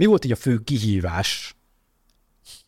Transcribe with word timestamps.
Mi 0.00 0.06
volt 0.06 0.24
így 0.24 0.32
a 0.32 0.36
fő 0.36 0.58
kihívás, 0.58 1.54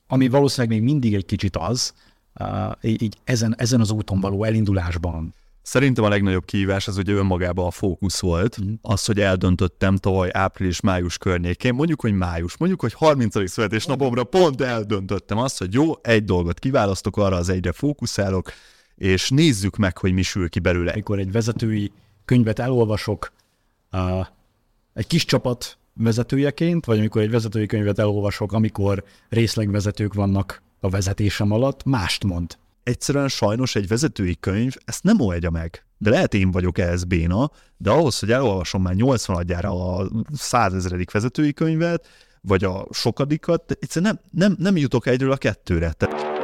ami 0.06 0.28
valószínűleg 0.28 0.78
még 0.78 0.88
mindig 0.90 1.14
egy 1.14 1.24
kicsit 1.24 1.56
az, 1.56 1.94
uh, 2.40 2.72
így 2.80 3.16
ezen, 3.24 3.54
ezen 3.58 3.80
az 3.80 3.90
úton 3.90 4.20
való 4.20 4.44
elindulásban? 4.44 5.34
Szerintem 5.62 6.04
a 6.04 6.08
legnagyobb 6.08 6.44
kihívás 6.44 6.88
az 6.88 6.96
ugye 6.96 7.12
önmagában 7.12 7.66
a 7.66 7.70
fókusz 7.70 8.20
volt. 8.20 8.64
Mm. 8.64 8.72
Az, 8.82 9.04
hogy 9.04 9.20
eldöntöttem 9.20 9.96
tavaly 9.96 10.30
április-május 10.32 11.18
környékén, 11.18 11.74
mondjuk, 11.74 12.00
hogy 12.00 12.12
május, 12.12 12.56
mondjuk, 12.56 12.80
hogy 12.80 12.92
30. 12.92 13.50
születésnapomra 13.50 14.24
pont 14.24 14.60
eldöntöttem 14.60 15.38
azt, 15.38 15.58
hogy 15.58 15.72
jó, 15.72 15.92
egy 16.02 16.24
dolgot 16.24 16.58
kiválasztok, 16.58 17.16
arra 17.16 17.36
az 17.36 17.48
egyre 17.48 17.72
fókuszálok, 17.72 18.52
és 18.94 19.30
nézzük 19.30 19.76
meg, 19.76 19.98
hogy 19.98 20.12
mi 20.12 20.22
sül 20.22 20.48
ki 20.48 20.58
belőle. 20.58 20.92
Amikor 20.92 21.18
egy 21.18 21.32
vezetői 21.32 21.92
könyvet 22.24 22.58
elolvasok, 22.58 23.32
uh, 23.92 24.26
egy 24.94 25.06
kis 25.06 25.24
csapat 25.24 25.76
vezetőjeként, 25.94 26.84
vagy 26.84 26.98
amikor 26.98 27.22
egy 27.22 27.30
vezetői 27.30 27.66
könyvet 27.66 27.98
elolvasok, 27.98 28.52
amikor 28.52 29.04
részlegvezetők 29.28 30.14
vannak 30.14 30.62
a 30.80 30.88
vezetésem 30.88 31.50
alatt, 31.50 31.84
mást 31.84 32.24
mond 32.24 32.56
egyszerűen 32.82 33.28
sajnos 33.28 33.74
egy 33.74 33.88
vezetői 33.88 34.36
könyv 34.40 34.74
ezt 34.84 35.02
nem 35.02 35.20
oldja 35.20 35.50
meg. 35.50 35.84
De 35.98 36.10
lehet 36.10 36.34
én 36.34 36.50
vagyok 36.50 36.78
ehhez 36.78 37.04
béna, 37.04 37.50
de 37.76 37.90
ahhoz, 37.90 38.18
hogy 38.18 38.32
elolvasom 38.32 38.82
már 38.82 38.94
80 38.94 39.36
adjára 39.36 39.96
a 39.96 40.10
százezredik 40.32 41.10
vezetői 41.10 41.52
könyvet, 41.52 42.06
vagy 42.40 42.64
a 42.64 42.86
sokadikat, 42.90 43.76
egyszerűen 43.80 44.20
nem, 44.30 44.48
nem, 44.48 44.56
nem 44.58 44.76
jutok 44.76 45.06
egyről 45.06 45.32
a 45.32 45.36
kettőre. 45.36 45.92
Te- 45.92 46.41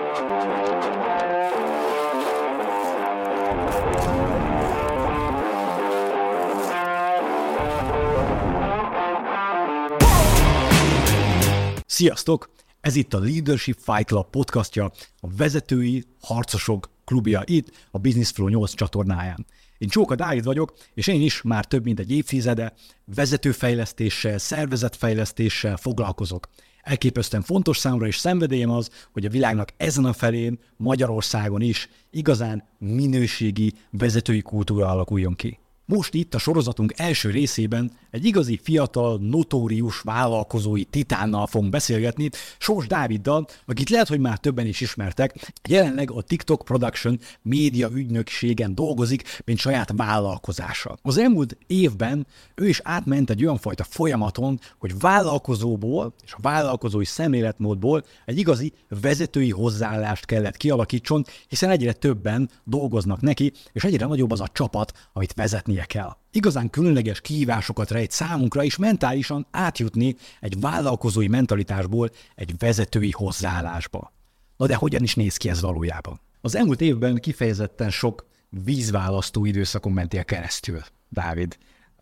Sziasztok! 11.99 12.51
Ez 12.81 12.97
itt 12.97 13.15
a 13.15 13.19
Leadership 13.19 13.79
Fight 13.81 14.07
Club 14.07 14.31
podcastja, 14.31 14.85
a 15.21 15.29
vezetői 15.37 16.05
harcosok 16.21 16.91
klubja 17.05 17.43
itt, 17.45 17.87
a 17.91 17.99
Business 17.99 18.31
Flow 18.31 18.49
8 18.49 18.75
csatornáján. 18.75 19.47
Én 19.79 19.89
Csóka 19.89 20.15
Dávid 20.15 20.45
vagyok, 20.45 20.73
és 20.95 21.07
én 21.07 21.21
is 21.21 21.43
már 21.43 21.65
több 21.65 21.85
mint 21.85 21.99
egy 21.99 22.11
évtizede 22.11 22.75
vezetőfejlesztéssel, 23.05 24.39
szervezetfejlesztéssel 24.39 25.77
foglalkozok. 25.77 26.49
Elképesztően 26.83 27.43
fontos 27.43 27.79
számomra 27.79 28.07
és 28.07 28.17
szenvedélyem 28.17 28.71
az, 28.71 28.91
hogy 29.13 29.25
a 29.25 29.31
világnak 29.31 29.73
ezen 29.77 30.05
a 30.05 30.13
felén, 30.13 30.59
Magyarországon 30.77 31.61
is 31.61 31.89
igazán 32.11 32.69
minőségi 32.79 33.73
vezetői 33.91 34.43
kultúra 34.43 34.89
alakuljon 34.89 35.35
ki. 35.35 35.59
Most 35.91 36.15
itt 36.15 36.35
a 36.35 36.39
sorozatunk 36.39 36.93
első 36.97 37.31
részében 37.31 37.91
egy 38.11 38.25
igazi 38.25 38.61
fiatal, 38.63 39.19
notórius 39.19 40.01
vállalkozói 40.01 40.85
titánnal 40.85 41.47
fogunk 41.47 41.71
beszélgetni, 41.71 42.29
Sós 42.59 42.87
Dáviddal, 42.87 43.47
akit 43.67 43.91
lehet, 43.91 44.09
hogy 44.09 44.21
már 44.21 44.39
többen 44.39 44.67
is 44.67 44.81
ismertek, 44.81 45.53
jelenleg 45.69 46.11
a 46.11 46.23
TikTok 46.23 46.65
Production 46.65 47.19
média 47.43 47.89
ügynökségen 47.93 48.75
dolgozik, 48.75 49.41
mint 49.45 49.59
saját 49.59 49.93
vállalkozása. 49.97 50.99
Az 51.03 51.19
elmúlt 51.19 51.57
évben 51.67 52.27
ő 52.55 52.69
is 52.69 52.81
átment 52.85 53.31
egy 53.31 53.45
olyan 53.45 53.59
fajta 53.59 53.85
folyamaton, 53.85 54.61
hogy 54.79 54.99
vállalkozóból 54.99 56.15
és 56.25 56.33
a 56.33 56.41
vállalkozói 56.41 57.05
szemléletmódból 57.05 58.05
egy 58.25 58.39
igazi 58.39 58.73
vezetői 59.01 59.51
hozzáállást 59.51 60.25
kellett 60.25 60.57
kialakítson, 60.57 61.25
hiszen 61.49 61.71
egyre 61.71 61.93
többen 61.93 62.51
dolgoznak 62.65 63.21
neki, 63.21 63.53
és 63.73 63.85
egyre 63.85 64.07
nagyobb 64.07 64.31
az 64.31 64.41
a 64.41 64.49
csapat, 64.53 64.93
amit 65.13 65.35
vezetnie 65.79 65.85
kell 65.85 66.17
igazán 66.31 66.71
különleges 66.71 67.21
kihívásokat 67.21 67.91
rejt 67.91 68.11
számunkra 68.11 68.63
is 68.63 68.77
mentálisan 68.77 69.47
átjutni 69.51 70.17
egy 70.41 70.61
vállalkozói 70.61 71.29
mentalitásból 71.29 72.11
egy 72.35 72.55
vezetői 72.59 73.11
hozzáállásba. 73.11 74.13
Na 74.57 74.67
de 74.67 74.75
hogyan 74.75 75.03
is 75.03 75.15
néz 75.15 75.37
ki 75.37 75.49
ez 75.49 75.61
valójában? 75.61 76.21
Az 76.41 76.55
elmúlt 76.55 76.81
évben 76.81 77.17
kifejezetten 77.17 77.91
sok 77.91 78.27
vízválasztó 78.65 79.45
időszakon 79.45 79.93
mentél 79.93 80.25
keresztül, 80.25 80.81
Dávid. 81.09 81.59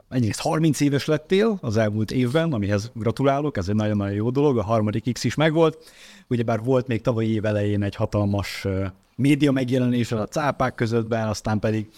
Egyrészt 0.08 0.41
30 0.41 0.81
éves 0.81 1.06
lettél 1.06 1.58
az 1.60 1.76
elmúlt 1.76 2.10
évben, 2.10 2.53
amihez 2.53 2.91
gratulálok, 2.94 3.56
ez 3.56 3.69
egy 3.69 3.75
nagyon-nagyon 3.75 4.14
jó 4.14 4.31
dolog, 4.31 4.58
a 4.58 4.62
harmadik 4.62 5.12
X 5.12 5.25
is 5.25 5.34
megvolt. 5.34 5.78
Ugyebár 6.28 6.62
volt 6.62 6.87
még 6.87 7.00
tavalyi 7.00 7.32
év 7.32 7.44
elején 7.44 7.82
egy 7.82 7.94
hatalmas 7.94 8.66
média 9.16 9.53
megjelenés 9.53 10.12
a 10.12 10.26
cápák 10.26 10.75
közöttben, 10.75 11.28
aztán 11.28 11.58
pedig 11.58 11.88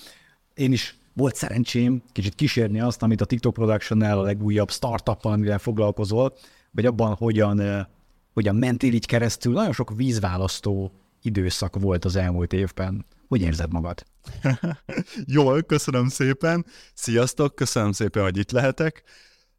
én 0.55 0.73
is 0.73 0.99
volt 1.19 1.35
szerencsém 1.35 2.03
kicsit 2.13 2.35
kísérni 2.35 2.81
azt, 2.81 3.03
amit 3.03 3.21
a 3.21 3.25
TikTok 3.25 3.55
Production-nel, 3.55 4.19
a 4.19 4.23
legújabb 4.23 4.71
startuppal, 4.71 5.33
amivel 5.33 5.59
foglalkozol, 5.59 6.37
vagy 6.71 6.87
abban 6.87 7.15
hogyan, 7.15 7.89
hogyan 8.33 8.57
mentél 8.57 8.93
így 8.93 9.07
keresztül. 9.07 9.53
Nagyon 9.53 9.73
sok 9.73 9.97
vízválasztó 9.97 10.93
időszak 11.23 11.79
volt 11.81 12.05
az 12.05 12.17
elmúlt 12.17 12.53
évben. 12.53 13.05
Hogy 13.29 13.41
érzed 13.41 13.73
magad? 13.73 14.05
Jól, 15.37 15.63
köszönöm 15.63 16.09
szépen. 16.09 16.67
Sziasztok, 16.95 17.55
köszönöm 17.55 17.93
szépen, 17.93 18.23
hogy 18.23 18.37
itt 18.37 18.51
lehetek. 18.51 19.03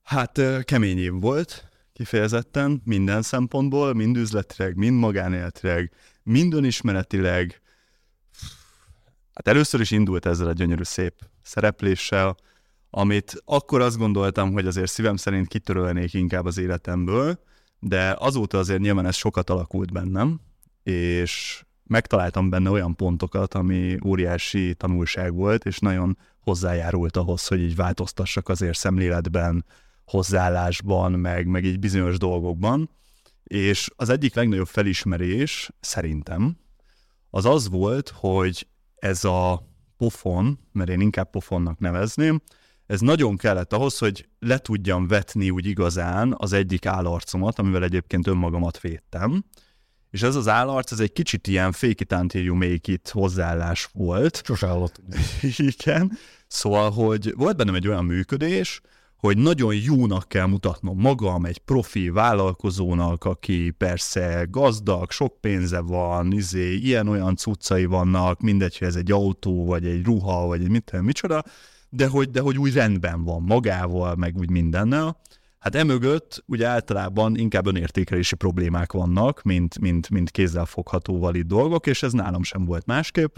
Hát 0.04 0.42
kemény 0.64 0.98
év 0.98 1.14
volt, 1.20 1.70
kifejezetten, 1.94 2.82
minden 2.86 3.22
szempontból, 3.22 3.94
mind 3.94 4.18
üzletileg, 4.18 4.76
mind 4.76 5.00
magánéletileg, 5.00 5.92
mind 6.24 6.54
önismeretileg, 6.54 7.62
Hát 9.40 9.48
először 9.48 9.80
is 9.80 9.92
indult 9.92 10.26
ezzel 10.26 10.48
a 10.48 10.54
gyönyörű 10.54 10.84
szép 10.84 11.14
szerepléssel, 11.42 12.36
amit 12.90 13.42
akkor 13.46 13.82
azt 13.82 13.98
gondoltam, 13.98 14.52
hogy 14.52 14.68
azért 14.68 14.90
szívem 14.90 15.16
szerint 15.16 15.48
kitörölnék 15.48 16.14
inkább 16.14 16.46
az 16.46 16.58
életemből, 16.58 17.40
de 17.80 18.16
azóta 18.18 18.58
azért 18.58 18.80
nyilván 18.80 19.06
ez 19.06 19.16
sokat 19.16 19.50
alakult 19.50 19.92
bennem, 19.92 20.40
és 20.84 21.64
megtaláltam 21.84 22.50
benne 22.50 22.70
olyan 22.70 22.96
pontokat, 22.96 23.54
ami 23.54 23.98
óriási 24.06 24.76
tanulság 24.76 25.34
volt, 25.34 25.66
és 25.66 25.80
nagyon 25.80 26.18
hozzájárult 26.40 27.18
ahhoz, 27.18 27.48
hogy 27.48 27.60
így 27.62 27.76
változtassak 27.76 28.50
azért 28.50 28.78
szemléletben, 28.78 29.66
hozzáállásban, 30.06 31.12
meg, 31.12 31.48
meg 31.48 31.64
így 31.66 31.80
bizonyos 31.80 32.18
dolgokban. 32.18 32.90
És 33.44 33.90
az 33.96 34.10
egyik 34.10 34.36
legnagyobb 34.36 34.68
felismerés 34.68 35.70
szerintem 35.80 36.58
az 37.30 37.46
az 37.46 37.70
volt, 37.70 38.10
hogy 38.16 38.68
ez 39.00 39.24
a 39.24 39.68
pofon, 39.98 40.60
mert 40.72 40.90
én 40.90 41.02
inkább 41.02 41.30
pofonnak 41.30 41.80
nevezném, 41.80 42.42
ez 42.86 43.00
nagyon 43.00 43.38
kellett 43.38 43.74
ahhoz, 43.74 43.98
hogy 43.98 44.28
le 44.40 44.58
tudjam 44.58 45.08
vetni 45.08 45.50
úgy 45.50 45.66
igazán 45.66 46.36
az 46.38 46.54
egyik 46.54 46.86
állarcomat, 46.86 47.60
amivel 47.60 47.84
egyébként 47.84 48.28
önmagamat 48.28 48.80
védtem. 48.80 49.44
És 50.12 50.22
ez 50.22 50.36
az 50.36 50.48
állarc, 50.48 50.92
ez 50.92 51.00
egy 51.00 51.14
kicsit 51.14 51.48
ilyen 51.48 51.72
fake 51.72 51.96
it 51.98 52.14
until 52.14 52.42
you 52.42 52.56
make 52.56 52.92
it 52.92 53.10
hozzáállás 53.10 53.90
volt. 53.94 54.42
Sose 54.46 54.68
hallott. 54.68 55.02
Igen. 55.58 56.18
Szóval, 56.48 56.92
hogy 56.92 57.34
volt 57.36 57.58
bennem 57.58 57.76
egy 57.76 57.88
olyan 57.88 58.06
működés, 58.06 58.82
hogy 59.20 59.38
nagyon 59.38 59.76
jónak 59.76 60.28
kell 60.28 60.46
mutatnom 60.46 61.00
magam 61.00 61.46
egy 61.46 61.58
profi 61.58 62.10
vállalkozónak, 62.10 63.24
aki 63.24 63.70
persze 63.78 64.48
gazdag, 64.50 65.12
sok 65.12 65.42
pénze 65.42 65.80
van, 65.80 66.32
izé, 66.32 66.74
ilyen-olyan 66.74 67.36
cuccai 67.36 67.86
vannak, 67.86 68.42
mindegy, 68.42 68.78
hogy 68.78 68.88
ez 68.88 68.96
egy 68.96 69.12
autó, 69.12 69.66
vagy 69.66 69.86
egy 69.86 70.04
ruha, 70.04 70.46
vagy 70.46 70.62
egy 70.62 70.70
mit, 70.70 71.02
micsoda, 71.02 71.44
de 71.90 72.08
hogy, 72.08 72.30
de 72.30 72.42
hogy 72.42 72.58
úgy 72.58 72.74
rendben 72.74 73.24
van 73.24 73.42
magával, 73.42 74.16
meg 74.16 74.38
úgy 74.38 74.50
mindennel. 74.50 75.18
Hát 75.60 75.76
emögött 75.76 76.44
ugye 76.46 76.68
általában 76.68 77.38
inkább 77.38 77.68
önértékelési 77.68 78.36
problémák 78.36 78.92
vannak, 78.92 79.42
mint, 79.44 79.80
mint, 79.80 80.10
mint 80.10 80.32
kézzel 80.32 80.66
fogható 80.66 81.20
valid 81.20 81.48
dolgok, 81.48 81.88
és 81.88 82.04
ez 82.04 82.12
nálam 82.12 82.44
sem 82.44 82.66
volt 82.66 82.86
másképp 82.86 83.36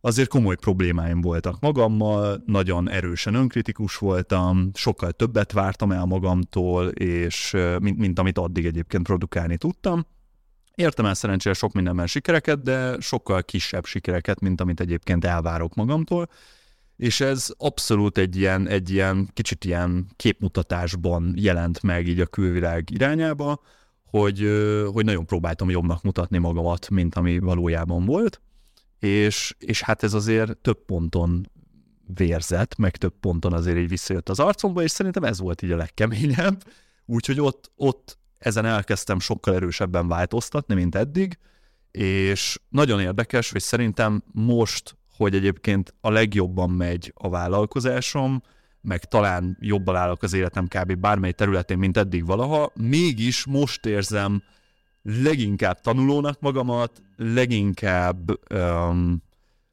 azért 0.00 0.28
komoly 0.28 0.56
problémáim 0.56 1.20
voltak 1.20 1.60
magammal, 1.60 2.42
nagyon 2.46 2.90
erősen 2.90 3.34
önkritikus 3.34 3.96
voltam, 3.96 4.70
sokkal 4.74 5.12
többet 5.12 5.52
vártam 5.52 5.92
el 5.92 6.04
magamtól, 6.04 6.88
és 6.88 7.56
mint, 7.80 7.98
mint 7.98 8.18
amit 8.18 8.38
addig 8.38 8.66
egyébként 8.66 9.06
produkálni 9.06 9.56
tudtam. 9.56 10.06
Értem 10.74 11.04
el 11.06 11.14
szerencsére 11.14 11.54
sok 11.54 11.72
mindenben 11.72 12.06
sikereket, 12.06 12.62
de 12.62 13.00
sokkal 13.00 13.42
kisebb 13.42 13.84
sikereket, 13.84 14.40
mint 14.40 14.60
amit 14.60 14.80
egyébként 14.80 15.24
elvárok 15.24 15.74
magamtól. 15.74 16.28
És 16.96 17.20
ez 17.20 17.48
abszolút 17.56 18.18
egy 18.18 18.36
ilyen, 18.36 18.68
egy 18.68 18.90
ilyen 18.90 19.28
kicsit 19.32 19.64
ilyen 19.64 20.06
képmutatásban 20.16 21.32
jelent 21.36 21.82
meg 21.82 22.06
így 22.06 22.20
a 22.20 22.26
külvilág 22.26 22.90
irányába, 22.90 23.60
hogy, 24.04 24.38
hogy 24.92 25.04
nagyon 25.04 25.26
próbáltam 25.26 25.70
jobbnak 25.70 26.02
mutatni 26.02 26.38
magamat, 26.38 26.90
mint 26.90 27.14
ami 27.14 27.38
valójában 27.38 28.04
volt 28.04 28.40
és, 28.98 29.54
és 29.58 29.82
hát 29.82 30.02
ez 30.02 30.14
azért 30.14 30.56
több 30.56 30.84
ponton 30.84 31.50
vérzett, 32.14 32.76
meg 32.76 32.96
több 32.96 33.14
ponton 33.20 33.52
azért 33.52 33.76
így 33.78 33.88
visszajött 33.88 34.28
az 34.28 34.40
arcomba, 34.40 34.82
és 34.82 34.90
szerintem 34.90 35.24
ez 35.24 35.38
volt 35.38 35.62
így 35.62 35.70
a 35.70 35.76
legkeményebb. 35.76 36.62
Úgyhogy 37.06 37.40
ott, 37.40 37.70
ott 37.76 38.18
ezen 38.38 38.64
elkezdtem 38.64 39.20
sokkal 39.20 39.54
erősebben 39.54 40.08
változtatni, 40.08 40.74
mint 40.74 40.94
eddig, 40.94 41.38
és 41.90 42.58
nagyon 42.68 43.00
érdekes, 43.00 43.50
hogy 43.50 43.60
szerintem 43.60 44.22
most, 44.32 44.96
hogy 45.16 45.34
egyébként 45.34 45.94
a 46.00 46.10
legjobban 46.10 46.70
megy 46.70 47.12
a 47.14 47.28
vállalkozásom, 47.28 48.42
meg 48.80 49.04
talán 49.04 49.56
jobban 49.60 49.96
állok 49.96 50.22
az 50.22 50.32
életem 50.32 50.66
kb. 50.66 50.94
bármely 50.94 51.32
területén, 51.32 51.78
mint 51.78 51.96
eddig 51.96 52.26
valaha, 52.26 52.72
mégis 52.74 53.46
most 53.46 53.86
érzem 53.86 54.42
leginkább 55.22 55.80
tanulónak 55.80 56.40
magamat, 56.40 57.02
leginkább 57.16 58.52
um, 58.54 59.22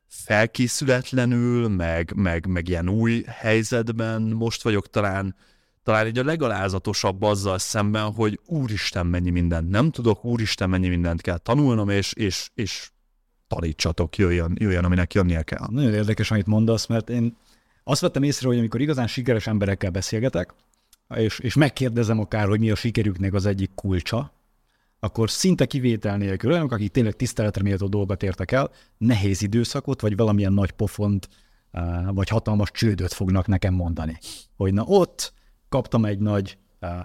felkészületlenül, 0.07 1.67
meg, 1.67 2.13
meg, 2.15 2.45
meg 2.47 2.67
ilyen 2.67 2.89
új 2.89 3.23
helyzetben 3.27 4.21
most 4.21 4.63
vagyok 4.63 4.89
talán 4.89 5.35
talán 5.83 6.07
így 6.07 6.17
a 6.17 6.23
legalázatosabb 6.23 7.21
azzal 7.21 7.57
szemben, 7.57 8.13
hogy 8.13 8.39
úristen 8.45 9.05
mennyi 9.05 9.29
mindent 9.29 9.69
nem 9.69 9.91
tudok, 9.91 10.25
úristen 10.25 10.69
mennyi 10.69 10.87
mindent 10.87 11.21
kell 11.21 11.37
tanulnom, 11.37 11.89
és, 11.89 12.13
és, 12.13 12.49
és 12.53 12.89
tanítsatok, 13.47 14.17
jöjjön, 14.17 14.55
jöjjön, 14.59 14.85
aminek 14.85 15.13
jönnie 15.13 15.43
kell. 15.43 15.67
Nagyon 15.71 15.93
érdekes, 15.93 16.31
amit 16.31 16.45
mondasz, 16.45 16.85
mert 16.85 17.09
én 17.09 17.37
azt 17.83 18.01
vettem 18.01 18.23
észre, 18.23 18.47
hogy 18.47 18.57
amikor 18.57 18.81
igazán 18.81 19.07
sikeres 19.07 19.47
emberekkel 19.47 19.89
beszélgetek, 19.89 20.53
és, 21.15 21.39
és 21.39 21.55
megkérdezem 21.55 22.19
akár, 22.19 22.47
hogy 22.47 22.59
mi 22.59 22.71
a 22.71 22.75
sikerüknek 22.75 23.33
az 23.33 23.45
egyik 23.45 23.71
kulcsa, 23.75 24.34
akkor 24.99 25.29
szinte 25.29 25.65
kivétel 25.65 26.17
nélkül 26.17 26.51
olyanok, 26.51 26.71
akik 26.71 26.91
tényleg 26.91 27.13
tiszteletre 27.13 27.61
méltó 27.63 27.87
dolgot 27.87 28.23
értek 28.23 28.51
el, 28.51 28.71
nehéz 28.97 29.41
időszakot, 29.41 30.01
vagy 30.01 30.15
valamilyen 30.15 30.53
nagy 30.53 30.71
pofont, 30.71 31.29
vagy 32.11 32.29
hatalmas 32.29 32.71
csődöt 32.71 33.13
fognak 33.13 33.47
nekem 33.47 33.73
mondani. 33.73 34.17
Hogy 34.55 34.73
na 34.73 34.83
ott 34.83 35.33
kaptam 35.69 36.05
egy 36.05 36.19
nagy 36.19 36.57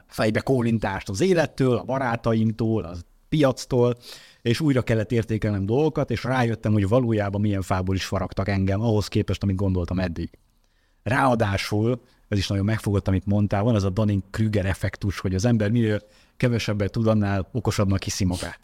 fejbe 0.06 0.40
kólintást 0.40 1.08
az 1.08 1.20
élettől, 1.20 1.76
a 1.76 1.84
barátaimtól, 1.84 2.84
a 2.84 2.94
piactól, 3.28 3.96
és 4.42 4.60
újra 4.60 4.82
kellett 4.82 5.12
értékelnem 5.12 5.66
dolgokat, 5.66 6.10
és 6.10 6.24
rájöttem, 6.24 6.72
hogy 6.72 6.88
valójában 6.88 7.40
milyen 7.40 7.62
fából 7.62 7.94
is 7.94 8.04
faragtak 8.04 8.48
engem, 8.48 8.80
ahhoz 8.80 9.08
képest, 9.08 9.42
amit 9.42 9.56
gondoltam 9.56 9.98
eddig. 9.98 10.30
Ráadásul, 11.02 12.02
ez 12.28 12.38
is 12.38 12.48
nagyon 12.48 12.64
megfogott, 12.64 13.08
amit 13.08 13.26
mondtál, 13.26 13.62
van 13.62 13.74
az 13.74 13.84
a 13.84 13.90
Dunning-Krüger 13.90 14.66
effektus, 14.66 15.18
hogy 15.18 15.34
az 15.34 15.44
ember 15.44 15.70
minél 15.70 16.02
kevesebbet 16.40 16.90
tud, 16.90 17.06
annál 17.06 17.48
okosabbnak 17.52 18.02
hiszi 18.02 18.24
magát. 18.24 18.60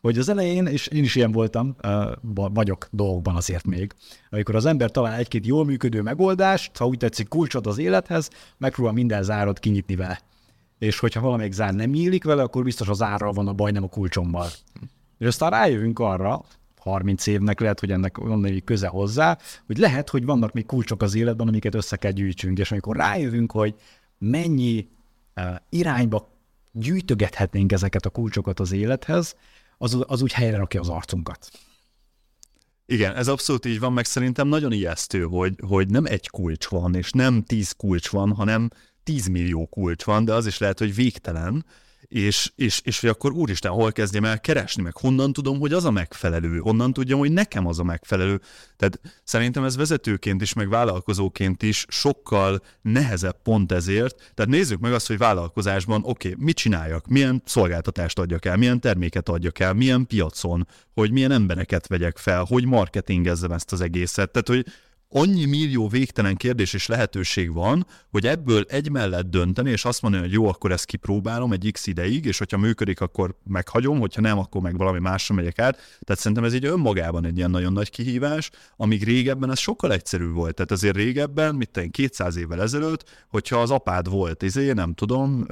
Hogy 0.00 0.18
az 0.18 0.28
elején, 0.28 0.66
és 0.66 0.86
én 0.86 1.02
is 1.02 1.14
ilyen 1.14 1.32
voltam, 1.32 1.76
vagyok 2.32 2.88
dolgokban 2.90 3.36
azért 3.36 3.66
még, 3.66 3.92
amikor 4.30 4.54
az 4.54 4.66
ember 4.66 4.90
talál 4.90 5.18
egy-két 5.18 5.46
jól 5.46 5.64
működő 5.64 6.02
megoldást, 6.02 6.76
ha 6.76 6.86
úgy 6.86 6.98
tetszik 6.98 7.28
kulcsot 7.28 7.66
az 7.66 7.78
élethez, 7.78 8.30
megpróbál 8.58 8.92
minden 8.92 9.22
zárat 9.22 9.58
kinyitni 9.58 9.96
vele. 9.96 10.20
És 10.78 10.98
hogyha 10.98 11.20
valamelyik 11.20 11.52
zár 11.52 11.74
nem 11.74 11.90
nyílik 11.90 12.24
vele, 12.24 12.42
akkor 12.42 12.64
biztos 12.64 12.88
az 12.88 13.02
árral 13.02 13.32
van 13.32 13.48
a 13.48 13.52
baj, 13.52 13.70
nem 13.70 13.82
a 13.82 13.88
kulcsommal. 13.88 14.48
És 15.18 15.26
aztán 15.26 15.50
rájövünk 15.50 15.98
arra, 15.98 16.44
30 16.78 17.26
évnek 17.26 17.60
lehet, 17.60 17.80
hogy 17.80 17.90
ennek 17.90 18.16
van 18.16 18.44
egy 18.44 18.64
köze 18.64 18.88
hozzá, 18.88 19.38
hogy 19.66 19.78
lehet, 19.78 20.08
hogy 20.08 20.24
vannak 20.24 20.52
még 20.52 20.66
kulcsok 20.66 21.02
az 21.02 21.14
életben, 21.14 21.48
amiket 21.48 21.74
össze 21.74 21.96
kell 21.96 22.10
gyűjtsünk, 22.10 22.58
és 22.58 22.70
amikor 22.70 22.96
rájövünk, 22.96 23.52
hogy 23.52 23.74
mennyi 24.18 24.88
irányba 25.68 26.32
gyűjtögethetnénk 26.74 27.72
ezeket 27.72 28.06
a 28.06 28.10
kulcsokat 28.10 28.60
az 28.60 28.72
élethez, 28.72 29.36
az, 29.78 29.98
az 30.06 30.22
úgy 30.22 30.32
helyre 30.32 30.56
rakja 30.56 30.80
az 30.80 30.88
arcunkat. 30.88 31.48
Igen, 32.86 33.14
ez 33.14 33.28
abszolút 33.28 33.64
így 33.64 33.78
van, 33.78 33.92
meg 33.92 34.04
szerintem 34.04 34.48
nagyon 34.48 34.72
ijesztő, 34.72 35.22
hogy, 35.22 35.54
hogy 35.66 35.88
nem 35.88 36.04
egy 36.04 36.28
kulcs 36.28 36.66
van, 36.66 36.94
és 36.94 37.10
nem 37.10 37.42
tíz 37.42 37.72
kulcs 37.72 38.08
van, 38.08 38.32
hanem 38.32 38.68
tíz 39.02 39.26
millió 39.26 39.66
kulcs 39.66 40.04
van, 40.04 40.24
de 40.24 40.34
az 40.34 40.46
is 40.46 40.58
lehet, 40.58 40.78
hogy 40.78 40.94
végtelen, 40.94 41.64
és, 42.08 42.52
és, 42.56 42.80
és 42.84 43.00
hogy 43.00 43.10
akkor 43.10 43.32
úristen, 43.32 43.70
hol 43.70 43.92
kezdjem 43.92 44.24
el 44.24 44.40
keresni, 44.40 44.82
meg 44.82 44.96
honnan 44.96 45.32
tudom, 45.32 45.58
hogy 45.58 45.72
az 45.72 45.84
a 45.84 45.90
megfelelő, 45.90 46.58
honnan 46.58 46.92
tudjam, 46.92 47.18
hogy 47.18 47.32
nekem 47.32 47.66
az 47.66 47.78
a 47.78 47.84
megfelelő. 47.84 48.40
Tehát 48.76 49.00
szerintem 49.24 49.64
ez 49.64 49.76
vezetőként 49.76 50.42
is, 50.42 50.52
meg 50.52 50.68
vállalkozóként 50.68 51.62
is 51.62 51.84
sokkal 51.88 52.62
nehezebb 52.82 53.42
pont 53.42 53.72
ezért. 53.72 54.32
Tehát 54.34 54.50
nézzük 54.50 54.80
meg 54.80 54.92
azt, 54.92 55.06
hogy 55.06 55.18
vállalkozásban, 55.18 56.02
oké, 56.04 56.30
okay, 56.30 56.44
mit 56.44 56.56
csináljak, 56.56 57.06
milyen 57.06 57.42
szolgáltatást 57.44 58.18
adjak 58.18 58.44
el, 58.44 58.56
milyen 58.56 58.80
terméket 58.80 59.28
adjak 59.28 59.58
el, 59.58 59.72
milyen 59.72 60.06
piacon, 60.06 60.66
hogy 60.94 61.10
milyen 61.10 61.30
embereket 61.30 61.86
vegyek 61.86 62.18
fel, 62.18 62.44
hogy 62.44 62.64
marketingezzem 62.64 63.52
ezt 63.52 63.72
az 63.72 63.80
egészet. 63.80 64.30
Tehát, 64.30 64.48
hogy 64.48 64.72
annyi 65.16 65.44
millió 65.44 65.88
végtelen 65.88 66.36
kérdés 66.36 66.72
és 66.72 66.86
lehetőség 66.86 67.52
van, 67.52 67.86
hogy 68.10 68.26
ebből 68.26 68.64
egy 68.68 68.90
mellett 68.90 69.30
dönteni, 69.30 69.70
és 69.70 69.84
azt 69.84 70.02
mondani, 70.02 70.22
hogy 70.22 70.32
jó, 70.32 70.48
akkor 70.48 70.72
ezt 70.72 70.84
kipróbálom 70.84 71.52
egy 71.52 71.68
x 71.72 71.86
ideig, 71.86 72.24
és 72.24 72.38
hogyha 72.38 72.58
működik, 72.58 73.00
akkor 73.00 73.34
meghagyom, 73.44 73.98
hogyha 73.98 74.20
nem, 74.20 74.38
akkor 74.38 74.60
meg 74.60 74.76
valami 74.76 74.98
másra 74.98 75.34
megyek 75.34 75.58
át. 75.58 75.74
Tehát 75.76 76.22
szerintem 76.22 76.44
ez 76.44 76.54
így 76.54 76.64
önmagában 76.64 77.26
egy 77.26 77.36
ilyen 77.36 77.50
nagyon 77.50 77.72
nagy 77.72 77.90
kihívás, 77.90 78.50
amíg 78.76 79.04
régebben 79.04 79.50
ez 79.50 79.58
sokkal 79.58 79.92
egyszerű 79.92 80.28
volt. 80.28 80.54
Tehát 80.54 80.70
azért 80.70 80.96
régebben, 80.96 81.54
mit 81.54 81.70
tenni, 81.70 81.90
200 81.90 82.36
évvel 82.36 82.62
ezelőtt, 82.62 83.26
hogyha 83.28 83.60
az 83.60 83.70
apád 83.70 84.08
volt, 84.08 84.42
izé, 84.42 84.72
nem 84.72 84.94
tudom, 84.94 85.46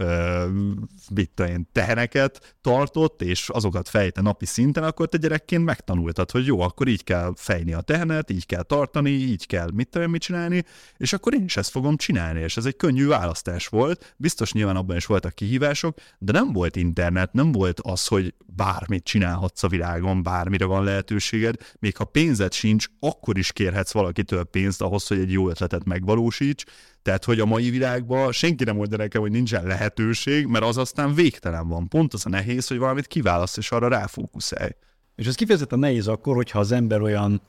mit 1.14 1.30
tenni, 1.30 1.64
teheneket 1.72 2.56
tartott, 2.60 3.22
és 3.22 3.48
azokat 3.48 3.88
fejte 3.88 4.20
napi 4.20 4.46
szinten, 4.46 4.84
akkor 4.84 5.08
te 5.08 5.18
gyerekként 5.18 5.64
megtanultad, 5.64 6.30
hogy 6.30 6.46
jó, 6.46 6.60
akkor 6.60 6.88
így 6.88 7.04
kell 7.04 7.32
fejni 7.36 7.72
a 7.72 7.80
tehenet, 7.80 8.30
így 8.30 8.46
kell 8.46 8.62
tartani, 8.62 9.10
így 9.10 9.46
kell 9.52 9.70
mit 9.75 9.88
tudom 9.88 10.10
mit 10.10 10.20
csinálni, 10.20 10.64
és 10.96 11.12
akkor 11.12 11.34
én 11.34 11.44
is 11.44 11.56
ezt 11.56 11.70
fogom 11.70 11.96
csinálni, 11.96 12.40
és 12.40 12.56
ez 12.56 12.64
egy 12.64 12.76
könnyű 12.76 13.06
választás 13.06 13.66
volt. 13.66 14.14
Biztos 14.16 14.52
nyilván 14.52 14.76
abban 14.76 14.96
is 14.96 15.06
voltak 15.06 15.34
kihívások, 15.34 15.99
de 16.19 16.32
nem 16.32 16.52
volt 16.52 16.76
internet, 16.76 17.32
nem 17.32 17.52
volt 17.52 17.81
az, 17.81 18.06
hogy 18.06 18.34
bármit 18.46 19.04
csinálhatsz 19.04 19.62
a 19.62 19.69
világon, 19.69 20.22
bármire 20.22 20.64
van 20.64 20.84
lehetőséged, 20.84 21.56
még 21.78 21.96
ha 21.96 22.04
pénzed 22.04 22.52
sincs, 22.52 22.87
akkor 23.00 23.38
is 23.38 23.52
kérhetsz 23.52 23.93
valakitől 23.93 24.44
pénzt 24.44 24.82
ahhoz, 24.82 25.06
hogy 25.06 25.19
egy 25.19 25.32
jó 25.32 25.49
ötletet 25.49 25.84
megvalósíts, 25.84 26.64
tehát, 27.02 27.25
hogy 27.25 27.40
a 27.40 27.46
mai 27.46 27.70
világban 27.70 28.32
senki 28.32 28.64
nem 28.64 28.76
mondja 28.76 28.96
nekem, 28.96 29.20
hogy 29.20 29.31
nincsen 29.31 29.66
lehetőség, 29.66 30.46
mert 30.46 30.64
az 30.64 30.76
aztán 30.76 31.14
végtelen 31.14 31.69
van. 31.69 31.88
Pont 31.88 32.14
az 32.14 32.26
a 32.26 32.28
nehéz, 32.28 32.66
hogy 32.66 32.78
valamit 32.78 33.06
kiválaszt, 33.06 33.58
és 33.58 33.70
arra 33.70 33.88
ráfókuszálj. 33.88 34.70
És 35.14 35.26
ez 35.26 35.34
kifejezetten 35.34 35.78
nehéz 35.78 36.08
akkor, 36.08 36.34
hogyha 36.34 36.58
az 36.58 36.72
ember 36.72 37.00
olyan 37.00 37.43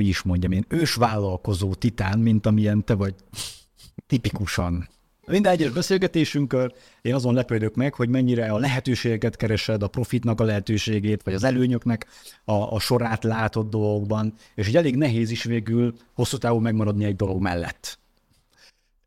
hogy 0.00 0.08
is 0.08 0.22
mondjam 0.22 0.52
én, 0.52 0.64
ősvállalkozó 0.68 1.74
titán, 1.74 2.18
mint 2.18 2.46
amilyen 2.46 2.84
te 2.84 2.94
vagy 2.94 3.14
tipikusan. 4.06 4.88
Minden 5.26 5.52
egyes 5.52 5.70
beszélgetésünkön 5.70 6.72
én 7.02 7.14
azon 7.14 7.34
lepődök 7.34 7.74
meg, 7.74 7.94
hogy 7.94 8.08
mennyire 8.08 8.52
a 8.52 8.58
lehetőségeket 8.58 9.36
keresed, 9.36 9.82
a 9.82 9.88
profitnak 9.88 10.40
a 10.40 10.44
lehetőségét, 10.44 11.22
vagy 11.22 11.34
az 11.34 11.44
előnyöknek 11.44 12.06
a, 12.44 12.52
a 12.52 12.80
sorát 12.80 13.24
látod 13.24 13.68
dolgokban, 13.68 14.34
és 14.54 14.66
hogy 14.66 14.76
elég 14.76 14.96
nehéz 14.96 15.30
is 15.30 15.44
végül 15.44 15.94
hosszú 16.14 16.36
távon 16.36 16.62
megmaradni 16.62 17.04
egy 17.04 17.16
dolog 17.16 17.40
mellett 17.40 17.98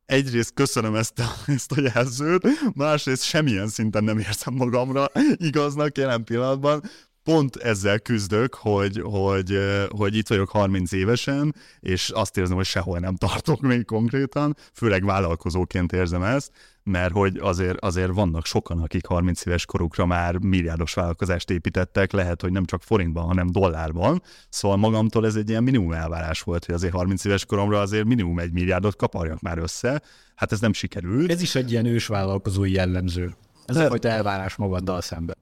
egyrészt 0.06 0.54
köszönöm 0.54 0.96
ezt 0.96 1.20
a, 1.20 1.32
ezt 1.46 1.72
a 1.72 1.82
jelzőt, 1.94 2.48
másrészt 2.74 3.24
semmilyen 3.24 3.68
szinten 3.68 4.04
nem 4.04 4.18
érzem 4.18 4.54
magamra 4.54 5.12
igaznak 5.50 5.98
jelen 5.98 6.24
pillanatban 6.24 6.84
pont 7.24 7.56
ezzel 7.56 8.00
küzdök, 8.00 8.54
hogy, 8.54 9.02
hogy, 9.04 9.60
hogy 9.90 10.16
itt 10.16 10.28
vagyok 10.28 10.50
30 10.50 10.92
évesen, 10.92 11.56
és 11.80 12.10
azt 12.10 12.38
érzem, 12.38 12.56
hogy 12.56 12.66
sehol 12.66 13.00
nem 13.00 13.16
tartok 13.16 13.62
még 13.62 13.86
konkrétan, 13.86 14.56
főleg 14.74 15.06
vállalkozóként 15.06 15.92
érzem 15.92 16.24
ezt, 16.24 16.52
mert 16.84 17.14
hogy 17.14 17.38
azért, 17.38 17.80
azért 17.80 18.14
vannak 18.14 18.46
sokan, 18.46 18.82
akik 18.82 19.06
30 19.06 19.46
éves 19.46 19.66
korukra 19.66 20.06
már 20.06 20.38
milliárdos 20.38 20.94
vállalkozást 20.94 21.50
építettek, 21.50 22.12
lehet, 22.12 22.42
hogy 22.42 22.52
nem 22.52 22.66
csak 22.66 22.82
forintban, 22.84 23.26
hanem 23.26 23.52
dollárban. 23.52 24.22
Szóval 24.50 24.78
magamtól 24.78 25.26
ez 25.26 25.36
egy 25.36 25.50
ilyen 25.50 25.64
minimum 25.64 25.92
elvárás 25.92 26.42
volt, 26.42 26.66
hogy 26.66 26.76
azért 26.76 26.94
30 26.94 27.26
éves 27.26 27.46
koromra 27.46 27.82
azért 27.82 28.06
minimum 28.06 28.40
egy 28.40 28.52
milliárdot 28.52 28.96
kaparjak 28.96 29.42
már 29.42 29.58
össze. 29.58 30.02
Hát 30.36 30.52
ez 30.52 30.60
nem 30.60 30.74
sikerült. 30.74 31.32
Ez 31.32 31.42
is 31.42 31.56
egy 31.56 31.72
ilyen 31.72 31.86
ős 31.86 32.08
vállalkozói 32.08 32.72
jellemző. 32.72 33.36
Ez 33.66 33.76
a 33.76 33.88
fajta 33.88 34.08
elvárás 34.08 34.56
magaddal 34.56 35.02
szemben. 35.02 35.36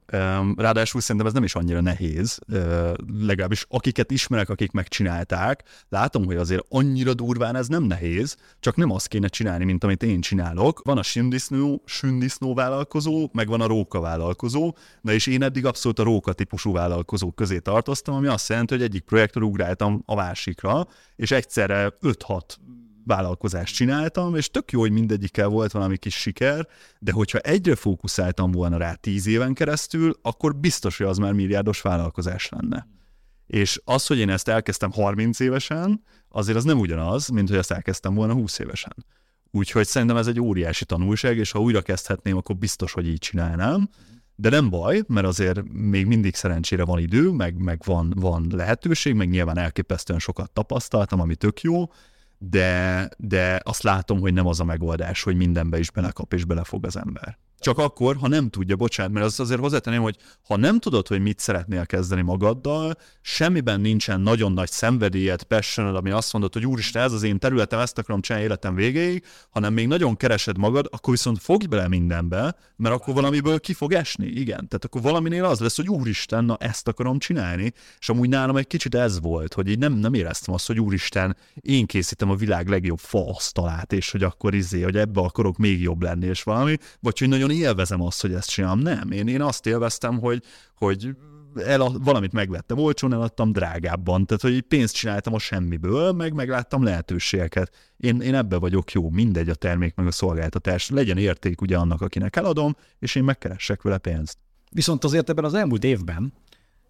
Ráadásul 0.56 1.00
szerintem 1.00 1.26
ez 1.26 1.32
nem 1.32 1.44
is 1.44 1.54
annyira 1.54 1.80
nehéz, 1.80 2.38
legalábbis 3.20 3.66
akiket 3.68 4.10
ismerek, 4.10 4.48
akik 4.48 4.70
megcsinálták, 4.72 5.62
látom, 5.88 6.24
hogy 6.24 6.36
azért 6.36 6.64
annyira 6.68 7.14
durván 7.14 7.56
ez 7.56 7.66
nem 7.66 7.82
nehéz, 7.82 8.36
csak 8.60 8.76
nem 8.76 8.90
azt 8.90 9.08
kéne 9.08 9.28
csinálni, 9.28 9.64
mint 9.64 9.84
amit 9.84 10.02
én 10.02 10.20
csinálok. 10.20 10.80
Van 10.84 10.98
a 10.98 11.02
sündisznó, 11.02 11.82
sündisznó 11.84 12.54
vállalkozó, 12.54 13.28
meg 13.32 13.48
van 13.48 13.60
a 13.60 13.66
róka 13.66 14.00
vállalkozó, 14.00 14.74
de 15.00 15.12
és 15.12 15.26
én 15.26 15.42
eddig 15.42 15.66
abszolút 15.66 15.98
a 15.98 16.02
róka 16.02 16.32
típusú 16.32 16.72
vállalkozók 16.72 17.34
közé 17.34 17.58
tartoztam, 17.58 18.14
ami 18.14 18.26
azt 18.26 18.48
jelenti, 18.48 18.74
hogy 18.74 18.82
egyik 18.82 19.04
projektről 19.04 19.44
ugráltam 19.44 20.02
a 20.06 20.14
másikra, 20.14 20.86
és 21.16 21.30
egyszerre 21.30 21.92
5-6 22.02 22.40
vállalkozást 23.06 23.74
csináltam, 23.74 24.34
és 24.34 24.50
tök 24.50 24.72
jó, 24.72 24.80
hogy 24.80 24.92
mindegyikkel 24.92 25.48
volt 25.48 25.72
valami 25.72 25.96
kis 25.96 26.14
siker, 26.14 26.68
de 26.98 27.12
hogyha 27.12 27.38
egyre 27.38 27.74
fókuszáltam 27.74 28.50
volna 28.50 28.76
rá 28.76 28.94
tíz 28.94 29.26
éven 29.26 29.54
keresztül, 29.54 30.18
akkor 30.22 30.56
biztos, 30.56 30.96
hogy 30.96 31.06
az 31.06 31.18
már 31.18 31.32
milliárdos 31.32 31.80
vállalkozás 31.80 32.48
lenne. 32.48 32.86
És 33.46 33.80
az, 33.84 34.06
hogy 34.06 34.18
én 34.18 34.30
ezt 34.30 34.48
elkezdtem 34.48 34.92
30 34.92 35.40
évesen, 35.40 36.02
azért 36.28 36.56
az 36.56 36.64
nem 36.64 36.78
ugyanaz, 36.78 37.28
mint 37.28 37.48
hogy 37.48 37.58
ezt 37.58 37.70
elkezdtem 37.70 38.14
volna 38.14 38.32
20 38.32 38.58
évesen. 38.58 38.92
Úgyhogy 39.50 39.86
szerintem 39.86 40.16
ez 40.16 40.26
egy 40.26 40.40
óriási 40.40 40.84
tanulság, 40.84 41.36
és 41.36 41.50
ha 41.50 41.60
újra 41.60 41.82
kezdhetném, 41.82 42.36
akkor 42.36 42.56
biztos, 42.56 42.92
hogy 42.92 43.08
így 43.08 43.18
csinálnám. 43.18 43.88
De 44.34 44.48
nem 44.48 44.70
baj, 44.70 45.02
mert 45.06 45.26
azért 45.26 45.62
még 45.72 46.06
mindig 46.06 46.34
szerencsére 46.34 46.84
van 46.84 46.98
idő, 46.98 47.30
meg, 47.30 47.56
meg 47.56 47.80
van, 47.84 48.12
van 48.16 48.46
lehetőség, 48.50 49.14
meg 49.14 49.28
nyilván 49.28 49.58
elképesztően 49.58 50.18
sokat 50.18 50.50
tapasztaltam, 50.50 51.20
ami 51.20 51.34
tök 51.34 51.60
jó, 51.60 51.84
de, 52.50 53.08
de 53.16 53.60
azt 53.62 53.82
látom, 53.82 54.20
hogy 54.20 54.32
nem 54.32 54.46
az 54.46 54.60
a 54.60 54.64
megoldás, 54.64 55.22
hogy 55.22 55.36
mindenbe 55.36 55.78
is 55.78 55.90
belekap 55.90 56.32
és 56.32 56.44
belefog 56.44 56.86
az 56.86 56.96
ember. 56.96 57.38
Csak 57.62 57.78
akkor, 57.78 58.16
ha 58.16 58.28
nem 58.28 58.48
tudja, 58.48 58.76
bocsánat, 58.76 59.12
mert 59.12 59.26
azt 59.26 59.40
azért 59.40 59.60
hozzátenném, 59.60 60.02
hogy 60.02 60.16
ha 60.46 60.56
nem 60.56 60.78
tudod, 60.78 61.06
hogy 61.06 61.20
mit 61.20 61.38
szeretnél 61.38 61.86
kezdeni 61.86 62.22
magaddal, 62.22 62.96
semmiben 63.20 63.80
nincsen 63.80 64.20
nagyon 64.20 64.52
nagy 64.52 64.70
szenvedélyed, 64.70 65.42
passioned, 65.42 65.96
ami 65.96 66.10
azt 66.10 66.32
mondod, 66.32 66.52
hogy 66.52 66.66
úristen, 66.66 67.02
ez 67.02 67.12
az 67.12 67.22
én 67.22 67.38
területem, 67.38 67.78
ezt 67.78 67.98
akarom 67.98 68.20
csinálni 68.20 68.46
életem 68.46 68.74
végéig, 68.74 69.24
hanem 69.50 69.72
még 69.72 69.86
nagyon 69.86 70.16
keresed 70.16 70.58
magad, 70.58 70.88
akkor 70.90 71.12
viszont 71.12 71.38
fogj 71.42 71.66
bele 71.66 71.88
mindenbe, 71.88 72.56
mert 72.76 72.94
akkor 72.94 73.14
valamiből 73.14 73.60
ki 73.60 73.72
fog 73.72 73.92
esni, 73.92 74.26
igen. 74.26 74.68
Tehát 74.68 74.84
akkor 74.84 75.02
valaminél 75.02 75.44
az 75.44 75.60
lesz, 75.60 75.76
hogy 75.76 75.88
úristen, 75.88 76.44
na 76.44 76.56
ezt 76.60 76.88
akarom 76.88 77.18
csinálni, 77.18 77.72
és 77.98 78.08
amúgy 78.08 78.28
nálam 78.28 78.56
egy 78.56 78.66
kicsit 78.66 78.94
ez 78.94 79.20
volt, 79.20 79.54
hogy 79.54 79.68
így 79.68 79.78
nem, 79.78 79.92
nem 79.92 80.14
éreztem 80.14 80.54
azt, 80.54 80.66
hogy 80.66 80.80
úristen, 80.80 81.36
én 81.54 81.86
készítem 81.86 82.30
a 82.30 82.34
világ 82.34 82.68
legjobb 82.68 82.98
faasztalát, 82.98 83.92
és 83.92 84.10
hogy 84.10 84.22
akkor 84.22 84.54
izé, 84.54 84.82
hogy 84.82 84.96
ebbe 84.96 85.20
akarok 85.20 85.56
még 85.56 85.80
jobb 85.80 86.02
lenni, 86.02 86.26
és 86.26 86.42
valami, 86.42 86.76
vagy 87.00 87.18
hogy 87.18 87.28
nagyon 87.28 87.50
élvezem 87.52 88.02
azt, 88.02 88.20
hogy 88.20 88.32
ezt 88.32 88.50
csinálom. 88.50 88.78
Nem, 88.78 89.10
én, 89.10 89.28
én 89.28 89.42
azt 89.42 89.66
élveztem, 89.66 90.18
hogy, 90.18 90.42
hogy 90.74 91.16
el, 91.56 91.78
valamit 91.78 92.32
megvettem 92.32 92.78
olcsón, 92.78 93.12
eladtam 93.12 93.52
drágábban. 93.52 94.26
Tehát, 94.26 94.42
hogy 94.42 94.60
pénzt 94.60 94.94
csináltam 94.94 95.34
a 95.34 95.38
semmiből, 95.38 96.12
meg 96.12 96.32
megláttam 96.32 96.82
lehetőségeket. 96.82 97.92
Én, 97.96 98.20
én 98.20 98.34
ebbe 98.34 98.56
vagyok 98.56 98.92
jó, 98.92 99.10
mindegy 99.10 99.48
a 99.48 99.54
termék, 99.54 99.94
meg 99.94 100.06
a 100.06 100.10
szolgáltatás. 100.10 100.90
Legyen 100.90 101.18
érték 101.18 101.60
ugye 101.60 101.76
annak, 101.76 102.00
akinek 102.00 102.36
eladom, 102.36 102.76
és 102.98 103.14
én 103.14 103.24
megkeressek 103.24 103.82
vele 103.82 103.98
pénzt. 103.98 104.38
Viszont 104.70 105.04
azért 105.04 105.30
ebben 105.30 105.44
az 105.44 105.54
elmúlt 105.54 105.84
évben 105.84 106.32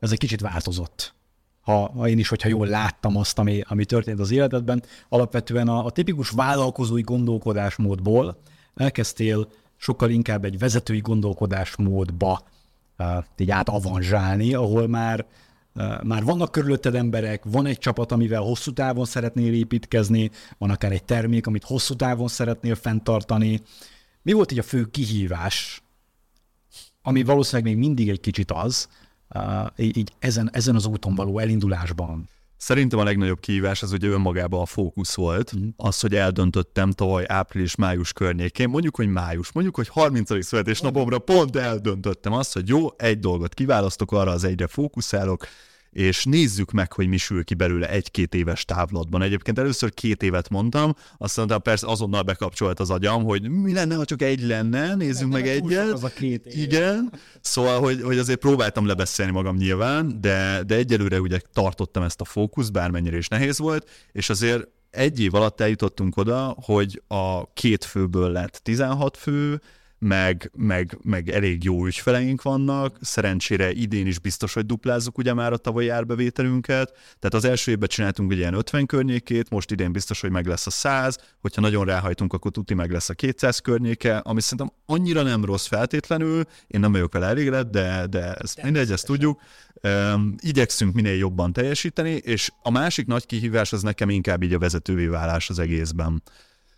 ez 0.00 0.12
egy 0.12 0.18
kicsit 0.18 0.40
változott. 0.40 1.14
Ha, 1.60 1.90
ha 1.92 2.08
én 2.08 2.18
is, 2.18 2.28
hogyha 2.28 2.48
jól 2.48 2.66
láttam 2.66 3.16
azt, 3.16 3.38
ami, 3.38 3.62
ami 3.68 3.84
történt 3.84 4.20
az 4.20 4.30
életedben, 4.30 4.82
alapvetően 5.08 5.68
a, 5.68 5.84
a 5.84 5.90
tipikus 5.90 6.30
vállalkozói 6.30 7.02
gondolkodásmódból 7.02 8.40
elkezdtél 8.74 9.48
sokkal 9.82 10.10
inkább 10.10 10.44
egy 10.44 10.58
vezetői 10.58 11.00
gondolkodásmódba 11.00 12.42
uh, 12.98 13.24
így 13.36 13.50
átavanzsálni, 13.50 14.54
ahol 14.54 14.88
már, 14.88 15.26
uh, 15.74 16.02
már 16.02 16.24
vannak 16.24 16.52
körülötted 16.52 16.94
emberek, 16.94 17.42
van 17.44 17.66
egy 17.66 17.78
csapat, 17.78 18.12
amivel 18.12 18.40
hosszú 18.40 18.72
távon 18.72 19.04
szeretnél 19.04 19.54
építkezni, 19.54 20.30
van 20.58 20.70
akár 20.70 20.92
egy 20.92 21.04
termék, 21.04 21.46
amit 21.46 21.64
hosszú 21.64 21.94
távon 21.94 22.28
szeretnél 22.28 22.74
fenntartani. 22.74 23.60
Mi 24.22 24.32
volt 24.32 24.52
így 24.52 24.58
a 24.58 24.62
fő 24.62 24.84
kihívás, 24.84 25.82
ami 27.02 27.22
valószínűleg 27.22 27.72
még 27.72 27.84
mindig 27.84 28.08
egy 28.08 28.20
kicsit 28.20 28.50
az, 28.50 28.88
uh, 29.34 29.66
így 29.76 30.12
ezen, 30.18 30.50
ezen 30.52 30.74
az 30.74 30.86
úton 30.86 31.14
való 31.14 31.38
elindulásban? 31.38 32.28
Szerintem 32.62 32.98
a 32.98 33.04
legnagyobb 33.04 33.40
kihívás 33.40 33.82
az 33.82 33.92
ugye 33.92 34.08
önmagában 34.08 34.60
a 34.60 34.66
fókusz 34.66 35.14
volt. 35.14 35.56
Mm. 35.56 35.68
Az, 35.76 36.00
hogy 36.00 36.14
eldöntöttem 36.14 36.90
tavaly 36.90 37.24
április-május 37.28 38.12
környékén, 38.12 38.68
mondjuk, 38.68 38.96
hogy 38.96 39.08
május, 39.08 39.52
mondjuk, 39.52 39.76
hogy 39.76 39.88
30. 39.88 40.44
születésnapomra 40.44 41.18
pont 41.18 41.56
eldöntöttem 41.56 42.32
azt, 42.32 42.52
hogy 42.52 42.68
jó, 42.68 42.86
egy 42.96 43.18
dolgot 43.18 43.54
kiválasztok, 43.54 44.12
arra 44.12 44.30
az 44.30 44.44
egyre 44.44 44.66
fókuszálok, 44.66 45.46
és 45.92 46.24
nézzük 46.24 46.70
meg, 46.70 46.92
hogy 46.92 47.06
mi 47.06 47.16
sül 47.16 47.44
ki 47.44 47.54
belőle 47.54 47.88
egy-két 47.88 48.34
éves 48.34 48.64
távlatban. 48.64 49.22
Egyébként 49.22 49.58
először 49.58 49.94
két 49.94 50.22
évet 50.22 50.48
mondtam, 50.48 50.94
azt 51.18 51.36
mondtam, 51.36 51.62
persze 51.62 51.86
azonnal 51.86 52.22
bekapcsolt 52.22 52.80
az 52.80 52.90
agyam, 52.90 53.24
hogy 53.24 53.48
mi 53.48 53.72
lenne, 53.72 53.94
ha 53.94 54.04
csak 54.04 54.22
egy 54.22 54.42
lenne, 54.42 54.94
nézzünk 54.94 55.32
meg 55.32 55.48
egyet. 55.48 55.92
Az 55.92 56.04
a 56.04 56.08
két 56.08 56.46
év. 56.46 56.62
Igen, 56.62 57.12
szóval, 57.40 57.80
hogy, 57.80 58.02
hogy 58.02 58.18
azért 58.18 58.38
próbáltam 58.38 58.86
lebeszélni 58.86 59.32
magam 59.32 59.56
nyilván, 59.56 60.20
de, 60.20 60.62
de 60.66 60.74
egyelőre 60.74 61.20
ugye 61.20 61.40
tartottam 61.52 62.02
ezt 62.02 62.20
a 62.20 62.24
fókusz, 62.24 62.68
bármennyire 62.68 63.16
is 63.16 63.28
nehéz 63.28 63.58
volt, 63.58 63.88
és 64.12 64.28
azért 64.28 64.68
egy 64.90 65.20
év 65.20 65.34
alatt 65.34 65.60
eljutottunk 65.60 66.16
oda, 66.16 66.56
hogy 66.62 67.02
a 67.08 67.52
két 67.52 67.84
főből 67.84 68.30
lett 68.30 68.60
16 68.62 69.16
fő, 69.16 69.60
meg, 70.04 70.50
meg, 70.56 70.98
meg 71.02 71.28
elég 71.28 71.64
jó 71.64 71.86
ügyfeleink 71.86 72.42
vannak, 72.42 72.96
szerencsére 73.00 73.70
idén 73.70 74.06
is 74.06 74.18
biztos, 74.18 74.54
hogy 74.54 74.66
duplázzuk 74.66 75.18
ugye 75.18 75.34
már 75.34 75.52
a 75.52 75.56
tavalyi 75.56 75.88
árbevételünket, 75.88 76.92
tehát 76.92 77.34
az 77.34 77.44
első 77.44 77.70
évben 77.70 77.88
csináltunk 77.88 78.30
ugye 78.30 78.40
ilyen 78.40 78.54
50 78.54 78.86
környékét, 78.86 79.50
most 79.50 79.70
idén 79.70 79.92
biztos, 79.92 80.20
hogy 80.20 80.30
meg 80.30 80.46
lesz 80.46 80.66
a 80.66 80.70
100, 80.70 81.18
hogyha 81.40 81.60
nagyon 81.60 81.84
ráhajtunk, 81.84 82.32
akkor 82.32 82.50
tuti 82.50 82.74
meg 82.74 82.90
lesz 82.90 83.08
a 83.08 83.14
200 83.14 83.58
környéke, 83.58 84.16
ami 84.16 84.40
szerintem 84.40 84.76
annyira 84.86 85.22
nem 85.22 85.44
rossz 85.44 85.66
feltétlenül, 85.66 86.44
én 86.66 86.80
nem 86.80 86.92
vagyok 86.92 87.12
vele 87.12 87.26
elégedett, 87.26 87.70
de, 87.70 88.06
de 88.06 88.34
ezt 88.34 88.62
mindegy, 88.62 88.92
ezt 88.92 89.06
tudjuk. 89.06 89.40
Um, 89.82 90.34
igyekszünk 90.38 90.94
minél 90.94 91.16
jobban 91.16 91.52
teljesíteni, 91.52 92.10
és 92.10 92.50
a 92.62 92.70
másik 92.70 93.06
nagy 93.06 93.26
kihívás 93.26 93.72
az 93.72 93.82
nekem 93.82 94.10
inkább 94.10 94.42
így 94.42 94.54
a 94.54 94.58
vezetővé 94.58 95.06
válás 95.06 95.50
az 95.50 95.58
egészben. 95.58 96.22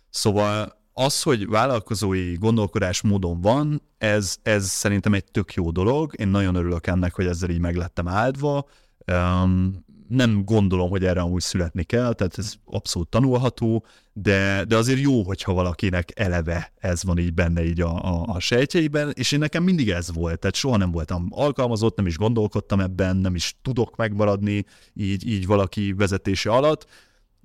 Szóval 0.09 0.83
az, 0.97 1.21
hogy 1.21 1.47
vállalkozói 1.47 2.33
gondolkodásmódon 2.35 3.41
van, 3.41 3.81
ez, 3.97 4.37
ez 4.43 4.65
szerintem 4.65 5.13
egy 5.13 5.25
tök 5.31 5.53
jó 5.53 5.71
dolog. 5.71 6.13
Én 6.17 6.27
nagyon 6.27 6.55
örülök 6.55 6.87
ennek, 6.87 7.13
hogy 7.13 7.25
ezzel 7.25 7.49
így 7.49 7.59
meglettem 7.59 8.07
áldva. 8.07 8.67
Um, 9.11 9.85
nem 10.07 10.43
gondolom, 10.45 10.89
hogy 10.89 11.05
erre 11.05 11.21
amúgy 11.21 11.41
születni 11.41 11.83
kell, 11.83 12.13
tehát 12.13 12.37
ez 12.37 12.53
abszolút 12.65 13.09
tanulható, 13.09 13.85
de, 14.13 14.63
de 14.67 14.75
azért 14.77 14.99
jó, 14.99 15.23
hogyha 15.23 15.53
valakinek 15.53 16.19
eleve 16.19 16.71
ez 16.75 17.03
van 17.03 17.17
így 17.17 17.33
benne 17.33 17.65
így 17.65 17.81
a, 17.81 18.03
a, 18.03 18.23
a 18.27 18.39
sejtjeiben, 18.39 19.11
és 19.13 19.31
én 19.31 19.39
nekem 19.39 19.63
mindig 19.63 19.89
ez 19.89 20.13
volt, 20.13 20.39
tehát 20.39 20.55
soha 20.55 20.77
nem 20.77 20.91
voltam 20.91 21.27
alkalmazott, 21.29 21.97
nem 21.97 22.07
is 22.07 22.17
gondolkodtam 22.17 22.79
ebben, 22.79 23.17
nem 23.17 23.35
is 23.35 23.55
tudok 23.61 23.95
megmaradni 23.95 24.65
így, 24.93 25.27
így 25.27 25.45
valaki 25.45 25.93
vezetése 25.93 26.51
alatt, 26.51 26.85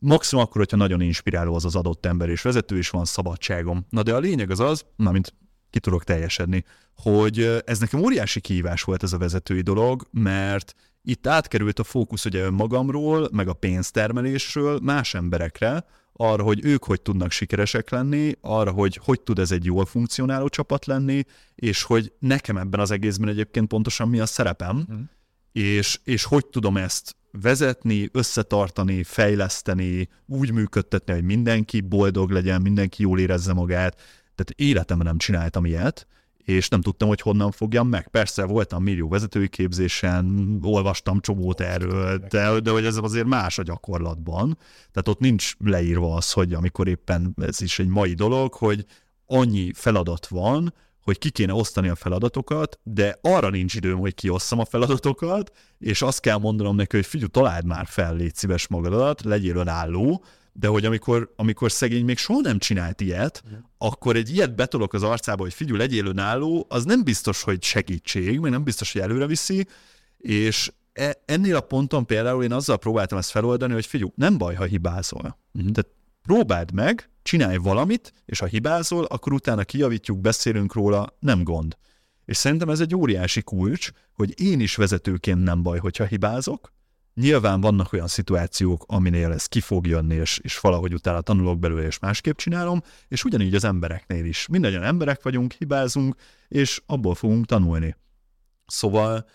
Maximum 0.01 0.45
akkor, 0.45 0.57
hogyha 0.57 0.77
nagyon 0.77 1.01
inspiráló 1.01 1.55
az 1.55 1.65
az 1.65 1.77
adott 1.77 2.07
ember 2.07 2.29
és 2.29 2.43
vezető, 2.43 2.77
és 2.77 2.91
van 2.91 3.05
szabadságom. 3.05 3.87
Na 3.91 4.03
de 4.03 4.15
a 4.15 4.19
lényeg 4.19 4.51
az 4.51 4.61
az, 4.61 4.85
na 4.97 5.11
mint 5.11 5.35
ki 5.71 5.81
tudok 5.81 6.05
teljesedni, 6.05 6.65
hogy 6.97 7.63
ez 7.65 7.79
nekem 7.79 8.01
óriási 8.01 8.41
kihívás 8.41 8.83
volt 8.83 9.03
ez 9.03 9.13
a 9.13 9.19
vezetői 9.19 9.61
dolog, 9.61 10.07
mert 10.11 10.75
itt 11.03 11.27
átkerült 11.27 11.79
a 11.79 11.85
fókusz 11.85 12.25
ugye 12.25 12.43
önmagamról, 12.43 13.29
meg 13.33 13.49
a 13.49 13.53
pénztermelésről 13.53 14.79
más 14.83 15.15
emberekre, 15.15 15.85
arra, 16.13 16.43
hogy 16.43 16.65
ők 16.65 16.85
hogy 16.85 17.01
tudnak 17.01 17.31
sikeresek 17.31 17.91
lenni, 17.91 18.33
arra, 18.41 18.71
hogy 18.71 19.01
hogy 19.05 19.21
tud 19.21 19.39
ez 19.39 19.51
egy 19.51 19.65
jól 19.65 19.85
funkcionáló 19.85 20.49
csapat 20.49 20.87
lenni, 20.87 21.25
és 21.55 21.83
hogy 21.83 22.13
nekem 22.19 22.57
ebben 22.57 22.81
az 22.81 22.91
egészben 22.91 23.29
egyébként 23.29 23.69
pontosan 23.69 24.09
mi 24.09 24.21
a 24.21 24.27
szerepem, 24.27 24.87
mm. 24.93 25.01
és, 25.53 26.01
és 26.05 26.25
hogy 26.25 26.47
tudom 26.47 26.77
ezt 26.77 27.17
vezetni, 27.33 28.09
összetartani, 28.13 29.03
fejleszteni, 29.03 30.09
úgy 30.27 30.53
működtetni, 30.53 31.13
hogy 31.13 31.25
mindenki 31.25 31.81
boldog 31.81 32.31
legyen, 32.31 32.63
mindenki 32.63 33.03
jól 33.03 33.19
érezze 33.19 33.53
magát. 33.53 33.95
Tehát 34.35 34.53
életemben 34.57 35.07
nem 35.07 35.19
csináltam 35.19 35.65
ilyet, 35.65 36.07
és 36.45 36.69
nem 36.69 36.81
tudtam, 36.81 37.09
hogy 37.09 37.21
honnan 37.21 37.51
fogjam 37.51 37.89
meg. 37.89 38.09
Persze 38.09 38.45
voltam 38.45 38.83
millió 38.83 39.09
vezetői 39.09 39.49
képzésen, 39.49 40.59
olvastam 40.63 41.21
csomót 41.21 41.61
erről, 41.61 42.19
de, 42.19 42.61
de 42.61 42.71
hogy 42.71 42.85
ez 42.85 42.97
azért 42.97 43.27
más 43.27 43.59
a 43.59 43.63
gyakorlatban. 43.63 44.59
Tehát 44.93 45.09
ott 45.09 45.19
nincs 45.19 45.55
leírva 45.59 46.15
az, 46.15 46.33
hogy 46.33 46.53
amikor 46.53 46.89
éppen 46.89 47.35
ez 47.43 47.61
is 47.61 47.79
egy 47.79 47.89
mai 47.89 48.15
dolog, 48.15 48.55
hogy 48.55 48.85
annyi 49.27 49.73
feladat 49.75 50.27
van, 50.27 50.75
hogy 51.03 51.19
ki 51.19 51.31
kéne 51.31 51.55
osztani 51.55 51.89
a 51.89 51.95
feladatokat, 51.95 52.79
de 52.83 53.19
arra 53.21 53.51
nincs 53.51 53.75
időm, 53.75 53.99
hogy 53.99 54.15
kiosszam 54.15 54.59
a 54.59 54.65
feladatokat, 54.65 55.53
és 55.79 56.03
azt 56.03 56.21
kell 56.21 56.39
mondanom 56.39 56.77
neki, 56.77 56.97
hogy 56.97 57.07
figyelj, 57.07 57.31
találd 57.31 57.65
már 57.65 57.87
fel, 57.87 58.17
légy 58.17 58.35
szíves 58.35 58.69
magadat, 58.69 59.23
legyél 59.23 59.57
önálló, 59.57 60.25
de 60.53 60.69
hogy 60.69 60.85
amikor, 60.85 61.33
amikor 61.37 61.73
szegény 61.73 62.05
még 62.05 62.19
soha 62.19 62.41
nem 62.41 62.59
csinált 62.59 63.01
ilyet, 63.01 63.43
mm. 63.49 63.55
akkor 63.79 64.17
egy 64.17 64.35
ilyet 64.35 64.55
betolok 64.55 64.93
az 64.93 65.03
arcába, 65.03 65.43
hogy 65.43 65.55
figyelj, 65.55 65.79
legyél 65.79 66.07
önálló, 66.07 66.67
az 66.69 66.85
nem 66.85 67.05
biztos, 67.05 67.43
hogy 67.43 67.63
segítség, 67.63 68.39
meg 68.39 68.51
nem 68.51 68.65
biztos, 68.65 68.93
hogy 68.93 69.03
előre 69.03 69.27
viszi, 69.27 69.67
és 70.19 70.73
e, 70.93 71.23
ennél 71.25 71.57
a 71.57 71.61
ponton 71.61 72.07
például 72.07 72.45
én 72.45 72.53
azzal 72.53 72.79
próbáltam 72.79 73.19
ezt 73.19 73.31
feloldani, 73.31 73.73
hogy 73.73 73.87
figyelj, 73.87 74.11
nem 74.15 74.39
baj, 74.39 74.55
ha 74.55 74.65
hibázol. 74.65 75.39
Mm. 75.59 75.67
Tehát 75.67 75.91
próbáld 76.23 76.73
meg, 76.73 77.11
csinálj 77.23 77.57
valamit, 77.57 78.13
és 78.25 78.39
ha 78.39 78.47
hibázol, 78.47 79.05
akkor 79.05 79.33
utána 79.33 79.65
kijavítjuk, 79.65 80.21
beszélünk 80.21 80.75
róla, 80.75 81.17
nem 81.19 81.43
gond. 81.43 81.77
És 82.25 82.37
szerintem 82.37 82.69
ez 82.69 82.81
egy 82.81 82.95
óriási 82.95 83.43
kulcs, 83.43 83.91
hogy 84.13 84.41
én 84.41 84.61
is 84.61 84.77
vezetőként 84.77 85.43
nem 85.43 85.63
baj, 85.63 85.79
hogyha 85.79 86.05
hibázok. 86.05 86.73
Nyilván 87.15 87.61
vannak 87.61 87.93
olyan 87.93 88.07
szituációk, 88.07 88.85
aminél 88.87 89.33
ez 89.33 89.47
ki 89.47 89.61
fog 89.61 89.87
jönni, 89.87 90.15
és, 90.15 90.39
és 90.43 90.59
valahogy 90.59 90.95
utána 90.95 91.21
tanulok 91.21 91.59
belőle, 91.59 91.87
és 91.87 91.99
másképp 91.99 92.37
csinálom, 92.37 92.83
és 93.09 93.25
ugyanígy 93.25 93.55
az 93.55 93.65
embereknél 93.65 94.25
is. 94.25 94.47
Mindannyian 94.47 94.83
emberek 94.83 95.23
vagyunk, 95.23 95.53
hibázunk, 95.53 96.15
és 96.49 96.83
abból 96.87 97.15
fogunk 97.15 97.47
tanulni. 97.47 97.97
Szóval 98.67 99.27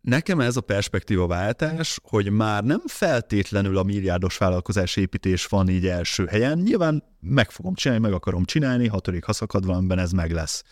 Nekem 0.00 0.40
ez 0.40 0.56
a 0.56 0.60
perspektíva 0.60 1.26
váltás, 1.26 2.00
hogy 2.02 2.30
már 2.30 2.64
nem 2.64 2.82
feltétlenül 2.86 3.78
a 3.78 3.82
milliárdos 3.82 4.36
vállalkozás 4.36 4.96
építés 4.96 5.46
van 5.46 5.68
így 5.68 5.86
első 5.86 6.26
helyen, 6.26 6.58
nyilván 6.58 7.04
meg 7.20 7.50
fogom 7.50 7.74
csinálni, 7.74 8.02
meg 8.02 8.12
akarom 8.12 8.44
csinálni, 8.44 8.86
hatodik 8.86 9.24
haszakad 9.24 9.66
van, 9.66 9.98
ez 9.98 10.12
meg 10.12 10.32
lesz. 10.32 10.64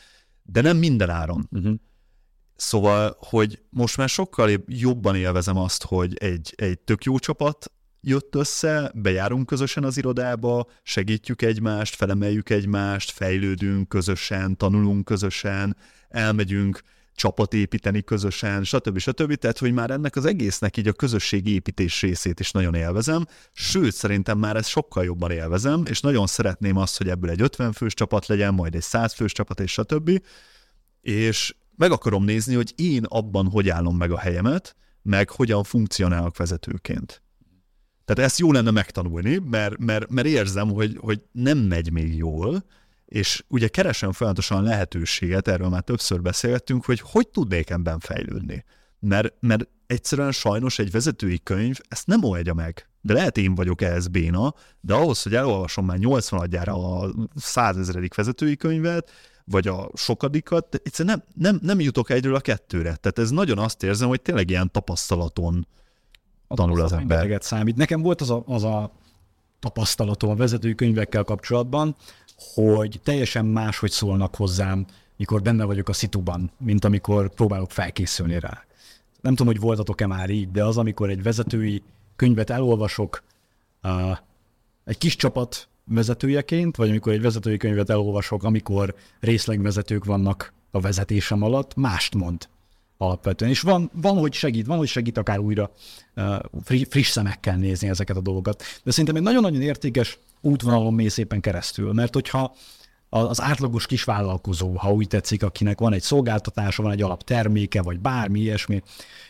De 0.43 0.61
nem 0.61 0.77
minden 0.77 1.11
áron. 1.11 1.49
Uh-huh. 1.51 1.75
Szóval, 2.57 3.17
hogy 3.19 3.63
most 3.71 3.97
már 3.97 4.09
sokkal 4.09 4.51
jobban 4.67 5.17
élvezem 5.17 5.57
azt, 5.57 5.85
hogy 5.85 6.17
egy, 6.17 6.53
egy 6.57 6.79
tök 6.79 7.05
jó 7.05 7.19
csapat 7.19 7.73
jött 8.01 8.35
össze, 8.35 8.93
bejárunk 8.95 9.47
közösen 9.47 9.85
az 9.85 9.97
irodába, 9.97 10.67
segítjük 10.83 11.43
egymást, 11.43 11.95
felemeljük 11.95 12.51
egymást, 12.51 13.11
fejlődünk 13.11 13.89
közösen, 13.89 14.57
tanulunk 14.57 15.05
közösen, 15.05 15.77
elmegyünk 16.09 16.83
csapat 17.19 17.55
építeni 17.55 18.03
közösen, 18.03 18.65
stb. 18.65 18.99
stb. 18.99 19.35
Tehát, 19.35 19.59
hogy 19.59 19.73
már 19.73 19.91
ennek 19.91 20.17
az 20.17 20.25
egésznek 20.25 20.77
így 20.77 20.89
a 20.89 20.93
közösségi 20.93 21.53
építés 21.53 22.01
részét 22.01 22.41
is 22.41 22.51
nagyon 22.51 22.75
élvezem, 22.75 23.27
sőt, 23.53 23.95
szerintem 23.95 24.39
már 24.39 24.57
ezt 24.57 24.69
sokkal 24.69 25.05
jobban 25.05 25.31
élvezem, 25.31 25.83
és 25.87 26.01
nagyon 26.01 26.27
szeretném 26.27 26.77
azt, 26.77 26.97
hogy 26.97 27.09
ebből 27.09 27.31
egy 27.31 27.41
50 27.41 27.73
fős 27.73 27.95
csapat 27.95 28.27
legyen, 28.27 28.55
majd 28.55 28.75
egy 28.75 28.83
100 28.83 29.15
fős 29.15 29.33
csapat, 29.33 29.61
és 29.61 29.73
stb. 29.73 30.23
És 31.01 31.55
meg 31.77 31.91
akarom 31.91 32.25
nézni, 32.25 32.55
hogy 32.55 32.73
én 32.77 33.05
abban 33.05 33.47
hogy 33.47 33.69
állom 33.69 33.97
meg 33.97 34.11
a 34.11 34.19
helyemet, 34.19 34.77
meg 35.03 35.31
hogyan 35.31 35.63
funkcionálok 35.63 36.37
vezetőként. 36.37 37.23
Tehát 38.05 38.31
ezt 38.31 38.39
jó 38.39 38.53
lenne 38.53 38.71
megtanulni, 38.71 39.39
mert, 39.51 39.79
mert, 39.79 40.11
mert 40.11 40.27
érzem, 40.27 40.69
hogy, 40.69 40.97
hogy 41.01 41.23
nem 41.33 41.59
megy 41.59 41.93
még 41.93 42.17
jól, 42.17 42.65
és 43.09 43.45
ugye 43.49 43.69
keresem 43.69 44.13
folyamatosan 44.13 44.63
lehetőséget, 44.63 45.49
erről 45.49 45.69
már 45.69 45.83
többször 45.83 46.23
beszélgettünk, 46.23 46.85
hogy 46.85 47.01
hogy 47.01 47.29
tudnék 47.29 47.71
ebben 47.71 47.99
fejlődni. 47.99 48.65
Mert, 48.99 49.35
mert 49.41 49.69
egyszerűen 49.87 50.33
sajnos 50.33 50.79
egy 50.79 50.91
vezetői 50.91 51.41
könyv 51.43 51.79
ezt 51.89 52.07
nem 52.07 52.25
oldja 52.25 52.55
meg. 52.55 52.89
De 53.01 53.13
lehet 53.13 53.37
én 53.37 53.55
vagyok 53.55 53.83
ehhez 53.83 54.09
béna, 54.09 54.55
de 54.81 54.95
ahhoz, 54.95 55.23
hogy 55.23 55.35
elolvasom 55.35 55.85
már 55.85 55.99
80 55.99 56.41
adjára 56.41 56.99
a 57.01 57.15
százezredik 57.37 58.15
vezetői 58.15 58.57
könyvet, 58.57 59.11
vagy 59.45 59.69
a 59.69 59.91
sokadikat, 59.95 60.81
egyszerűen 60.85 61.25
nem, 61.35 61.53
nem, 61.53 61.61
nem 61.63 61.81
jutok 61.81 62.11
egyről 62.11 62.35
a 62.35 62.41
kettőre. 62.41 62.97
Tehát 62.97 63.19
ez 63.19 63.31
nagyon 63.31 63.59
azt 63.59 63.83
érzem, 63.83 64.09
hogy 64.09 64.23
tényleg 64.23 64.51
ilyen 64.51 64.71
tapasztalaton 64.71 65.67
tanul 66.49 66.81
az 66.81 66.93
ember. 66.93 67.39
számít. 67.43 67.77
Nekem 67.77 68.03
volt 68.03 68.21
az 68.21 68.31
a, 68.31 68.43
az 68.47 68.65
a 68.65 68.93
tapasztalatom 69.61 70.31
a 70.31 70.35
vezetői 70.35 70.75
könyvekkel 70.75 71.25
kapcsolatban, 71.25 71.97
hogy 72.55 73.01
teljesen 73.03 73.45
máshogy 73.45 73.91
szólnak 73.91 74.35
hozzám, 74.35 74.87
mikor 75.17 75.43
benne 75.43 75.65
vagyok 75.65 75.89
a 75.89 75.93
szituban, 75.93 76.51
mint 76.59 76.85
amikor 76.85 77.35
próbálok 77.35 77.71
felkészülni 77.71 78.39
rá. 78.41 78.65
Nem 79.21 79.35
tudom, 79.35 79.53
hogy 79.53 79.63
voltatok-e 79.63 80.07
már 80.07 80.31
így, 80.31 80.51
de 80.51 80.65
az, 80.65 80.77
amikor 80.77 81.11
egy 81.11 81.23
vezetői 81.23 81.83
könyvet 82.17 82.51
elolvasok 82.51 83.23
egy 84.85 84.99
kis 84.99 85.17
csapat 85.17 85.69
vezetőjeként, 85.85 86.77
vagy 86.77 86.89
amikor 86.89 87.13
egy 87.13 87.21
vezetői 87.21 87.57
könyvet 87.57 87.91
elolvasok, 87.91 88.45
amikor 88.45 88.95
részlegvezetők 89.21 90.05
vannak 90.05 90.53
a 90.71 90.81
vezetésem 90.81 91.43
alatt, 91.43 91.75
mást 91.75 92.15
mond 92.15 92.49
alapvetően. 92.99 93.51
És 93.51 93.61
van, 93.61 93.91
van, 93.95 94.19
hogy 94.19 94.33
segít, 94.33 94.67
van, 94.67 94.79
hogy 94.79 94.89
segít 94.89 95.19
akár 95.19 95.39
újra 95.39 95.73
uh, 96.17 96.37
friss 96.89 97.11
szemekkel 97.11 97.57
nézni 97.57 97.89
ezeket 97.89 98.17
a 98.17 98.21
dolgokat. 98.21 98.63
De 98.83 98.91
szerintem 98.91 99.17
egy 99.17 99.23
nagyon-nagyon 99.23 99.63
értékes 99.63 100.19
útvonalon 100.41 100.95
mész 100.95 101.13
szépen 101.13 101.41
keresztül, 101.41 101.93
mert 101.93 102.15
hogyha 102.15 102.55
az 103.09 103.41
átlagos 103.41 103.87
kisvállalkozó, 103.87 104.77
ha 104.77 104.93
úgy 104.93 105.07
tetszik, 105.07 105.43
akinek 105.43 105.79
van 105.79 105.93
egy 105.93 106.03
szolgáltatása, 106.03 106.83
van 106.83 106.93
egy 106.93 107.03
alapterméke, 107.03 107.83
vagy 107.83 108.01
bármi 108.01 108.41
ilyesmi, 108.41 108.83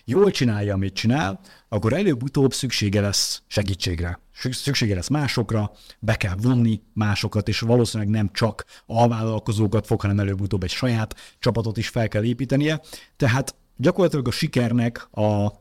jól 0.04 0.30
csinálja, 0.30 0.74
amit 0.74 0.94
csinál, 0.94 1.40
akkor 1.68 1.92
előbb-utóbb 1.92 2.52
szüksége 2.52 3.00
lesz 3.00 3.42
segítségre. 3.46 4.20
Szüksége 4.32 4.94
lesz 4.94 5.08
másokra, 5.08 5.70
be 5.98 6.16
kell 6.16 6.34
vonni 6.42 6.80
másokat, 6.92 7.48
és 7.48 7.60
valószínűleg 7.60 8.12
nem 8.12 8.30
csak 8.32 8.64
a 8.86 9.08
vállalkozókat 9.08 9.86
fog, 9.86 10.00
hanem 10.00 10.18
előbb-utóbb 10.18 10.62
egy 10.62 10.70
saját 10.70 11.14
csapatot 11.38 11.76
is 11.76 11.88
fel 11.88 12.08
kell 12.08 12.24
építenie. 12.24 12.80
Tehát 13.16 13.54
gyakorlatilag 13.76 14.28
a 14.28 14.30
sikernek 14.30 15.08
a 15.10 15.52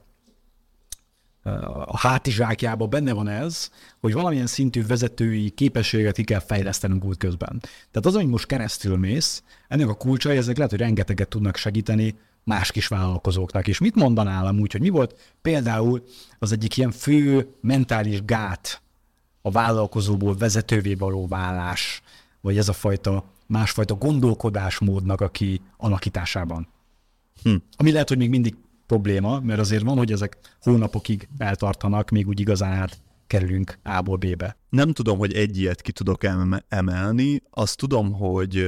a 1.85 1.97
hátizsákjában 1.97 2.89
benne 2.89 3.13
van 3.13 3.27
ez, 3.27 3.69
hogy 3.99 4.13
valamilyen 4.13 4.47
szintű 4.47 4.85
vezetői 4.85 5.49
képességet 5.49 6.15
ki 6.15 6.23
kell 6.23 6.39
fejlesztenünk 6.39 7.05
út 7.05 7.17
közben. 7.17 7.59
Tehát 7.59 8.05
az, 8.05 8.13
hogy 8.13 8.27
most 8.27 8.45
keresztül 8.45 8.97
mész, 8.97 9.43
ennek 9.67 9.89
a 9.89 9.93
kulcsai, 9.93 10.37
ezek 10.37 10.55
lehet, 10.55 10.71
hogy 10.71 10.79
rengeteget 10.79 11.27
tudnak 11.27 11.55
segíteni 11.55 12.15
más 12.43 12.71
kis 12.71 12.87
vállalkozóknak. 12.87 13.67
És 13.67 13.79
mit 13.79 13.95
mondanál 13.95 14.45
amúgy, 14.45 14.71
hogy 14.71 14.81
mi 14.81 14.89
volt 14.89 15.35
például 15.41 16.03
az 16.39 16.51
egyik 16.51 16.77
ilyen 16.77 16.91
fő 16.91 17.47
mentális 17.61 18.25
gát 18.25 18.81
a 19.41 19.51
vállalkozóból 19.51 20.37
vezetővé 20.37 20.93
való 20.93 21.27
válás, 21.27 22.01
vagy 22.41 22.57
ez 22.57 22.69
a 22.69 22.73
fajta 22.73 23.23
másfajta 23.45 23.95
gondolkodásmódnak 23.95 25.21
a 25.21 25.29
kialakításában? 25.29 26.67
Hm. 27.43 27.55
Ami 27.77 27.91
lehet, 27.91 28.07
hogy 28.07 28.17
még 28.17 28.29
mindig 28.29 28.55
probléma, 28.87 29.39
mert 29.39 29.59
azért 29.59 29.83
van, 29.83 29.97
hogy 29.97 30.11
ezek 30.11 30.37
hónapokig 30.61 31.27
eltartanak, 31.37 32.09
még 32.09 32.27
úgy 32.27 32.39
igazán 32.39 32.89
kerülünk 33.27 33.79
A-ból 33.83 34.17
B-be. 34.17 34.57
Nem 34.69 34.91
tudom, 34.91 35.17
hogy 35.17 35.33
egy 35.33 35.57
ilyet 35.57 35.81
ki 35.81 35.91
tudok 35.91 36.23
emelni, 36.67 37.41
azt 37.49 37.77
tudom, 37.77 38.13
hogy 38.13 38.65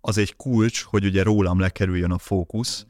az 0.00 0.18
egy 0.18 0.36
kulcs, 0.36 0.82
hogy 0.82 1.04
ugye 1.04 1.22
rólam 1.22 1.58
lekerüljön 1.58 2.10
a 2.10 2.18
fókusz, 2.18 2.86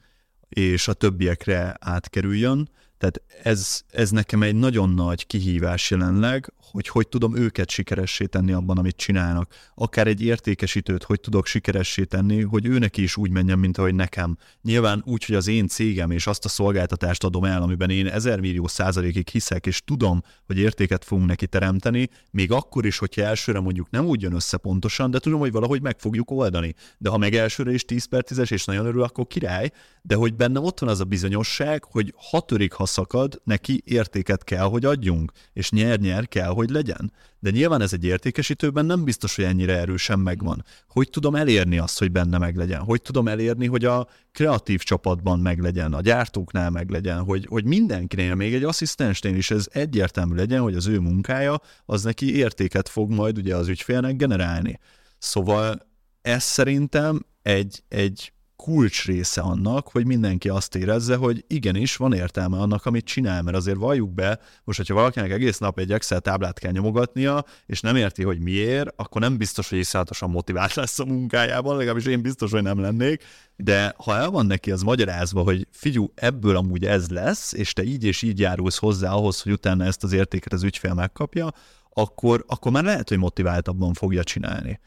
és 0.49 0.89
a 0.89 0.93
többiekre 0.93 1.77
átkerüljön, 1.81 2.71
tehát 3.01 3.23
ez, 3.43 3.81
ez 3.91 4.11
nekem 4.11 4.43
egy 4.43 4.55
nagyon 4.55 4.91
nagy 4.91 5.27
kihívás 5.27 5.91
jelenleg, 5.91 6.53
hogy 6.71 6.89
hogy 6.89 7.09
tudom 7.09 7.37
őket 7.37 7.71
sikeressé 7.71 8.25
tenni 8.25 8.53
abban, 8.53 8.79
amit 8.79 8.97
csinálnak. 8.97 9.55
Akár 9.75 10.07
egy 10.07 10.23
értékesítőt, 10.23 11.03
hogy 11.03 11.21
tudok 11.21 11.47
sikeressé 11.47 12.05
tenni, 12.05 12.43
hogy 12.43 12.67
ő 12.67 12.79
neki 12.79 13.03
is 13.03 13.17
úgy 13.17 13.31
menjen, 13.31 13.59
mint 13.59 13.79
ahogy 13.79 13.95
nekem. 13.95 14.39
Nyilván 14.63 15.03
úgy, 15.07 15.25
hogy 15.25 15.35
az 15.35 15.47
én 15.47 15.69
cégem 15.69 16.11
és 16.11 16.27
azt 16.27 16.45
a 16.45 16.49
szolgáltatást 16.49 17.25
adom 17.25 17.45
el, 17.45 17.63
amiben 17.63 17.91
én 17.91 18.07
ezer 18.07 18.41
millió 18.41 18.67
százalékig 18.67 19.29
hiszek, 19.29 19.67
és 19.67 19.83
tudom, 19.85 20.23
hogy 20.47 20.59
értéket 20.59 21.05
fogunk 21.05 21.29
neki 21.29 21.47
teremteni, 21.47 22.09
még 22.31 22.53
akkor 22.53 22.87
is, 22.87 22.99
hogyha 22.99 23.23
elsőre 23.23 23.61
mondjuk 23.61 23.91
nem 23.91 24.07
úgy 24.07 24.23
jön 24.23 24.35
össze 24.35 24.57
pontosan, 24.57 25.11
de 25.11 25.19
tudom, 25.19 25.39
hogy 25.41 25.53
valahogy 25.53 25.83
meg 25.83 25.99
fogjuk 25.99 26.31
oldani. 26.31 26.75
De 26.99 27.11
ha 27.11 27.19
meg 27.19 27.35
elsőre 27.35 27.73
is 27.73 27.85
10 27.85 28.05
per 28.05 28.23
10 28.23 28.51
és 28.51 28.65
nagyon 28.65 28.87
örül, 28.87 29.03
akkor 29.03 29.27
király, 29.27 29.71
de 30.03 30.15
hogy 30.15 30.35
benne 30.35 30.61
ott 30.61 30.79
van 30.79 30.89
az 30.89 31.01
a 31.01 31.05
bizonyosság, 31.05 31.85
hogy 31.85 32.15
ha 32.31 32.41
törik, 32.41 32.73
ha 32.73 32.87
szakad, 32.91 33.41
neki 33.45 33.83
értéket 33.85 34.45
kell, 34.45 34.65
hogy 34.65 34.85
adjunk, 34.85 35.33
és 35.53 35.71
nyer-nyer 35.71 36.29
kell, 36.29 36.49
hogy 36.49 36.71
legyen. 36.71 37.13
De 37.39 37.51
nyilván 37.51 37.81
ez 37.81 37.93
egy 37.93 38.05
értékesítőben 38.05 38.87
nem 38.87 39.05
biztos, 39.05 39.37
hogy 39.37 39.45
ennyire 39.45 39.79
erősen 39.79 40.19
megvan. 40.19 40.65
Hogy 40.89 41.11
tudom 41.11 41.35
elérni 41.35 41.79
azt, 41.79 41.99
hogy 41.99 42.13
benne 42.13 42.39
meglegyen? 42.39 42.81
Hogy 42.81 43.03
tudom 43.03 43.29
elérni, 43.29 43.67
hogy 43.67 43.85
a 43.85 44.09
kreatív 44.33 44.81
csapatban 44.81 45.41
meglegyen, 45.41 45.93
a 45.93 46.01
gyártóknál 46.01 46.71
meglegyen, 46.71 47.23
hogy, 47.23 47.47
hogy 47.49 47.65
mindenkinél, 47.65 48.35
még 48.35 48.55
egy 48.55 48.65
asszisztensnél 48.65 49.37
is 49.37 49.51
ez 49.51 49.67
egyértelmű 49.73 50.35
legyen, 50.35 50.61
hogy 50.61 50.75
az 50.75 50.87
ő 50.87 50.99
munkája 50.99 51.61
az 51.85 52.03
neki 52.03 52.37
értéket 52.37 52.89
fog 52.89 53.11
majd 53.11 53.39
ugye 53.39 53.57
az 53.57 53.69
ügyfélnek 53.69 54.17
generálni. 54.17 54.79
Szóval 55.19 55.89
ez 56.23 56.43
szerintem 56.43 57.27
egy, 57.43 57.83
egy 57.89 58.33
kulcs 58.61 59.05
része 59.05 59.41
annak, 59.41 59.89
hogy 59.89 60.07
mindenki 60.07 60.49
azt 60.49 60.75
érezze, 60.75 61.17
hogy 61.17 61.45
igenis 61.47 61.97
van 61.97 62.13
értelme 62.13 62.59
annak, 62.59 62.87
amit 62.87 63.05
csinál, 63.05 63.43
mert 63.43 63.57
azért 63.57 63.77
valljuk 63.77 64.15
be, 64.15 64.41
most, 64.65 64.79
hogyha 64.79 64.95
valakinek 64.95 65.31
egész 65.31 65.59
nap 65.59 65.79
egy 65.79 65.93
Excel 65.93 66.21
táblát 66.21 66.59
kell 66.59 66.73
nyomogatnia, 66.73 67.45
és 67.67 67.81
nem 67.81 67.97
érti, 67.97 68.23
hogy 68.23 68.41
miért, 68.41 68.93
akkor 68.97 69.21
nem 69.21 69.37
biztos, 69.37 69.69
hogy 69.69 69.79
iszonyatosan 69.79 70.31
motivált 70.31 70.75
lesz 70.75 70.99
a 70.99 71.05
munkájában, 71.05 71.77
legalábbis 71.77 72.05
én 72.05 72.23
biztos, 72.23 72.51
hogy 72.51 72.63
nem 72.63 72.81
lennék, 72.81 73.25
de 73.57 73.95
ha 73.97 74.17
el 74.17 74.31
van 74.31 74.47
neki 74.47 74.71
az 74.71 74.83
magyarázva, 74.83 75.43
hogy 75.43 75.67
figyú, 75.71 76.13
ebből 76.15 76.57
amúgy 76.57 76.85
ez 76.85 77.09
lesz, 77.09 77.53
és 77.53 77.73
te 77.73 77.83
így 77.83 78.05
és 78.05 78.23
így 78.23 78.39
járulsz 78.39 78.79
hozzá 78.79 79.11
ahhoz, 79.13 79.43
hogy 79.43 79.53
utána 79.53 79.85
ezt 79.85 80.05
az 80.05 80.13
értéket 80.13 80.53
az 80.53 80.63
ügyfél 80.63 80.95
megkapja, 80.95 81.53
akkor, 81.93 82.45
akkor 82.47 82.73
már 82.73 82.85
lehet, 82.85 83.09
hogy 83.09 83.19
motiváltabban 83.19 83.93
fogja 83.93 84.25
csinálni. 84.25 84.81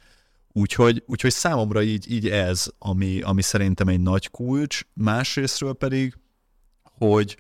Úgyhogy, 0.54 1.04
úgyhogy 1.06 1.32
számomra 1.32 1.82
így, 1.82 2.12
így 2.12 2.30
ez, 2.30 2.68
ami, 2.80 3.22
ami 3.22 3.42
szerintem 3.42 3.88
egy 3.88 4.00
nagy 4.00 4.30
kulcs. 4.30 4.82
Másrésztről 4.94 5.74
pedig, 5.74 6.18
hogy, 6.84 7.38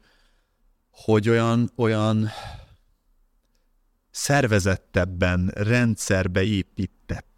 hogy 0.91 1.30
olyan, 1.30 1.71
olyan 1.76 2.30
szervezettebben, 4.12 5.52
rendszerbe 5.56 6.43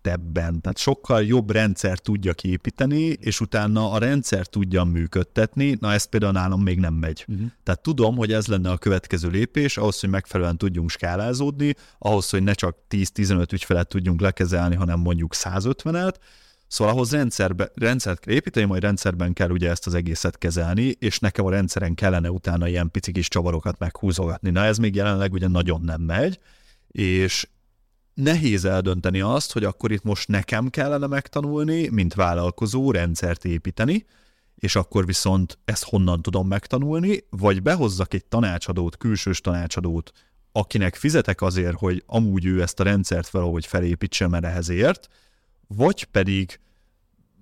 építettebben, 0.06 0.62
tehát 0.62 0.78
sokkal 0.78 1.24
jobb 1.24 1.52
rendszer 1.52 2.00
tudja 2.00 2.34
kiépíteni, 2.34 3.02
és 3.02 3.40
utána 3.40 3.92
a 3.92 3.98
rendszer 3.98 4.46
tudja 4.48 4.84
működtetni, 4.84 5.78
na 5.80 5.94
ezt 5.94 6.10
például 6.10 6.32
nálam 6.32 6.62
még 6.62 6.80
nem 6.80 6.94
megy. 6.94 7.26
Uh-huh. 7.28 7.48
Tehát 7.64 7.82
tudom, 7.82 8.16
hogy 8.16 8.32
ez 8.32 8.48
lenne 8.48 8.72
a 8.72 8.78
következő 8.78 9.30
lépés, 9.30 9.78
ahhoz, 9.78 10.00
hogy 10.00 10.10
megfelelően 10.10 10.58
tudjunk 10.58 10.90
skálázódni, 10.90 11.74
ahhoz, 12.00 12.30
hogy 12.30 12.44
ne 12.44 12.54
csak 12.54 12.78
10-15 12.90 13.54
ügyfelet 13.54 13.88
tudjunk 13.88 14.22
lekezelni, 14.22 14.76
hanem 14.76 15.00
mondjuk 15.00 15.34
150-et, 15.36 16.16
Szóval 16.68 16.94
ahhoz 16.94 17.12
rendszerbe, 17.12 17.72
rendszert 17.76 18.20
kell 18.20 18.34
építeni, 18.34 18.66
majd 18.66 18.82
rendszerben 18.82 19.34
kell 19.34 19.50
ugye 19.50 19.70
ezt 19.70 19.88
az 19.88 19.94
egészet 19.94 20.38
kezelni, 20.38 20.96
és 21.00 21.20
nekem 21.20 21.46
a 21.46 21.50
rendszeren 21.50 21.96
kellene 21.96 22.32
utána 22.32 22.68
ilyen 22.68 22.92
pici 22.92 23.12
kis 23.12 23.28
csavarokat 23.28 23.80
meghúzogatni. 23.80 24.50
Na 24.50 24.64
ez 24.64 24.78
még 24.78 24.96
jelenleg 24.96 25.34
ugye 25.34 25.48
nagyon 25.48 25.82
nem 25.82 26.02
megy, 26.02 26.40
és 26.88 27.48
nehéz 28.16 28.66
eldönteni 28.66 29.22
azt, 29.22 29.52
hogy 29.52 29.64
akkor 29.64 29.92
itt 29.92 30.04
most 30.04 30.28
nekem 30.28 30.70
kellene 30.70 31.08
megtanulni, 31.08 31.88
mint 31.88 32.14
vállalkozó 32.14 32.92
rendszert 32.92 33.46
építeni, 33.46 34.06
és 34.56 34.76
akkor 34.76 35.06
viszont 35.06 35.58
ezt 35.66 35.84
honnan 35.84 36.22
tudom 36.22 36.48
megtanulni, 36.48 37.24
vagy 37.30 37.62
behozzak 37.62 38.14
egy 38.14 38.26
tanácsadót, 38.26 38.98
külsős 38.98 39.42
tanácsadót, 39.42 40.12
akinek 40.52 40.96
fizetek 40.96 41.42
azért, 41.42 41.78
hogy 41.78 42.04
amúgy 42.06 42.46
ő 42.46 42.62
ezt 42.62 42.80
a 42.80 42.84
rendszert 42.84 43.30
valahogy 43.30 43.66
felépítse, 43.66 44.28
mert 44.28 44.46
ehhez 44.46 44.70
ért, 44.70 45.08
vagy 45.68 46.04
pedig 46.04 46.60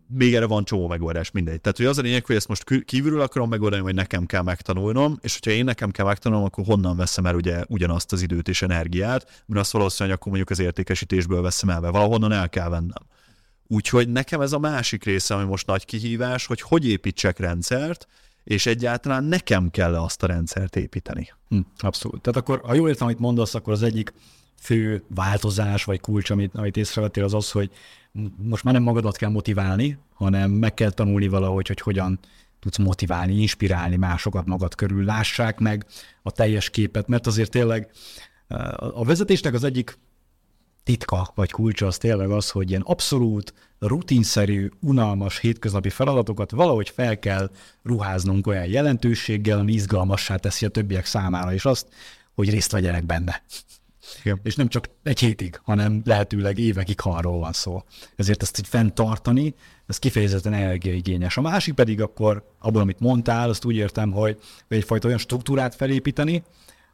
még 0.07 0.35
erre 0.35 0.45
van 0.45 0.63
csomó 0.63 0.87
megoldás, 0.87 1.31
mindegy. 1.31 1.61
Tehát, 1.61 1.77
hogy 1.77 1.85
az 1.85 1.97
a 1.97 2.01
lényeg, 2.01 2.25
hogy 2.25 2.35
ezt 2.35 2.47
most 2.47 2.85
kívülről 2.85 3.21
akarom 3.21 3.49
megoldani, 3.49 3.81
vagy 3.81 3.95
nekem 3.95 4.25
kell 4.25 4.41
megtanulnom, 4.41 5.17
és 5.21 5.33
hogyha 5.33 5.51
én 5.51 5.63
nekem 5.63 5.91
kell 5.91 6.05
megtanulnom, 6.05 6.45
akkor 6.45 6.65
honnan 6.65 6.97
veszem 6.97 7.25
el 7.25 7.35
ugye 7.35 7.63
ugyanazt 7.67 8.11
az 8.11 8.21
időt 8.21 8.47
és 8.47 8.61
energiát, 8.61 9.43
mert 9.45 9.61
azt 9.61 9.71
valószínűleg 9.71 10.17
akkor 10.17 10.27
mondjuk 10.27 10.49
az 10.49 10.59
értékesítésből 10.59 11.41
veszem 11.41 11.69
el, 11.69 11.79
mert 11.79 11.93
valahonnan 11.93 12.31
el 12.31 12.49
kell 12.49 12.69
vennem. 12.69 13.03
Úgyhogy 13.67 14.09
nekem 14.09 14.41
ez 14.41 14.51
a 14.51 14.59
másik 14.59 15.03
része, 15.03 15.35
ami 15.35 15.45
most 15.45 15.67
nagy 15.67 15.85
kihívás, 15.85 16.45
hogy 16.45 16.61
hogy 16.61 16.87
építsek 16.87 17.39
rendszert, 17.39 18.07
és 18.43 18.65
egyáltalán 18.65 19.23
nekem 19.23 19.69
kell 19.69 19.95
azt 19.95 20.23
a 20.23 20.27
rendszert 20.27 20.75
építeni. 20.75 21.33
Hm, 21.49 21.59
abszolút. 21.77 22.21
Tehát 22.21 22.39
akkor, 22.39 22.61
ha 22.63 22.73
jól 22.73 22.89
értem, 22.89 23.07
amit 23.07 23.19
mondasz, 23.19 23.55
akkor 23.55 23.73
az 23.73 23.83
egyik 23.83 24.13
fő 24.63 25.03
változás 25.07 25.83
vagy 25.83 25.99
kulcs, 25.99 26.29
amit, 26.29 26.55
amit 26.55 26.77
észrevettél, 26.77 27.23
az 27.23 27.33
az, 27.33 27.51
hogy 27.51 27.71
most 28.37 28.63
már 28.63 28.73
nem 28.73 28.83
magadat 28.83 29.17
kell 29.17 29.29
motiválni, 29.29 29.97
hanem 30.13 30.51
meg 30.51 30.73
kell 30.73 30.91
tanulni 30.91 31.27
valahogy, 31.27 31.67
hogy 31.67 31.79
hogyan 31.81 32.19
tudsz 32.59 32.77
motiválni, 32.77 33.33
inspirálni 33.33 33.95
másokat 33.95 34.45
magad 34.45 34.75
körül, 34.75 35.05
lássák 35.05 35.59
meg 35.59 35.85
a 36.21 36.31
teljes 36.31 36.69
képet, 36.69 37.07
mert 37.07 37.27
azért 37.27 37.51
tényleg 37.51 37.89
a 38.77 39.03
vezetésnek 39.05 39.53
az 39.53 39.63
egyik 39.63 39.97
titka 40.83 41.31
vagy 41.35 41.51
kulcsa 41.51 41.85
az 41.85 41.97
tényleg 41.97 42.29
az, 42.29 42.49
hogy 42.49 42.69
ilyen 42.69 42.81
abszolút 42.81 43.53
rutinszerű, 43.79 44.69
unalmas 44.79 45.39
hétköznapi 45.39 45.89
feladatokat 45.89 46.51
valahogy 46.51 46.89
fel 46.89 47.19
kell 47.19 47.51
ruháznunk 47.83 48.47
olyan 48.47 48.65
jelentőséggel, 48.65 49.59
ami 49.59 49.73
izgalmassá 49.73 50.35
teszi 50.35 50.65
a 50.65 50.69
többiek 50.69 51.05
számára, 51.05 51.53
és 51.53 51.65
azt, 51.65 51.87
hogy 52.33 52.49
részt 52.49 52.71
vegyenek 52.71 53.05
benne. 53.05 53.41
Igen. 54.23 54.39
És 54.43 54.55
nem 54.55 54.67
csak 54.67 54.89
egy 55.03 55.19
hétig, 55.19 55.59
hanem 55.63 56.01
lehetőleg 56.05 56.57
évekig, 56.57 56.99
ha 56.99 57.09
arról 57.09 57.39
van 57.39 57.51
szó. 57.51 57.83
Ezért 58.15 58.41
ezt 58.41 58.59
így 58.59 58.67
fenntartani, 58.67 59.53
ez 59.87 59.99
kifejezetten 59.99 60.53
energiaigényes. 60.53 61.37
A 61.37 61.41
másik 61.41 61.73
pedig 61.73 62.01
akkor, 62.01 62.53
abból, 62.59 62.81
amit 62.81 62.99
mondtál, 62.99 63.49
azt 63.49 63.65
úgy 63.65 63.75
értem, 63.75 64.11
hogy 64.11 64.39
egyfajta 64.67 65.07
olyan 65.07 65.19
struktúrát 65.19 65.75
felépíteni, 65.75 66.43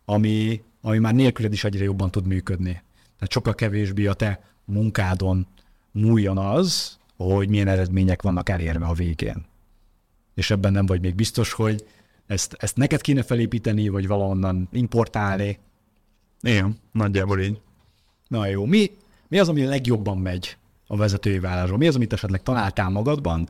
ami, 0.06 0.62
ami 0.82 0.98
már 0.98 1.14
nélküled 1.14 1.54
is 1.54 1.64
egyre 1.64 1.84
jobban 1.84 2.12
tud 2.12 2.28
működni. 2.28 2.72
Tehát 3.16 3.32
sokkal 3.32 3.56
kevésbé 3.56 4.06
a 4.06 4.14
te 4.14 4.44
munkádon 4.66 5.48
múljon 5.92 6.38
az, 6.38 6.98
hogy 7.18 7.50
milyen 7.50 7.68
eredmények 7.68 8.22
vannak 8.22 8.50
elérve 8.50 8.86
a 8.86 8.94
végén. 8.94 9.46
És 10.36 10.52
ebben 10.52 10.72
nem 10.72 10.86
vagy 10.86 11.02
még 11.02 11.16
biztos, 11.16 11.52
hogy 11.52 11.86
ezt, 12.28 12.56
ezt 12.60 12.78
neked 12.78 13.02
kéne 13.02 13.24
felépíteni, 13.24 13.90
vagy 13.90 14.08
valahonnan 14.08 14.70
importálni, 14.72 15.60
igen, 16.42 16.80
nagyjából 16.92 17.40
így. 17.40 17.62
Na 18.28 18.48
jó, 18.48 18.66
mi, 18.66 18.92
mi 19.28 19.40
az, 19.40 19.50
ami 19.50 19.64
legjobban 19.66 20.18
megy 20.18 20.58
a 20.88 20.98
vezetői 20.98 21.40
vállásban? 21.40 21.78
Mi 21.78 21.88
az, 21.88 21.96
amit 21.96 22.14
esetleg 22.14 22.44
találtál 22.44 22.90
magadban 22.90 23.50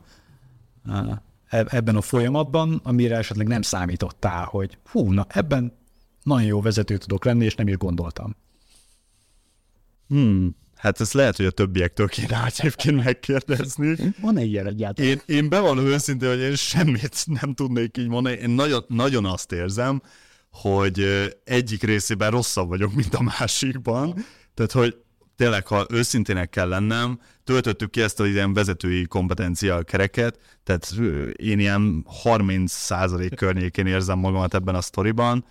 e, 0.88 1.22
ebben 1.68 1.96
a 1.96 2.00
folyamatban, 2.00 2.80
amire 2.84 3.16
esetleg 3.16 3.46
nem 3.46 3.62
számítottál, 3.62 4.44
hogy 4.44 4.78
hú, 4.90 5.12
na 5.12 5.26
ebben 5.28 5.72
nagyon 6.22 6.46
jó 6.46 6.60
vezető 6.60 6.96
tudok 6.96 7.24
lenni, 7.24 7.44
és 7.44 7.54
nem 7.54 7.68
is 7.68 7.76
gondoltam. 7.76 8.36
Hmm. 10.08 10.56
Hát 10.76 11.00
ez 11.00 11.12
lehet, 11.12 11.36
hogy 11.36 11.46
a 11.46 11.50
többiektől 11.50 12.08
kéne 12.08 12.44
egyébként 12.46 13.04
megkérdezni. 13.04 14.14
Van 14.20 14.36
egy 14.36 14.50
ilyen 14.50 14.66
egyáltalán? 14.66 15.10
Én, 15.10 15.20
én 15.26 15.48
bevallom 15.48 15.86
őszintén, 15.86 16.28
hogy 16.28 16.38
én 16.38 16.54
semmit 16.54 17.24
nem 17.40 17.54
tudnék 17.54 17.96
így 17.96 18.08
mondani. 18.08 18.36
Én 18.36 18.50
nagyon, 18.50 18.84
nagyon 18.88 19.24
azt 19.24 19.52
érzem, 19.52 20.02
hogy 20.50 21.06
egyik 21.44 21.82
részében 21.82 22.30
rosszabb 22.30 22.68
vagyok, 22.68 22.92
mint 22.94 23.14
a 23.14 23.22
másikban. 23.22 24.14
Tehát, 24.54 24.72
hogy 24.72 24.96
tényleg, 25.36 25.66
ha 25.66 25.86
őszintének 25.90 26.50
kell 26.50 26.68
lennem, 26.68 27.20
töltöttük 27.44 27.90
ki 27.90 28.00
ezt 28.00 28.20
az 28.20 28.26
ilyen 28.26 28.52
vezetői 28.52 29.06
kompetencia 29.06 29.82
kereket, 29.82 30.38
tehát 30.64 30.94
én 31.36 31.58
ilyen 31.58 32.06
30% 32.24 33.32
környékén 33.36 33.86
érzem 33.86 34.18
magamat 34.18 34.54
ebben 34.54 34.74
a 34.74 34.80
sztoriban. 34.80 35.44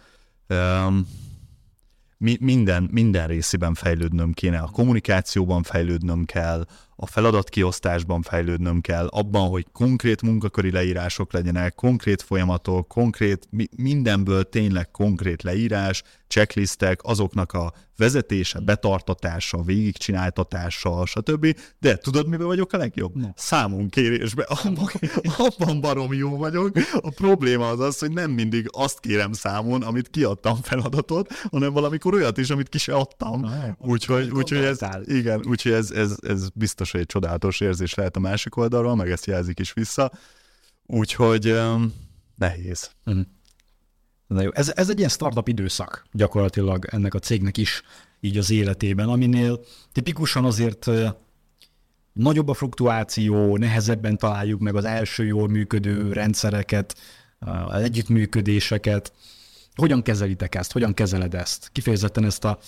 Mi, 2.17 2.37
minden, 2.39 2.89
minden 2.91 3.27
részében 3.27 3.73
fejlődnöm 3.73 4.33
kéne, 4.33 4.59
a 4.59 4.69
kommunikációban 4.69 5.63
fejlődnöm 5.63 6.25
kell, 6.25 6.65
a 7.01 7.05
feladatkiosztásban 7.05 8.21
fejlődnöm 8.21 8.81
kell, 8.81 9.07
abban, 9.07 9.49
hogy 9.49 9.65
konkrét 9.71 10.21
munkaköri 10.21 10.71
leírások 10.71 11.33
legyenek, 11.33 11.75
konkrét 11.75 12.21
folyamatok, 12.21 12.87
konkrét, 12.87 13.47
mindenből 13.75 14.49
tényleg 14.49 14.91
konkrét 14.91 15.43
leírás, 15.43 16.03
checklistek, 16.27 16.99
azoknak 17.03 17.53
a 17.53 17.73
vezetése, 17.97 18.59
betartatása, 18.59 19.61
végigcsináltatása, 19.61 21.05
stb. 21.05 21.55
De 21.79 21.97
tudod, 21.97 22.27
miben 22.27 22.47
vagyok 22.47 22.73
a 22.73 22.77
legjobb? 22.77 23.15
No. 23.15 23.27
Számon 23.35 23.89
kérésbe. 23.89 24.47
Abban, 24.63 24.89
abban 25.37 25.81
barom 25.81 26.13
jó 26.13 26.37
vagyok. 26.37 26.71
A 27.01 27.09
probléma 27.09 27.69
az 27.69 27.79
az, 27.79 27.99
hogy 27.99 28.11
nem 28.11 28.31
mindig 28.31 28.67
azt 28.71 28.99
kérem 28.99 29.33
számon, 29.33 29.81
amit 29.81 30.09
kiadtam 30.09 30.55
feladatot, 30.61 31.33
hanem 31.51 31.73
valamikor 31.73 32.13
olyat 32.13 32.37
is, 32.37 32.49
amit 32.49 32.69
ki 32.69 32.77
se 32.77 32.93
adtam. 32.93 33.45
Úgyhogy, 33.77 34.29
úgyhogy 34.29 34.63
ez, 34.63 34.79
igen, 35.03 35.41
úgyhogy 35.47 35.71
ez, 35.71 35.91
ez, 35.91 36.15
ez 36.21 36.49
biztos, 36.49 36.88
hogy 36.91 37.01
egy 37.01 37.05
csodálatos 37.05 37.59
érzés 37.59 37.93
lehet 37.93 38.15
a 38.15 38.19
másik 38.19 38.55
oldalról, 38.55 38.95
meg 38.95 39.11
ezt 39.11 39.25
jelzik 39.25 39.59
is 39.59 39.73
vissza. 39.73 40.11
Úgyhogy 40.85 41.51
um, 41.51 41.93
nehéz. 42.35 42.91
Uh-huh. 43.05 43.25
Na 44.27 44.41
jó, 44.41 44.49
ez, 44.53 44.71
ez 44.75 44.89
egy 44.89 44.97
ilyen 44.97 45.09
startup 45.09 45.47
időszak 45.47 46.05
gyakorlatilag 46.11 46.85
ennek 46.85 47.13
a 47.13 47.19
cégnek 47.19 47.57
is 47.57 47.81
így 48.19 48.37
az 48.37 48.49
életében, 48.49 49.09
aminél 49.09 49.63
tipikusan 49.91 50.45
azért 50.45 50.89
nagyobb 52.13 52.47
a 52.47 52.53
fluktuáció, 52.53 53.57
nehezebben 53.57 54.17
találjuk 54.17 54.59
meg 54.59 54.75
az 54.75 54.85
első 54.85 55.25
jól 55.25 55.47
működő 55.47 56.11
rendszereket, 56.13 56.97
az 57.67 57.81
együttműködéseket. 57.81 59.13
Hogyan 59.75 60.01
kezelitek 60.01 60.55
ezt? 60.55 60.71
Hogyan 60.71 60.93
kezeled 60.93 61.33
ezt? 61.33 61.69
Kifejezetten 61.71 62.25
ezt 62.25 62.45
a 62.45 62.59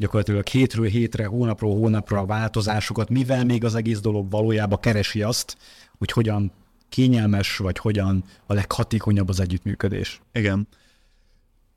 gyakorlatilag 0.00 0.46
hétről 0.46 0.86
hétre, 0.86 1.26
hónapról 1.26 1.74
hónapra 1.74 2.18
a 2.18 2.26
változásokat, 2.26 3.08
mivel 3.08 3.44
még 3.44 3.64
az 3.64 3.74
egész 3.74 4.00
dolog 4.00 4.30
valójában 4.30 4.80
keresi 4.80 5.22
azt, 5.22 5.56
hogy 5.98 6.12
hogyan 6.12 6.52
kényelmes, 6.88 7.56
vagy 7.56 7.78
hogyan 7.78 8.24
a 8.46 8.54
leghatékonyabb 8.54 9.28
az 9.28 9.40
együttműködés. 9.40 10.20
Igen. 10.32 10.68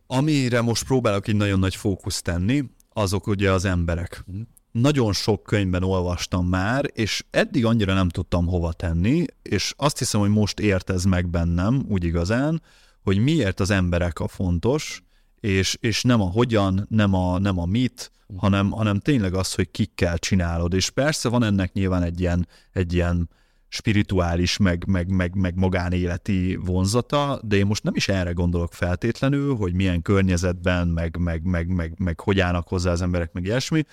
Amire 0.08 0.62
most 0.62 0.86
próbálok 0.86 1.28
egy 1.28 1.36
nagyon 1.36 1.60
nagy 1.60 1.76
fókuszt 1.76 2.24
tenni, 2.24 2.64
azok 2.94 3.28
ugye 3.28 3.52
az 3.52 3.66
emberek. 3.66 4.24
Mm. 4.32 4.42
Nagyon 4.72 5.14
sok 5.14 5.44
könyvben 5.44 5.84
olvastam 5.84 6.48
már, 6.48 6.86
és 6.94 7.24
eddig 7.32 7.66
annyira 7.66 7.94
nem 7.94 8.10
tudtam 8.10 8.48
hova 8.48 8.74
tenni, 8.74 9.26
és 9.42 9.74
azt 9.78 10.00
hiszem, 10.00 10.20
hogy 10.20 10.30
most 10.30 10.60
ért 10.60 10.90
ez 10.90 11.04
meg 11.04 11.30
bennem, 11.30 11.86
úgy 11.88 12.04
igazán, 12.04 12.62
hogy 13.04 13.18
miért 13.18 13.60
az 13.60 13.70
emberek 13.70 14.20
a 14.20 14.28
fontos, 14.28 15.04
és, 15.44 15.78
és 15.80 16.02
nem 16.02 16.22
a 16.22 16.30
hogyan, 16.30 16.86
nem 16.90 17.14
a, 17.14 17.40
nem 17.40 17.60
a 17.60 17.66
mit, 17.66 18.12
hanem, 18.38 18.72
hanem 18.72 19.00
tényleg 19.00 19.34
az, 19.34 19.54
hogy 19.54 19.72
kikkel 19.72 20.18
csinálod. 20.18 20.74
És 20.74 20.90
persze 20.90 21.30
van 21.30 21.44
ennek 21.44 21.74
nyilván 21.74 22.04
egy 22.04 22.20
ilyen, 22.20 22.48
egy 22.72 22.94
ilyen 22.94 23.30
spirituális, 23.68 24.58
meg, 24.58 24.86
meg, 24.88 25.08
meg, 25.08 25.36
meg 25.36 25.56
magánéleti 25.56 26.56
vonzata, 26.56 27.40
de 27.44 27.56
én 27.56 27.66
most 27.66 27.84
nem 27.84 27.96
is 27.96 28.08
erre 28.08 28.32
gondolok 28.32 28.74
feltétlenül, 28.74 29.56
hogy 29.56 29.74
milyen 29.74 30.02
környezetben, 30.02 30.88
meg, 30.88 31.18
meg, 31.18 31.44
meg, 31.44 31.68
meg, 31.68 31.94
meg 31.98 32.20
hogy 32.20 32.40
állnak 32.40 32.68
hozzá 32.68 32.92
az 32.92 33.02
emberek, 33.02 33.34
meg 33.34 33.46
ilyesmi, 33.46 33.84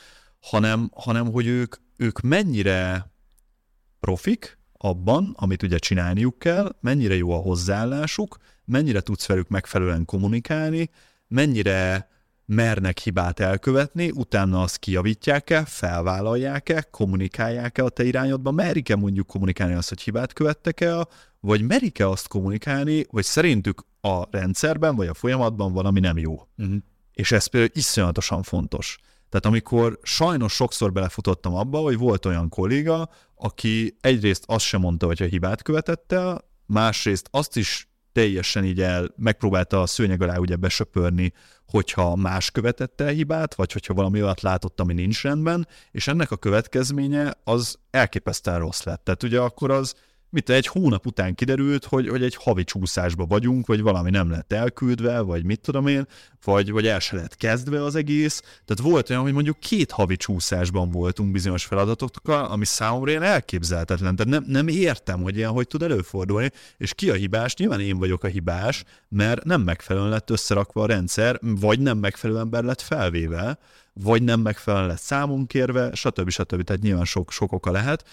hanem, 0.41 0.91
hanem 0.95 1.33
hogy 1.33 1.47
ők, 1.47 1.77
ők 1.97 2.21
mennyire 2.21 3.13
profik 4.01 4.59
abban, 4.73 5.35
amit 5.39 5.63
ugye 5.63 5.79
csinálniuk 5.79 6.39
kell, 6.39 6.77
mennyire 6.81 7.15
jó 7.15 7.31
a 7.31 7.43
hozzáállásuk, 7.43 8.37
mennyire 8.65 9.01
tudsz 9.01 9.27
velük 9.27 9.49
megfelelően 9.49 10.05
kommunikálni, 10.05 10.91
mennyire 11.31 12.09
mernek 12.47 12.99
hibát 12.99 13.41
elkövetni, 13.41 14.11
utána 14.11 14.63
azt 14.63 14.79
kijavítják-e, 14.79 15.65
felvállalják-e, 15.65 16.83
kommunikálják-e 16.83 17.85
a 17.85 17.89
te 17.89 18.05
irányodba, 18.05 18.51
merik-e 18.51 18.97
mondjuk 18.97 19.27
kommunikálni 19.27 19.75
azt, 19.75 19.89
hogy 19.89 20.01
hibát 20.01 20.33
követtek 20.33 20.81
el, 20.81 21.09
vagy 21.41 21.63
merik-e 21.63 22.09
azt 22.09 22.29
kommunikálni, 22.29 23.05
hogy 23.09 23.25
szerintük 23.25 23.85
a 24.01 24.25
rendszerben 24.31 24.97
vagy 24.97 25.07
a 25.07 25.15
folyamatban 25.15 25.73
valami 25.73 26.01
nem 26.01 26.19
jó. 26.19 26.49
Uh-huh. 26.57 26.77
És 27.13 27.33
ez 27.33 27.47
például 27.47 27.73
iszonyatosan 27.75 28.43
fontos. 28.43 28.99
Tehát 29.29 29.47
amikor 29.47 29.99
sajnos 30.03 30.53
sokszor 30.53 30.93
belefutottam 30.93 31.55
abba, 31.55 31.79
hogy 31.79 31.97
volt 31.97 32.27
olyan 32.27 32.49
kolléga, 32.49 33.11
aki 33.35 33.97
egyrészt 34.01 34.45
azt 34.47 34.65
sem 34.65 34.81
mondta, 34.81 35.07
hogy 35.07 35.23
a 35.23 35.27
hibát 35.27 35.63
követett 35.63 36.13
el, 36.13 36.45
másrészt 36.67 37.29
azt 37.31 37.57
is 37.57 37.90
teljesen 38.13 38.65
így 38.65 38.81
el 38.81 39.15
megpróbálta 39.17 39.83
a 39.83 39.87
szőnyeg 39.87 40.23
alá 40.23 40.37
ugye 40.37 40.57
besöpörni, 40.57 41.33
hogyha 41.67 42.17
más 42.17 42.51
követette 42.51 43.05
el 43.05 43.13
hibát, 43.13 43.55
vagy 43.55 43.73
hogyha 43.73 43.95
valami 43.95 44.23
olyat 44.23 44.41
látott, 44.41 44.81
ami 44.81 44.93
nincs 44.93 45.23
rendben, 45.23 45.69
és 45.91 46.07
ennek 46.07 46.31
a 46.31 46.37
következménye 46.37 47.35
az 47.45 47.79
elképesztően 47.91 48.59
rossz 48.59 48.83
lett. 48.83 49.05
Tehát 49.05 49.23
ugye 49.23 49.41
akkor 49.41 49.71
az 49.71 49.95
mit 50.31 50.51
egy 50.51 50.67
hónap 50.67 51.07
után 51.07 51.35
kiderült, 51.35 51.85
hogy, 51.85 52.09
hogy 52.09 52.23
egy 52.23 52.35
havi 52.35 52.65
csúszásba 52.65 53.27
vagyunk, 53.27 53.67
vagy 53.67 53.81
valami 53.81 54.11
nem 54.11 54.31
lett 54.31 54.53
elküldve, 54.53 55.21
vagy 55.21 55.45
mit 55.45 55.61
tudom 55.61 55.87
én, 55.87 56.07
vagy, 56.45 56.71
vagy 56.71 56.87
el 56.87 56.99
se 56.99 57.17
lett 57.17 57.37
kezdve 57.37 57.85
az 57.85 57.95
egész. 57.95 58.41
Tehát 58.41 58.83
volt 58.83 59.11
olyan, 59.11 59.23
hogy 59.23 59.33
mondjuk 59.33 59.59
két 59.59 59.91
havi 59.91 60.17
csúszásban 60.17 60.91
voltunk 60.91 61.31
bizonyos 61.31 61.65
feladatokkal, 61.65 62.45
ami 62.45 62.65
számomra 62.65 63.11
ilyen 63.11 63.23
elképzelhetetlen. 63.23 64.17
Tehát 64.17 64.33
nem, 64.33 64.45
nem 64.47 64.69
értem, 64.69 65.23
hogy 65.23 65.37
ilyen 65.37 65.51
hogy 65.51 65.67
tud 65.67 65.83
előfordulni, 65.83 66.51
és 66.77 66.95
ki 66.95 67.11
a 67.11 67.15
hibás? 67.15 67.55
Nyilván 67.55 67.81
én 67.81 67.99
vagyok 67.99 68.25
a 68.25 68.29
hibás, 68.29 68.85
mert 69.09 69.45
nem 69.45 69.61
megfelelően 69.61 70.11
lett 70.13 70.31
összerakva 70.31 70.83
a 70.83 70.87
rendszer, 70.87 71.39
vagy 71.41 71.81
nem 71.81 71.99
megfelelő 71.99 72.39
ember 72.39 72.65
lett 72.65 72.81
felvéve, 72.81 73.59
vagy 73.93 74.23
nem 74.23 74.41
megfelelően 74.41 74.89
lett 74.89 75.01
számunk 75.01 75.49
kérve, 75.49 75.95
stb. 75.95 76.31
stb. 76.31 76.63
Tehát 76.63 76.83
nyilván 76.83 77.05
sok, 77.05 77.33
sok 77.33 77.53
oka 77.53 77.71
lehet, 77.71 78.05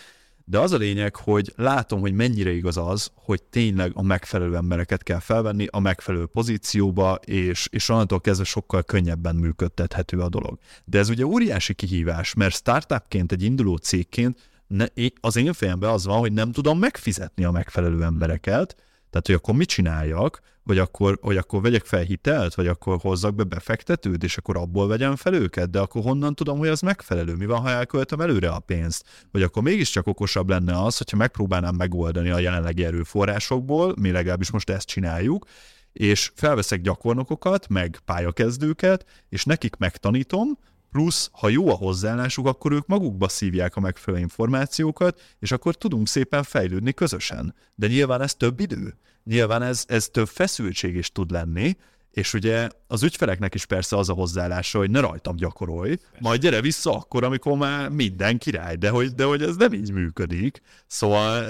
de 0.50 0.60
az 0.60 0.72
a 0.72 0.78
lényeg, 0.78 1.16
hogy 1.16 1.54
látom, 1.56 2.00
hogy 2.00 2.14
mennyire 2.14 2.52
igaz 2.52 2.78
az, 2.78 3.12
hogy 3.16 3.44
tényleg 3.44 3.92
a 3.94 4.02
megfelelő 4.02 4.56
embereket 4.56 5.04
kell 5.04 5.20
felvenni 5.20 5.68
a 5.72 5.80
megfelelő 5.80 6.26
pozícióba, 6.26 7.20
és, 7.26 7.68
és 7.72 7.90
onnantól 7.90 8.22
kezdve 8.22 8.46
sokkal 8.46 8.84
könnyebben 8.84 9.36
működtethető 9.36 10.20
a 10.20 10.30
dolog. 10.30 10.58
De 10.86 11.00
ez 11.00 11.10
ugye 11.10 11.26
óriási 11.26 11.74
kihívás, 11.74 12.34
mert 12.34 12.56
startupként, 12.56 13.32
egy 13.32 13.44
induló 13.44 13.76
cégként 13.76 14.50
ne, 14.68 14.86
az 15.20 15.36
én 15.36 15.54
fejemben 15.54 15.90
az 15.90 16.06
van, 16.06 16.20
hogy 16.20 16.34
nem 16.34 16.52
tudom 16.52 16.80
megfizetni 16.80 17.44
a 17.44 17.52
megfelelő 17.52 18.04
embereket, 18.04 18.76
tehát, 19.10 19.26
hogy 19.26 19.36
akkor 19.36 19.56
mit 19.56 19.68
csináljak, 19.68 20.42
vagy 20.68 20.78
akkor, 20.78 21.18
hogy 21.22 21.38
akkor 21.38 21.62
vegyek 21.62 21.86
fel 21.86 22.02
hitelt, 22.02 22.56
vagy 22.56 22.68
akkor 22.68 22.98
hozzak 23.02 23.36
be 23.36 23.44
befektetőt, 23.44 24.24
és 24.24 24.38
akkor 24.38 24.58
abból 24.58 24.88
vegyem 24.88 25.16
fel 25.16 25.34
őket, 25.34 25.70
de 25.70 25.80
akkor 25.80 26.02
honnan 26.02 26.36
tudom, 26.36 26.58
hogy 26.58 26.68
az 26.68 26.82
megfelelő? 26.82 27.36
Mi 27.36 27.46
van, 27.46 27.62
ha 27.62 27.70
elköltöm 27.70 28.22
előre 28.22 28.50
a 28.50 28.60
pénzt? 28.60 29.28
Vagy 29.32 29.42
akkor 29.42 29.64
mégiscsak 29.64 30.08
okosabb 30.08 30.50
lenne 30.50 30.84
az, 30.84 30.98
hogyha 30.98 31.18
megpróbálnám 31.18 31.76
megoldani 31.76 32.30
a 32.30 32.40
jelenlegi 32.40 32.86
erőforrásokból, 32.86 33.94
mi 34.00 34.12
legalábbis 34.12 34.52
most 34.52 34.70
ezt 34.70 34.88
csináljuk, 34.88 35.46
és 35.94 36.32
felveszek 36.36 36.82
gyakornokokat, 36.82 37.68
meg 37.68 38.00
pályakezdőket, 38.06 39.06
és 39.30 39.44
nekik 39.44 39.76
megtanítom, 39.76 40.58
plusz, 40.92 41.30
ha 41.32 41.50
jó 41.50 41.70
a 41.70 41.76
hozzáállásuk, 41.76 42.48
akkor 42.48 42.72
ők 42.72 42.88
magukba 42.88 43.28
szívják 43.28 43.76
a 43.76 43.80
megfelelő 43.80 44.22
információkat, 44.22 45.22
és 45.40 45.52
akkor 45.52 45.76
tudunk 45.76 46.08
szépen 46.08 46.44
fejlődni 46.44 46.94
közösen. 46.94 47.56
De 47.76 47.88
nyilván 47.88 48.22
ez 48.22 48.36
több 48.36 48.60
idő. 48.60 48.98
Nyilván 49.24 49.62
ez, 49.62 49.84
ez 49.88 50.08
több 50.08 50.28
feszültség 50.28 50.96
is 50.96 51.12
tud 51.12 51.32
lenni, 51.32 51.78
és 52.12 52.34
ugye 52.34 52.70
az 52.88 53.04
ügyfeleknek 53.04 53.54
is 53.54 53.66
persze 53.66 53.98
az 53.98 54.10
a 54.10 54.14
hozzáállása, 54.14 54.78
hogy 54.78 54.90
ne 54.90 55.00
rajtam 55.00 55.36
gyakorolj, 55.36 55.98
majd 56.20 56.42
gyere 56.42 56.62
vissza 56.62 56.96
akkor, 56.96 57.24
amikor 57.24 57.58
már 57.58 57.90
minden 57.90 58.38
király, 58.38 58.76
de 58.76 58.90
hogy, 58.90 59.14
de 59.14 59.24
hogy 59.24 59.42
ez 59.42 59.56
nem 59.56 59.74
így 59.74 59.92
működik. 59.92 60.62
Szóval, 60.88 61.46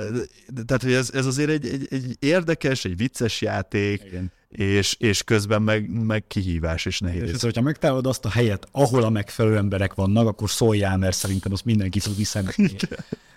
tehát 0.65 0.84
hogy 0.84 0.93
ez, 0.93 1.12
ez 1.13 1.26
azért 1.26 1.50
egy, 1.50 1.67
egy, 1.67 1.88
egy 1.89 2.15
érdekes, 2.19 2.86
egy 2.86 2.97
vicces 2.97 3.41
játék, 3.41 4.04
Igen 4.06 4.32
és, 4.49 4.95
és 4.99 5.23
közben 5.23 5.62
meg, 5.62 6.03
meg 6.05 6.27
kihívás 6.27 6.86
és 6.86 6.99
nehéz. 6.99 7.23
És 7.23 7.31
ez, 7.31 7.41
hogyha 7.41 7.62
megtalálod 7.62 8.07
azt 8.07 8.25
a 8.25 8.29
helyet, 8.29 8.67
ahol 8.71 9.03
a 9.03 9.10
megfelelő 9.10 9.57
emberek 9.57 9.93
vannak, 9.93 10.27
akkor 10.27 10.49
szóljál, 10.49 10.97
mert 10.97 11.15
szerintem 11.15 11.51
azt 11.51 11.65
mindenki 11.65 11.99
tud 11.99 12.15
visszamenni. 12.15 12.75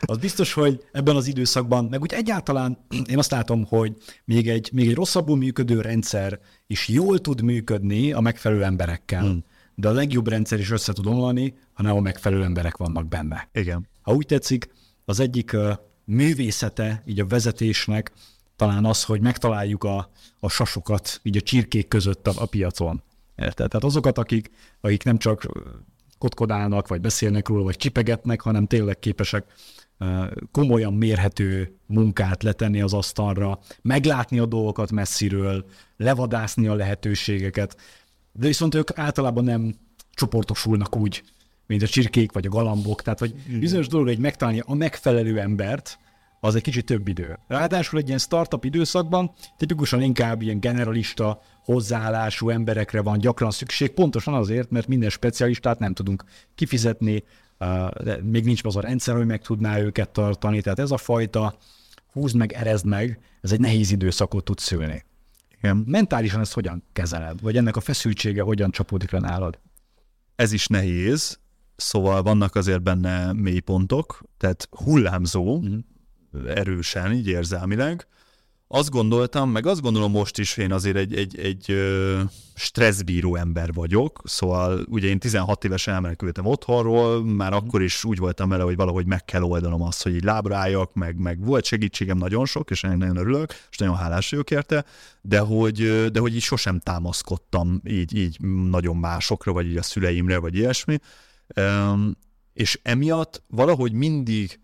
Az 0.01 0.16
biztos, 0.16 0.53
hogy 0.53 0.85
ebben 0.92 1.16
az 1.16 1.27
időszakban, 1.27 1.85
meg 1.85 2.01
úgy 2.01 2.12
egyáltalán 2.12 2.79
én 3.09 3.18
azt 3.18 3.31
látom, 3.31 3.64
hogy 3.64 3.96
még 4.25 4.49
egy, 4.49 4.70
még 4.73 4.88
egy 4.88 4.94
rosszabbul 4.94 5.37
működő 5.37 5.81
rendszer 5.81 6.40
is 6.66 6.88
jól 6.88 7.18
tud 7.18 7.42
működni 7.42 8.12
a 8.12 8.20
megfelelő 8.20 8.64
emberekkel. 8.64 9.23
Hmm. 9.23 9.44
De 9.75 9.88
a 9.88 9.92
legjobb 9.92 10.29
rendszer 10.29 10.59
is 10.59 10.70
össze 10.70 10.92
tud 10.92 11.07
omlani, 11.07 11.55
ha 11.73 11.83
nem 11.83 11.96
a 11.96 12.01
megfelelő 12.01 12.42
emberek 12.42 12.77
vannak 12.77 13.09
benne. 13.09 13.49
Igen. 13.53 13.88
Ha 14.03 14.12
úgy 14.12 14.27
tetszik, 14.27 14.68
az 15.05 15.20
egyik 15.20 15.57
művészete 16.05 17.03
így 17.07 17.20
a 17.20 17.27
vezetésnek 17.27 18.12
talán 18.61 18.85
az, 18.85 19.05
hogy 19.05 19.20
megtaláljuk 19.20 19.85
a, 19.85 20.11
a 20.40 20.49
sasokat 20.49 21.20
így 21.23 21.37
a 21.37 21.40
csirkék 21.40 21.88
között 21.88 22.27
a, 22.27 22.33
a 22.37 22.46
piacon. 22.46 23.03
Érted? 23.37 23.68
Tehát 23.68 23.85
azokat, 23.85 24.18
akik, 24.18 24.51
akik 24.81 25.03
nem 25.03 25.18
csak 25.18 25.46
kotkodálnak, 26.18 26.88
vagy 26.88 27.01
beszélnek 27.01 27.49
róla, 27.49 27.62
vagy 27.62 27.77
csipegetnek, 27.77 28.40
hanem 28.40 28.66
tényleg 28.66 28.99
képesek 28.99 29.44
komolyan 30.51 30.94
mérhető 30.94 31.77
munkát 31.87 32.42
letenni 32.42 32.81
az 32.81 32.92
asztalra, 32.92 33.59
meglátni 33.83 34.38
a 34.38 34.46
dolgokat 34.46 34.90
messziről, 34.90 35.64
levadászni 35.96 36.66
a 36.66 36.75
lehetőségeket, 36.75 37.77
de 38.33 38.46
viszont 38.46 38.75
ők 38.75 38.99
általában 38.99 39.44
nem 39.44 39.75
csoportosulnak 40.12 40.96
úgy, 40.96 41.23
mint 41.66 41.83
a 41.83 41.87
csirkék 41.87 42.33
vagy 42.33 42.46
a 42.46 42.51
galambok, 42.51 43.03
tehát 43.03 43.18
hogy 43.18 43.35
bizonyos 43.59 43.87
dolog, 43.87 44.07
hogy 44.07 44.18
megtalálni 44.18 44.62
a 44.66 44.75
megfelelő 44.75 45.38
embert, 45.38 45.99
az 46.40 46.55
egy 46.55 46.62
kicsit 46.62 46.85
több 46.85 47.09
idő. 47.09 47.38
Ráadásul 47.48 47.98
egy 47.98 48.07
ilyen 48.07 48.18
startup 48.18 48.64
időszakban 48.64 49.31
tipikusan 49.57 50.03
inkább 50.03 50.42
ilyen 50.42 50.61
generalista 50.61 51.42
hozzáállású 51.64 52.48
emberekre 52.48 53.00
van 53.00 53.18
gyakran 53.18 53.50
szükség, 53.50 53.90
pontosan 53.90 54.35
azért, 54.35 54.70
mert 54.70 54.87
minden 54.87 55.11
specialistát 55.11 55.79
nem 55.79 55.94
tudunk 55.94 56.24
kifizetni, 56.55 57.24
de 58.03 58.18
még 58.22 58.44
nincs 58.44 58.64
az 58.64 58.76
a 58.76 58.81
rendszer, 58.81 59.16
hogy 59.16 59.26
meg 59.26 59.42
tudná 59.42 59.79
őket 59.79 60.11
tartani, 60.11 60.61
tehát 60.61 60.79
ez 60.79 60.90
a 60.90 60.96
fajta 60.96 61.57
húzd 62.12 62.37
meg, 62.37 62.53
erezd 62.53 62.87
meg, 62.87 63.20
ez 63.40 63.53
egy 63.53 63.61
nehéz 63.61 63.90
időszakot 63.90 64.44
tud 64.44 64.59
szülni. 64.59 65.05
Igen. 65.59 65.85
Mentálisan 65.87 66.40
ezt 66.40 66.53
hogyan 66.53 66.85
kezeled? 66.92 67.40
Vagy 67.40 67.57
ennek 67.57 67.76
a 67.76 67.81
feszültsége 67.81 68.42
hogyan 68.42 68.70
csapódik 68.70 69.11
le 69.11 69.18
nálad? 69.18 69.59
Ez 70.37 70.53
is 70.53 70.66
nehéz, 70.66 71.38
szóval 71.76 72.22
vannak 72.22 72.55
azért 72.55 72.83
benne 72.83 73.33
mélypontok, 73.33 74.22
tehát 74.37 74.68
hullámzó, 74.70 75.61
mm 75.61 75.79
erősen, 76.47 77.12
így 77.12 77.27
érzelmileg. 77.27 78.07
Azt 78.73 78.90
gondoltam, 78.90 79.51
meg 79.51 79.66
azt 79.66 79.81
gondolom 79.81 80.11
most 80.11 80.38
is, 80.38 80.57
én 80.57 80.73
azért 80.73 80.97
egy, 80.97 81.14
egy, 81.14 81.38
egy 81.38 81.75
stresszbíró 82.55 83.37
ember 83.37 83.73
vagyok, 83.73 84.21
szóval 84.25 84.85
ugye 84.88 85.09
én 85.09 85.19
16 85.19 85.64
évesen 85.64 85.95
elmenekültem 85.95 86.47
otthonról, 86.47 87.25
már 87.25 87.53
mhm. 87.53 87.64
akkor 87.64 87.83
is 87.83 88.05
úgy 88.05 88.19
voltam 88.19 88.49
vele, 88.49 88.62
hogy 88.62 88.77
valahogy 88.77 89.07
meg 89.07 89.25
kell 89.25 89.43
oldanom 89.43 89.83
azt, 89.83 90.03
hogy 90.03 90.14
így 90.14 90.25
lábrájak, 90.25 90.95
meg, 90.95 91.16
meg 91.16 91.45
volt 91.45 91.64
segítségem 91.64 92.19
nagyon 92.19 92.47
sok, 92.47 92.71
és 92.71 92.85
ennek 92.85 92.99
nagyon 92.99 93.16
örülök, 93.16 93.55
és 93.71 93.77
nagyon 93.77 93.97
hálás 93.97 94.31
vagyok 94.31 94.51
érte, 94.51 94.85
de 95.23 95.38
hogy, 95.38 96.07
de 96.12 96.21
hogy 96.21 96.35
így 96.35 96.43
sosem 96.43 96.79
támaszkodtam 96.79 97.81
így, 97.85 98.16
így 98.16 98.40
nagyon 98.71 98.97
másokra, 98.97 99.53
vagy 99.53 99.66
így 99.66 99.77
a 99.77 99.83
szüleimre, 99.83 100.38
vagy 100.38 100.57
ilyesmi. 100.57 100.99
És 102.53 102.81
emiatt 102.83 103.43
valahogy 103.47 103.93
mindig 103.93 104.61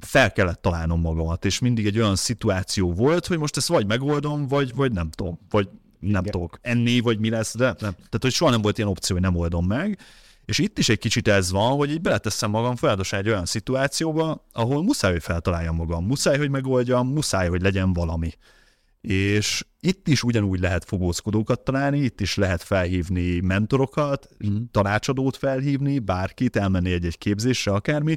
fel 0.00 0.32
kellett 0.32 0.62
találnom 0.62 1.00
magamat, 1.00 1.44
és 1.44 1.58
mindig 1.58 1.86
egy 1.86 1.98
olyan 1.98 2.16
szituáció 2.16 2.92
volt, 2.92 3.26
hogy 3.26 3.38
most 3.38 3.56
ezt 3.56 3.68
vagy 3.68 3.86
megoldom, 3.86 4.46
vagy, 4.46 4.74
vagy 4.74 4.92
nem 4.92 5.10
tudom, 5.10 5.38
vagy 5.50 5.68
nem 5.98 6.20
Igen. 6.20 6.32
tudok 6.32 6.58
enni, 6.62 7.00
vagy 7.00 7.18
mi 7.18 7.30
lesz, 7.30 7.56
de 7.56 7.64
nem. 7.64 7.76
Tehát, 7.78 8.18
hogy 8.20 8.32
soha 8.32 8.50
nem 8.50 8.62
volt 8.62 8.78
ilyen 8.78 8.90
opció, 8.90 9.16
hogy 9.16 9.24
nem 9.24 9.36
oldom 9.36 9.66
meg. 9.66 9.98
És 10.44 10.58
itt 10.58 10.78
is 10.78 10.88
egy 10.88 10.98
kicsit 10.98 11.28
ez 11.28 11.50
van, 11.50 11.76
hogy 11.76 11.90
így 11.90 12.00
beleteszem 12.00 12.50
magam 12.50 12.76
folyamatosan 12.76 13.18
egy 13.18 13.28
olyan 13.28 13.46
szituációba, 13.46 14.46
ahol 14.52 14.82
muszáj, 14.82 15.12
hogy 15.12 15.22
feltaláljam 15.22 15.76
magam, 15.76 16.06
muszáj, 16.06 16.38
hogy 16.38 16.50
megoldjam, 16.50 17.08
muszáj, 17.08 17.48
hogy 17.48 17.62
legyen 17.62 17.92
valami. 17.92 18.30
És 19.00 19.64
itt 19.80 20.08
is 20.08 20.22
ugyanúgy 20.22 20.60
lehet 20.60 20.84
fogózkodókat 20.84 21.60
találni, 21.60 21.98
itt 21.98 22.20
is 22.20 22.36
lehet 22.36 22.62
felhívni 22.62 23.40
mentorokat, 23.40 24.28
mm. 24.46 24.56
tanácsadót 24.70 25.36
felhívni, 25.36 25.98
bárkit, 25.98 26.56
elmenni 26.56 26.92
egy-egy 26.92 27.18
képzésre, 27.18 27.72
akármi, 27.72 28.16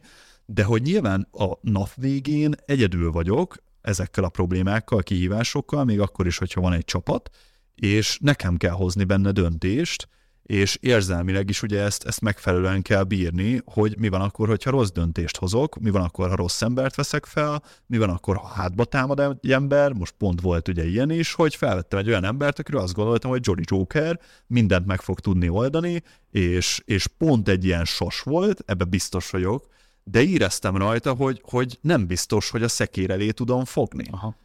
de 0.49 0.63
hogy 0.63 0.81
nyilván 0.81 1.27
a 1.31 1.53
nap 1.61 1.89
végén 1.95 2.53
egyedül 2.65 3.11
vagyok 3.11 3.55
ezekkel 3.81 4.23
a 4.23 4.29
problémákkal, 4.29 5.03
kihívásokkal, 5.03 5.83
még 5.83 5.99
akkor 5.99 6.25
is, 6.25 6.37
hogyha 6.37 6.61
van 6.61 6.73
egy 6.73 6.85
csapat, 6.85 7.29
és 7.75 8.17
nekem 8.21 8.57
kell 8.57 8.71
hozni 8.71 9.03
benne 9.03 9.31
döntést, 9.31 10.07
és 10.43 10.77
érzelmileg 10.81 11.49
is 11.49 11.61
ugye 11.61 11.81
ezt, 11.81 12.03
ezt 12.03 12.21
megfelelően 12.21 12.81
kell 12.81 13.03
bírni, 13.03 13.61
hogy 13.65 13.97
mi 13.97 14.09
van 14.09 14.21
akkor, 14.21 14.47
hogyha 14.47 14.71
rossz 14.71 14.89
döntést 14.89 15.37
hozok, 15.37 15.79
mi 15.79 15.89
van 15.89 16.01
akkor, 16.01 16.29
ha 16.29 16.35
rossz 16.35 16.61
embert 16.61 16.95
veszek 16.95 17.25
fel, 17.25 17.63
mi 17.85 17.97
van 17.97 18.09
akkor, 18.09 18.35
ha 18.35 18.47
hátba 18.47 18.85
támad 18.85 19.19
egy 19.19 19.51
ember, 19.51 19.91
most 19.91 20.13
pont 20.17 20.41
volt 20.41 20.67
ugye 20.67 20.87
ilyen 20.87 21.09
is, 21.09 21.33
hogy 21.33 21.55
felvettem 21.55 21.99
egy 21.99 22.07
olyan 22.07 22.23
embert, 22.23 22.59
akiről 22.59 22.81
azt 22.81 22.93
gondoltam, 22.93 23.31
hogy 23.31 23.41
Jolly 23.43 23.63
Joker 23.65 24.19
mindent 24.47 24.85
meg 24.85 25.01
fog 25.01 25.19
tudni 25.19 25.49
oldani, 25.49 26.03
és, 26.31 26.81
és 26.85 27.07
pont 27.07 27.47
egy 27.47 27.65
ilyen 27.65 27.85
sos 27.85 28.19
volt, 28.19 28.63
ebbe 28.65 28.83
biztos 28.83 29.29
vagyok, 29.29 29.67
de 30.11 30.23
éreztem 30.23 30.77
rajta, 30.77 31.13
hogy, 31.13 31.41
hogy 31.43 31.77
nem 31.81 32.07
biztos, 32.07 32.49
hogy 32.49 32.63
a 32.63 32.67
szekér 32.67 33.09
elé 33.09 33.31
tudom 33.31 33.65
fogni. 33.65 34.07
Aha. 34.11 34.35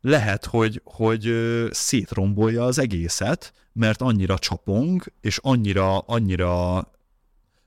Lehet, 0.00 0.44
hogy, 0.44 0.80
hogy 0.84 1.34
szétrombolja 1.70 2.64
az 2.64 2.78
egészet, 2.78 3.52
mert 3.72 4.02
annyira 4.02 4.38
csapong, 4.38 5.12
és 5.20 5.38
annyira, 5.42 5.98
annyira, 5.98 6.76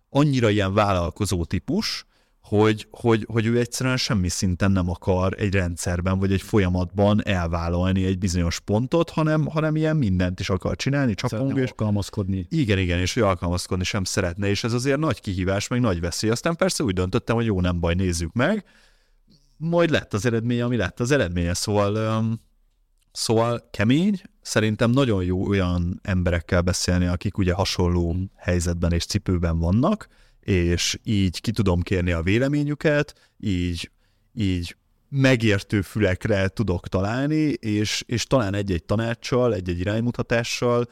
annyira 0.09 0.49
ilyen 0.49 0.73
vállalkozó 0.73 1.45
típus, 1.45 2.05
hogy, 2.47 2.87
hogy, 2.91 3.25
hogy 3.29 3.45
ő 3.45 3.59
egyszerűen 3.59 3.97
semmi 3.97 4.29
szinten 4.29 4.71
nem 4.71 4.89
akar 4.89 5.33
egy 5.37 5.53
rendszerben 5.53 6.19
vagy 6.19 6.31
egy 6.31 6.41
folyamatban 6.41 7.25
elvállalni 7.25 8.05
egy 8.05 8.17
bizonyos 8.17 8.59
pontot, 8.59 9.09
hanem, 9.09 9.45
hanem 9.45 9.75
ilyen 9.75 9.97
mindent 9.97 10.39
is 10.39 10.49
akar 10.49 10.75
csinálni, 10.75 11.13
csapong. 11.13 11.57
És 11.57 11.69
alkalmazkodni. 11.69 12.47
Igen, 12.49 12.77
igen, 12.77 12.99
és 12.99 13.15
ő 13.15 13.25
alkalmazkodni 13.25 13.83
sem 13.83 14.03
szeretne, 14.03 14.49
és 14.49 14.63
ez 14.63 14.73
azért 14.73 14.99
nagy 14.99 15.21
kihívás, 15.21 15.67
meg 15.67 15.79
nagy 15.79 15.99
veszély. 15.99 16.29
Aztán 16.29 16.55
persze 16.55 16.83
úgy 16.83 16.93
döntöttem, 16.93 17.35
hogy 17.35 17.45
jó, 17.45 17.61
nem 17.61 17.79
baj, 17.79 17.93
nézzük 17.93 18.33
meg. 18.33 18.65
majd 19.57 19.89
lett 19.89 20.13
az 20.13 20.25
eredménye, 20.25 20.63
ami 20.63 20.75
lett 20.75 20.99
az 20.99 21.11
eredménye. 21.11 21.53
Szóval, 21.53 22.23
szóval 23.11 23.69
kemény, 23.71 24.21
szerintem 24.41 24.91
nagyon 24.91 25.23
jó 25.23 25.47
olyan 25.47 25.99
emberekkel 26.03 26.61
beszélni, 26.61 27.05
akik 27.05 27.37
ugye 27.37 27.53
hasonló 27.53 28.15
helyzetben 28.35 28.91
és 28.91 29.05
cipőben 29.05 29.59
vannak, 29.59 30.07
és 30.47 30.99
így 31.03 31.41
ki 31.41 31.51
tudom 31.51 31.81
kérni 31.81 32.11
a 32.11 32.21
véleményüket, 32.21 33.13
így, 33.39 33.91
így 34.33 34.75
megértő 35.09 35.81
fülekre 35.81 36.47
tudok 36.47 36.87
találni, 36.87 37.53
és, 37.59 38.03
és 38.05 38.23
talán 38.23 38.53
egy-egy 38.53 38.83
tanácssal, 38.83 39.53
egy-egy 39.53 39.79
iránymutatással 39.79 40.87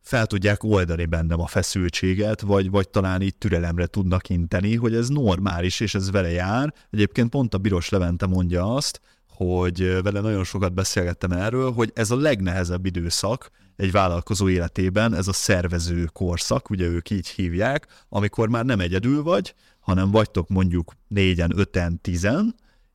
fel 0.00 0.26
tudják 0.26 0.62
oldani 0.62 1.06
bennem 1.06 1.40
a 1.40 1.46
feszültséget, 1.46 2.40
vagy, 2.40 2.70
vagy 2.70 2.88
talán 2.88 3.22
így 3.22 3.36
türelemre 3.36 3.86
tudnak 3.86 4.28
inteni, 4.28 4.76
hogy 4.76 4.94
ez 4.94 5.08
normális, 5.08 5.80
és 5.80 5.94
ez 5.94 6.10
vele 6.10 6.30
jár. 6.30 6.74
Egyébként 6.90 7.30
pont 7.30 7.54
a 7.54 7.58
Biros 7.58 7.88
Levente 7.88 8.26
mondja 8.26 8.74
azt, 8.74 9.00
hogy 9.26 10.02
vele 10.02 10.20
nagyon 10.20 10.44
sokat 10.44 10.74
beszélgettem 10.74 11.32
erről, 11.32 11.72
hogy 11.72 11.90
ez 11.94 12.10
a 12.10 12.16
legnehezebb 12.16 12.86
időszak 12.86 13.50
egy 13.78 13.90
vállalkozó 13.90 14.48
életében, 14.48 15.14
ez 15.14 15.28
a 15.28 15.32
szervező 15.32 16.04
korszak, 16.04 16.70
ugye 16.70 16.86
ők 16.86 17.10
így 17.10 17.28
hívják, 17.28 17.86
amikor 18.08 18.48
már 18.48 18.64
nem 18.64 18.80
egyedül 18.80 19.22
vagy, 19.22 19.54
hanem 19.80 20.10
vagytok 20.10 20.48
mondjuk 20.48 20.92
négyen, 21.08 21.58
öten, 21.58 22.00
tizen, 22.00 22.54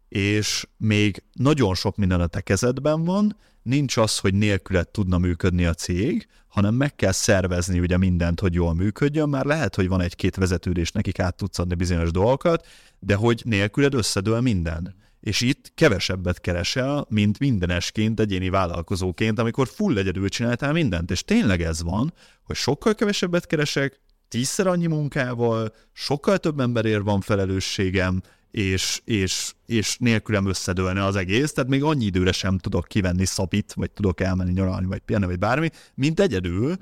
és 0.10 0.68
még 0.78 1.24
nagyon 1.34 1.76
sok 1.76 1.96
minden 1.96 2.22
a 2.22 2.28
te 2.28 2.42
kezedben 2.42 3.04
van, 3.04 3.38
nincs 3.62 3.98
az, 3.98 4.18
hogy 4.18 4.34
nélküled 4.34 4.88
tudna 4.88 5.18
működni 5.18 5.66
a 5.66 5.74
cég, 5.74 6.28
hanem 6.48 6.74
meg 6.74 6.96
kell 6.96 7.12
szervezni 7.12 7.80
ugye 7.80 7.98
mindent, 7.98 8.40
hogy 8.40 8.54
jól 8.54 8.74
működjön, 8.74 9.30
már 9.30 9.46
lehet, 9.46 9.76
hogy 9.76 9.88
van 9.88 10.02
egy-két 10.02 10.36
vezetődés, 10.36 10.92
nekik 10.92 11.20
át 11.20 11.36
tudsz 11.36 11.60
adni 11.60 11.76
bizonyos 11.76 12.12
dolgokat, 12.12 12.68
de 13.00 13.16
hogy 13.16 13.42
nélküled 13.46 13.94
összedől 13.94 14.42
minden. 14.42 14.96
És 15.24 15.42
itt 15.42 15.72
kevesebbet 15.76 16.42
keresel, 16.42 17.06
mint 17.10 17.40
mindenesként, 17.40 18.20
egyéni 18.20 18.50
vállalkozóként, 18.50 19.40
amikor 19.40 19.68
full 19.68 19.98
egyedül 19.98 20.30
csináltál 20.30 20.72
mindent. 20.74 21.12
És 21.12 21.24
tényleg 21.24 21.62
ez 21.62 21.84
van, 21.84 22.14
hogy 22.44 22.56
sokkal 22.56 22.96
kevesebbet 22.96 23.48
keresek, 23.48 24.00
tízszer 24.28 24.68
annyi 24.68 24.88
munkával, 24.88 25.74
sokkal 25.94 26.38
több 26.38 26.60
emberért 26.60 27.04
van 27.04 27.22
felelősségem, 27.22 28.22
és, 28.52 29.02
és, 29.06 29.54
és 29.66 29.98
nélkülem 29.98 30.48
összedőlne 30.48 31.06
az 31.06 31.16
egész, 31.16 31.54
tehát 31.54 31.70
még 31.70 31.84
annyi 31.84 32.06
időre 32.06 32.32
sem 32.32 32.58
tudok 32.58 32.88
kivenni 32.88 33.26
szabit, 33.26 33.74
vagy 33.74 33.92
tudok 33.92 34.22
elmenni 34.22 34.52
nyaralni, 34.52 34.86
vagy 34.86 35.00
pihenni, 35.00 35.26
vagy 35.26 35.40
bármi, 35.40 35.70
mint 35.96 36.20
egyedül. 36.20 36.70
Mm. 36.70 36.74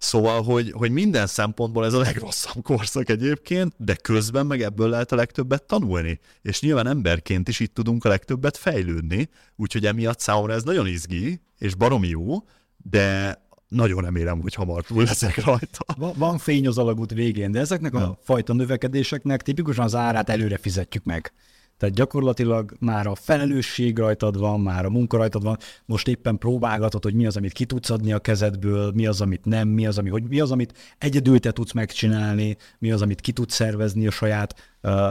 Szóval, 0.00 0.42
hogy, 0.42 0.72
hogy 0.72 0.90
minden 0.90 1.26
szempontból 1.26 1.84
ez 1.84 1.92
a 1.92 1.98
legrosszabb 1.98 2.62
korszak 2.62 3.08
egyébként, 3.08 3.74
de 3.76 3.94
közben 3.94 4.46
meg 4.46 4.62
ebből 4.62 4.88
lehet 4.88 5.12
a 5.12 5.16
legtöbbet 5.16 5.62
tanulni. 5.62 6.20
És 6.42 6.60
nyilván 6.60 6.86
emberként 6.86 7.48
is 7.48 7.60
itt 7.60 7.74
tudunk 7.74 8.04
a 8.04 8.08
legtöbbet 8.08 8.56
fejlődni, 8.56 9.28
úgyhogy 9.56 9.86
emiatt 9.86 10.20
számomra 10.20 10.52
ez 10.52 10.62
nagyon 10.62 10.86
izgi, 10.86 11.40
és 11.58 11.74
baromi 11.74 12.08
jó, 12.08 12.36
de 12.76 13.38
nagyon 13.68 14.02
remélem, 14.02 14.40
hogy 14.40 14.54
hamar 14.54 14.84
túl 14.84 15.04
leszek 15.04 15.44
rajta. 15.44 15.84
Van, 15.96 16.12
van 16.16 16.38
fény 16.38 16.66
az 16.66 16.78
alagút 16.78 17.12
végén, 17.12 17.52
de 17.52 17.60
ezeknek 17.60 17.94
a 17.94 18.18
fajta 18.22 18.52
növekedéseknek 18.52 19.42
tipikusan 19.42 19.84
az 19.84 19.94
árát 19.94 20.28
előre 20.28 20.56
fizetjük 20.56 21.04
meg. 21.04 21.32
Tehát 21.80 21.94
gyakorlatilag 21.94 22.76
már 22.78 23.06
a 23.06 23.14
felelősség 23.14 23.98
rajtad 23.98 24.38
van, 24.38 24.60
már 24.60 24.84
a 24.84 24.90
munka 24.90 25.16
rajtad 25.16 25.42
van, 25.42 25.58
most 25.84 26.08
éppen 26.08 26.38
próbálgatod, 26.38 27.02
hogy 27.02 27.14
mi 27.14 27.26
az, 27.26 27.36
amit 27.36 27.52
ki 27.52 27.64
tudsz 27.64 27.90
adni 27.90 28.12
a 28.12 28.18
kezedből, 28.18 28.92
mi 28.94 29.06
az, 29.06 29.20
amit 29.20 29.44
nem, 29.44 29.68
mi 29.68 29.86
az, 29.86 29.98
ami, 29.98 30.08
hogy 30.08 30.22
mi 30.22 30.40
az, 30.40 30.50
amit 30.50 30.94
egyedül 30.98 31.40
te 31.40 31.52
tudsz 31.52 31.72
megcsinálni, 31.72 32.56
mi 32.78 32.92
az, 32.92 33.02
amit 33.02 33.20
ki 33.20 33.32
tudsz 33.32 33.54
szervezni 33.54 34.06
a 34.06 34.10
saját 34.10 34.76
uh, 34.82 35.08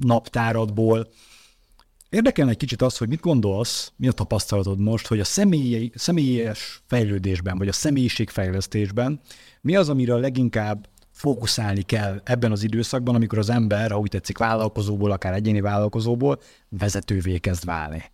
naptáradból. 0.00 1.08
Érdekelne 2.08 2.50
egy 2.50 2.56
kicsit 2.56 2.82
az, 2.82 2.96
hogy 2.96 3.08
mit 3.08 3.20
gondolsz, 3.20 3.92
mi 3.96 4.08
a 4.08 4.12
tapasztalatod 4.12 4.78
most, 4.78 5.06
hogy 5.06 5.20
a 5.20 5.24
személyi, 5.24 5.92
személyes 5.94 6.82
fejlődésben, 6.86 7.58
vagy 7.58 7.68
a 7.68 7.72
személyiségfejlesztésben 7.72 9.20
mi 9.60 9.76
az, 9.76 9.88
amire 9.88 10.14
leginkább 10.14 10.88
fókuszálni 11.14 11.82
kell 11.82 12.20
ebben 12.24 12.52
az 12.52 12.62
időszakban, 12.62 13.14
amikor 13.14 13.38
az 13.38 13.50
ember, 13.50 13.90
ha 13.90 13.98
úgy 13.98 14.10
tetszik, 14.10 14.38
vállalkozóból, 14.38 15.10
akár 15.10 15.32
egyéni 15.32 15.60
vállalkozóból 15.60 16.40
vezetővé 16.68 17.38
kezd 17.38 17.64
válni? 17.64 18.12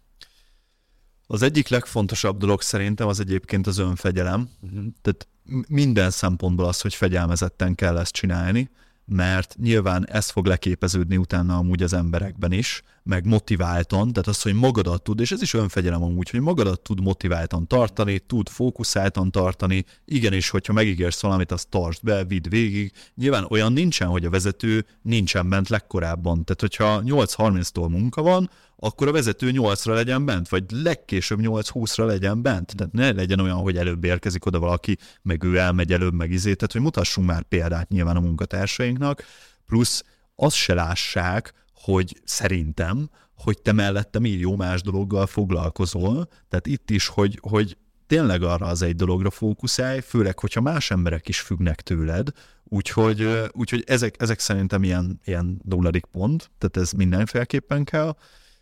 Az 1.26 1.42
egyik 1.42 1.68
legfontosabb 1.68 2.38
dolog 2.38 2.62
szerintem 2.62 3.08
az 3.08 3.20
egyébként 3.20 3.66
az 3.66 3.78
önfegyelem. 3.78 4.50
Uh-huh. 4.60 4.84
Tehát 5.02 5.28
minden 5.68 6.10
szempontból 6.10 6.66
az, 6.66 6.80
hogy 6.80 6.94
fegyelmezetten 6.94 7.74
kell 7.74 7.98
ezt 7.98 8.12
csinálni, 8.12 8.70
mert 9.04 9.56
nyilván 9.58 10.08
ez 10.08 10.30
fog 10.30 10.46
leképeződni 10.46 11.16
utána 11.16 11.56
amúgy 11.56 11.82
az 11.82 11.92
emberekben 11.92 12.52
is, 12.52 12.82
meg 13.02 13.26
motiváltan, 13.26 14.12
tehát 14.12 14.28
az, 14.28 14.42
hogy 14.42 14.54
magadat 14.54 15.02
tud, 15.02 15.20
és 15.20 15.32
ez 15.32 15.42
is 15.42 15.54
önfegyelem 15.54 16.02
amúgy, 16.02 16.30
hogy 16.30 16.40
magadat 16.40 16.80
tud 16.80 17.00
motiváltan 17.02 17.66
tartani, 17.66 18.18
tud 18.18 18.48
fókuszáltan 18.48 19.30
tartani, 19.30 19.84
igenis, 20.04 20.48
hogyha 20.48 20.72
megígérsz 20.72 21.22
valamit, 21.22 21.52
azt 21.52 21.68
tartsd 21.68 22.04
be, 22.04 22.24
vidd 22.24 22.48
végig. 22.48 22.92
Nyilván 23.14 23.46
olyan 23.48 23.72
nincsen, 23.72 24.08
hogy 24.08 24.24
a 24.24 24.30
vezető 24.30 24.86
nincsen 25.02 25.48
bent 25.48 25.68
legkorábban. 25.68 26.44
Tehát, 26.44 26.60
hogyha 26.60 27.02
8.30-tól 27.04 27.88
munka 27.88 28.22
van, 28.22 28.50
akkor 28.76 29.08
a 29.08 29.12
vezető 29.12 29.50
8-ra 29.52 29.94
legyen 29.94 30.24
bent, 30.24 30.48
vagy 30.48 30.64
legkésőbb 30.70 31.38
8-20-ra 31.42 32.06
legyen 32.06 32.42
bent. 32.42 32.76
Tehát 32.76 32.92
ne 32.92 33.12
legyen 33.12 33.40
olyan, 33.40 33.56
hogy 33.56 33.76
előbb 33.76 34.04
érkezik 34.04 34.46
oda 34.46 34.58
valaki, 34.58 34.96
meg 35.22 35.42
ő 35.42 35.56
elmegy 35.58 35.92
előbb, 35.92 36.14
meg 36.14 36.30
izé. 36.30 36.54
Tehát, 36.54 36.72
hogy 36.72 36.80
mutassunk 36.80 37.26
már 37.26 37.42
példát 37.42 37.88
nyilván 37.88 38.16
a 38.16 38.20
munkatársainknak, 38.20 39.24
plusz 39.66 40.04
azt 40.36 40.56
se 40.56 40.74
lássák, 40.74 41.59
hogy 41.82 42.20
szerintem, 42.24 43.10
hogy 43.34 43.62
te 43.62 43.72
mellette 43.72 44.18
millió 44.18 44.56
más 44.56 44.82
dologgal 44.82 45.26
foglalkozol, 45.26 46.28
tehát 46.48 46.66
itt 46.66 46.90
is, 46.90 47.06
hogy, 47.06 47.38
hogy 47.42 47.76
tényleg 48.06 48.42
arra 48.42 48.66
az 48.66 48.82
egy 48.82 48.96
dologra 48.96 49.30
fókuszálj, 49.30 50.00
főleg, 50.00 50.38
hogyha 50.38 50.60
más 50.60 50.90
emberek 50.90 51.28
is 51.28 51.40
függnek 51.40 51.80
tőled, 51.80 52.28
úgyhogy, 52.64 53.28
úgyhogy 53.52 53.84
ezek, 53.86 54.14
ezek 54.18 54.38
szerintem 54.38 54.82
ilyen, 54.82 55.20
ilyen 55.24 55.60
nulladik 55.64 56.04
pont, 56.04 56.50
tehát 56.58 56.76
ez 56.76 56.92
mindenféleképpen 56.92 57.84
kell, 57.84 58.16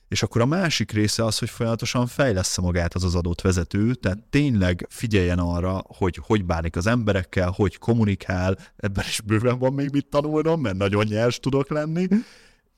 és 0.09 0.23
akkor 0.23 0.41
a 0.41 0.47
másik 0.47 0.93
része 0.93 1.25
az, 1.25 1.39
hogy 1.39 1.51
folyamatosan 1.51 2.07
fejlesz 2.07 2.59
magát 2.59 2.95
az 2.95 3.05
az 3.05 3.15
adott 3.15 3.41
vezető, 3.41 3.95
tehát 3.95 4.19
tényleg 4.31 4.87
figyeljen 4.89 5.39
arra, 5.39 5.83
hogy 5.87 6.21
hogy 6.27 6.45
bánik 6.45 6.77
az 6.77 6.87
emberekkel, 6.87 7.51
hogy 7.51 7.79
kommunikál, 7.79 8.59
ebben 8.77 9.05
is 9.09 9.21
bőven 9.21 9.59
van 9.59 9.73
még 9.73 9.91
mit 9.93 10.07
tanulnom, 10.07 10.61
mert 10.61 10.77
nagyon 10.77 11.07
nyers 11.07 11.41
tudok 11.41 11.71
lenni, 11.71 12.07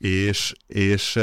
és, 0.01 0.53
és, 0.67 1.19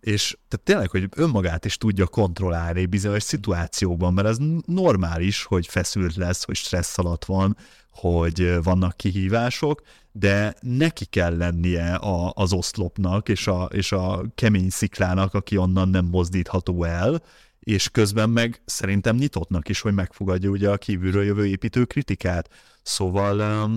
és 0.00 0.36
tehát 0.48 0.64
tényleg, 0.64 0.90
hogy 0.90 1.08
önmagát 1.16 1.64
is 1.64 1.76
tudja 1.76 2.06
kontrollálni 2.06 2.86
bizonyos 2.86 3.22
szituációkban, 3.22 4.14
mert 4.14 4.28
ez 4.28 4.36
normális, 4.66 5.42
hogy 5.42 5.66
feszült 5.66 6.16
lesz, 6.16 6.44
hogy 6.44 6.56
stressz 6.56 6.98
alatt 6.98 7.24
van, 7.24 7.56
hogy 7.90 8.62
vannak 8.62 8.96
kihívások, 8.96 9.82
de 10.12 10.54
neki 10.60 11.04
kell 11.04 11.36
lennie 11.36 11.94
a, 11.94 12.32
az 12.34 12.52
oszlopnak 12.52 13.28
és 13.28 13.46
a, 13.46 13.64
és 13.64 13.92
a 13.92 14.24
kemény 14.34 14.70
sziklának, 14.70 15.34
aki 15.34 15.56
onnan 15.56 15.88
nem 15.88 16.04
mozdítható 16.04 16.84
el, 16.84 17.22
és 17.60 17.88
közben 17.88 18.30
meg 18.30 18.62
szerintem 18.64 19.16
nyitottnak 19.16 19.68
is, 19.68 19.80
hogy 19.80 19.94
megfogadja 19.94 20.50
ugye 20.50 20.70
a 20.70 20.76
kívülről 20.76 21.24
jövő 21.24 21.46
építő 21.46 21.84
kritikát. 21.84 22.48
Szóval, 22.82 23.70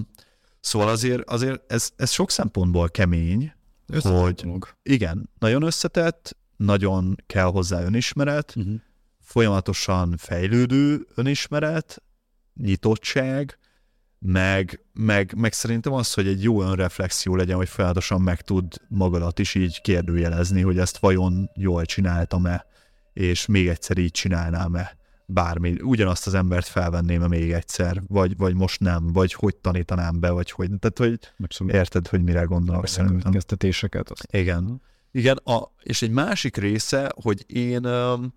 szóval 0.59 0.87
azért, 0.87 1.29
azért 1.29 1.71
ez, 1.71 1.91
ez 1.95 2.11
sok 2.11 2.31
szempontból 2.31 2.89
kemény, 2.89 3.55
hogy 4.03 4.45
igen, 4.83 5.29
nagyon 5.39 5.61
összetett, 5.61 6.37
nagyon 6.57 7.15
kell 7.25 7.45
hozzá 7.45 7.81
önismeret, 7.81 8.53
uh-huh. 8.55 8.73
folyamatosan 9.19 10.17
fejlődő 10.17 11.07
önismeret, 11.15 12.03
nyitottság, 12.53 13.57
meg, 14.19 14.85
meg, 14.93 15.33
meg 15.37 15.53
szerintem 15.53 15.93
az, 15.93 16.13
hogy 16.13 16.27
egy 16.27 16.43
jó 16.43 16.61
önreflexió 16.61 17.35
legyen, 17.35 17.55
hogy 17.55 17.69
folyamatosan 17.69 18.21
meg 18.21 18.41
tud 18.41 18.73
magadat 18.87 19.39
is 19.39 19.55
így 19.55 19.81
kérdőjelezni, 19.81 20.61
hogy 20.61 20.77
ezt 20.77 20.97
vajon 20.97 21.49
jól 21.53 21.85
csináltam-e, 21.85 22.65
és 23.13 23.45
még 23.45 23.67
egyszer 23.67 23.97
így 23.97 24.11
csinálnám-e 24.11 24.97
bármi, 25.29 25.75
ugyanazt 25.81 26.27
az 26.27 26.33
embert 26.33 26.67
felvenném-e 26.67 27.27
még 27.27 27.51
egyszer, 27.51 28.01
vagy, 28.07 28.37
vagy 28.37 28.55
most 28.55 28.79
nem, 28.79 29.13
vagy 29.13 29.33
hogy 29.33 29.55
tanítanám 29.55 30.19
be, 30.19 30.29
vagy 30.29 30.51
hogy, 30.51 30.69
tehát 30.79 30.97
hogy 30.97 31.33
Abszolút. 31.43 31.73
érted, 31.73 32.07
hogy 32.07 32.23
mire 32.23 32.41
gondolok 32.41 32.87
szerintem. 32.87 33.31
Kezdetéseket. 33.31 34.09
Azt. 34.09 34.27
Igen. 34.31 34.81
Igen, 35.11 35.37
a, 35.37 35.71
és 35.83 36.01
egy 36.01 36.11
másik 36.11 36.57
része, 36.57 37.11
hogy 37.21 37.45
én 37.47 37.85
um, 37.85 38.33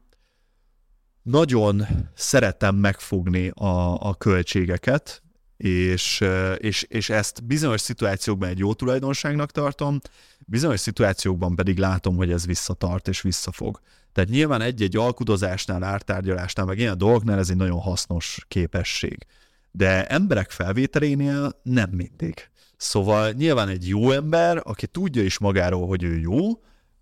nagyon 1.22 1.86
szeretem 2.14 2.76
megfogni 2.76 3.48
a, 3.48 4.00
a 4.08 4.14
költségeket, 4.14 5.22
és, 5.56 6.24
és, 6.56 6.82
és 6.82 7.10
ezt 7.10 7.44
bizonyos 7.44 7.80
szituációkban 7.80 8.48
egy 8.48 8.58
jó 8.58 8.74
tulajdonságnak 8.74 9.50
tartom, 9.50 9.98
bizonyos 10.46 10.80
szituációkban 10.80 11.56
pedig 11.56 11.78
látom, 11.78 12.16
hogy 12.16 12.30
ez 12.30 12.46
visszatart 12.46 13.08
és 13.08 13.20
visszafog. 13.20 13.80
Tehát 14.12 14.30
nyilván 14.30 14.60
egy-egy 14.60 14.96
alkudozásnál, 14.96 15.82
ártárgyalásnál, 15.82 16.66
meg 16.66 16.78
ilyen 16.78 16.98
dolgoknál 16.98 17.38
ez 17.38 17.50
egy 17.50 17.56
nagyon 17.56 17.80
hasznos 17.80 18.44
képesség. 18.48 19.26
De 19.70 20.06
emberek 20.06 20.50
felvételénél 20.50 21.60
nem 21.62 21.90
mindig. 21.90 22.50
Szóval 22.76 23.30
nyilván 23.30 23.68
egy 23.68 23.88
jó 23.88 24.10
ember, 24.10 24.60
aki 24.64 24.86
tudja 24.86 25.22
is 25.22 25.38
magáról, 25.38 25.86
hogy 25.86 26.02
ő 26.02 26.18
jó, 26.18 26.36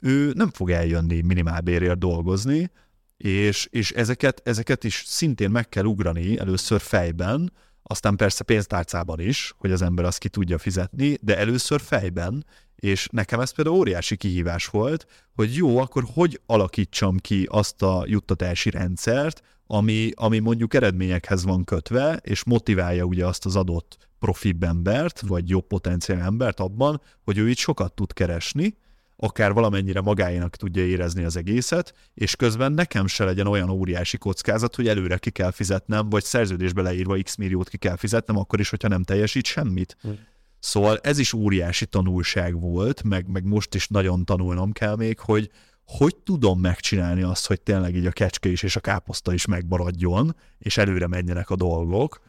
ő 0.00 0.32
nem 0.34 0.50
fog 0.50 0.70
eljönni 0.70 1.20
minimálbérért 1.20 1.98
dolgozni, 1.98 2.70
és, 3.16 3.68
és 3.70 3.90
ezeket, 3.90 4.40
ezeket 4.44 4.84
is 4.84 5.02
szintén 5.06 5.50
meg 5.50 5.68
kell 5.68 5.84
ugrani 5.84 6.38
először 6.38 6.80
fejben, 6.80 7.52
aztán 7.82 8.16
persze 8.16 8.44
pénztárcában 8.44 9.20
is, 9.20 9.54
hogy 9.58 9.72
az 9.72 9.82
ember 9.82 10.04
azt 10.04 10.18
ki 10.18 10.28
tudja 10.28 10.58
fizetni, 10.58 11.18
de 11.20 11.38
először 11.38 11.80
fejben, 11.80 12.44
és 12.80 13.08
nekem 13.10 13.40
ez 13.40 13.50
például 13.50 13.76
óriási 13.76 14.16
kihívás 14.16 14.66
volt, 14.66 15.06
hogy 15.34 15.54
jó, 15.54 15.78
akkor 15.78 16.04
hogy 16.14 16.40
alakítsam 16.46 17.16
ki 17.16 17.46
azt 17.50 17.82
a 17.82 18.04
juttatási 18.06 18.70
rendszert, 18.70 19.42
ami, 19.66 20.10
ami 20.14 20.38
mondjuk 20.38 20.74
eredményekhez 20.74 21.44
van 21.44 21.64
kötve, 21.64 22.20
és 22.22 22.44
motiválja 22.44 23.04
ugye 23.04 23.26
azt 23.26 23.46
az 23.46 23.56
adott 23.56 23.96
profibb 24.18 24.62
embert, 24.62 25.20
vagy 25.20 25.48
jobb 25.48 25.66
potenciál 25.66 26.20
embert 26.20 26.60
abban, 26.60 27.00
hogy 27.24 27.38
ő 27.38 27.48
itt 27.48 27.56
sokat 27.56 27.92
tud 27.92 28.12
keresni, 28.12 28.76
akár 29.16 29.52
valamennyire 29.52 30.00
magáénak 30.00 30.56
tudja 30.56 30.86
érezni 30.86 31.24
az 31.24 31.36
egészet, 31.36 31.94
és 32.14 32.36
közben 32.36 32.72
nekem 32.72 33.06
se 33.06 33.24
legyen 33.24 33.46
olyan 33.46 33.70
óriási 33.70 34.18
kockázat, 34.18 34.74
hogy 34.74 34.88
előre 34.88 35.16
ki 35.16 35.30
kell 35.30 35.50
fizetnem, 35.50 36.08
vagy 36.08 36.24
szerződésbe 36.24 36.82
leírva 36.82 37.22
x 37.22 37.36
milliót 37.36 37.68
ki 37.68 37.76
kell 37.76 37.96
fizetnem, 37.96 38.36
akkor 38.36 38.60
is, 38.60 38.70
hogyha 38.70 38.88
nem 38.88 39.02
teljesít 39.02 39.46
semmit. 39.46 39.96
Mm. 40.08 40.12
Szóval 40.58 40.98
ez 41.02 41.18
is 41.18 41.32
óriási 41.32 41.86
tanulság 41.86 42.60
volt, 42.60 43.02
meg, 43.02 43.28
meg 43.28 43.44
most 43.44 43.74
is 43.74 43.88
nagyon 43.88 44.24
tanulnom 44.24 44.72
kell 44.72 44.96
még, 44.96 45.18
hogy 45.18 45.50
hogy 45.88 46.16
tudom 46.16 46.60
megcsinálni 46.60 47.22
azt, 47.22 47.46
hogy 47.46 47.60
tényleg 47.60 47.96
így 47.96 48.06
a 48.06 48.10
kecske 48.10 48.48
is 48.48 48.62
és 48.62 48.76
a 48.76 48.80
káposzta 48.80 49.32
is 49.32 49.46
megmaradjon, 49.46 50.36
és 50.58 50.76
előre 50.76 51.06
menjenek 51.06 51.50
a 51.50 51.56
dolgok. 51.56 52.20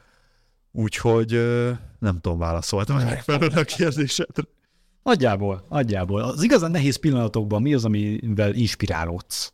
Úgyhogy 0.71 1.31
nem 1.99 2.19
tudom, 2.19 2.37
válaszoltam 2.37 2.95
megfelelően 2.95 3.57
a 3.57 3.63
kérdésedre. 3.63 4.43
Nagyjából, 5.03 5.65
nagyjából. 5.69 6.21
Az 6.21 6.43
igazán 6.43 6.71
nehéz 6.71 6.95
pillanatokban 6.95 7.61
mi 7.61 7.73
az, 7.73 7.85
amivel 7.85 8.53
inspirálódsz? 8.53 9.53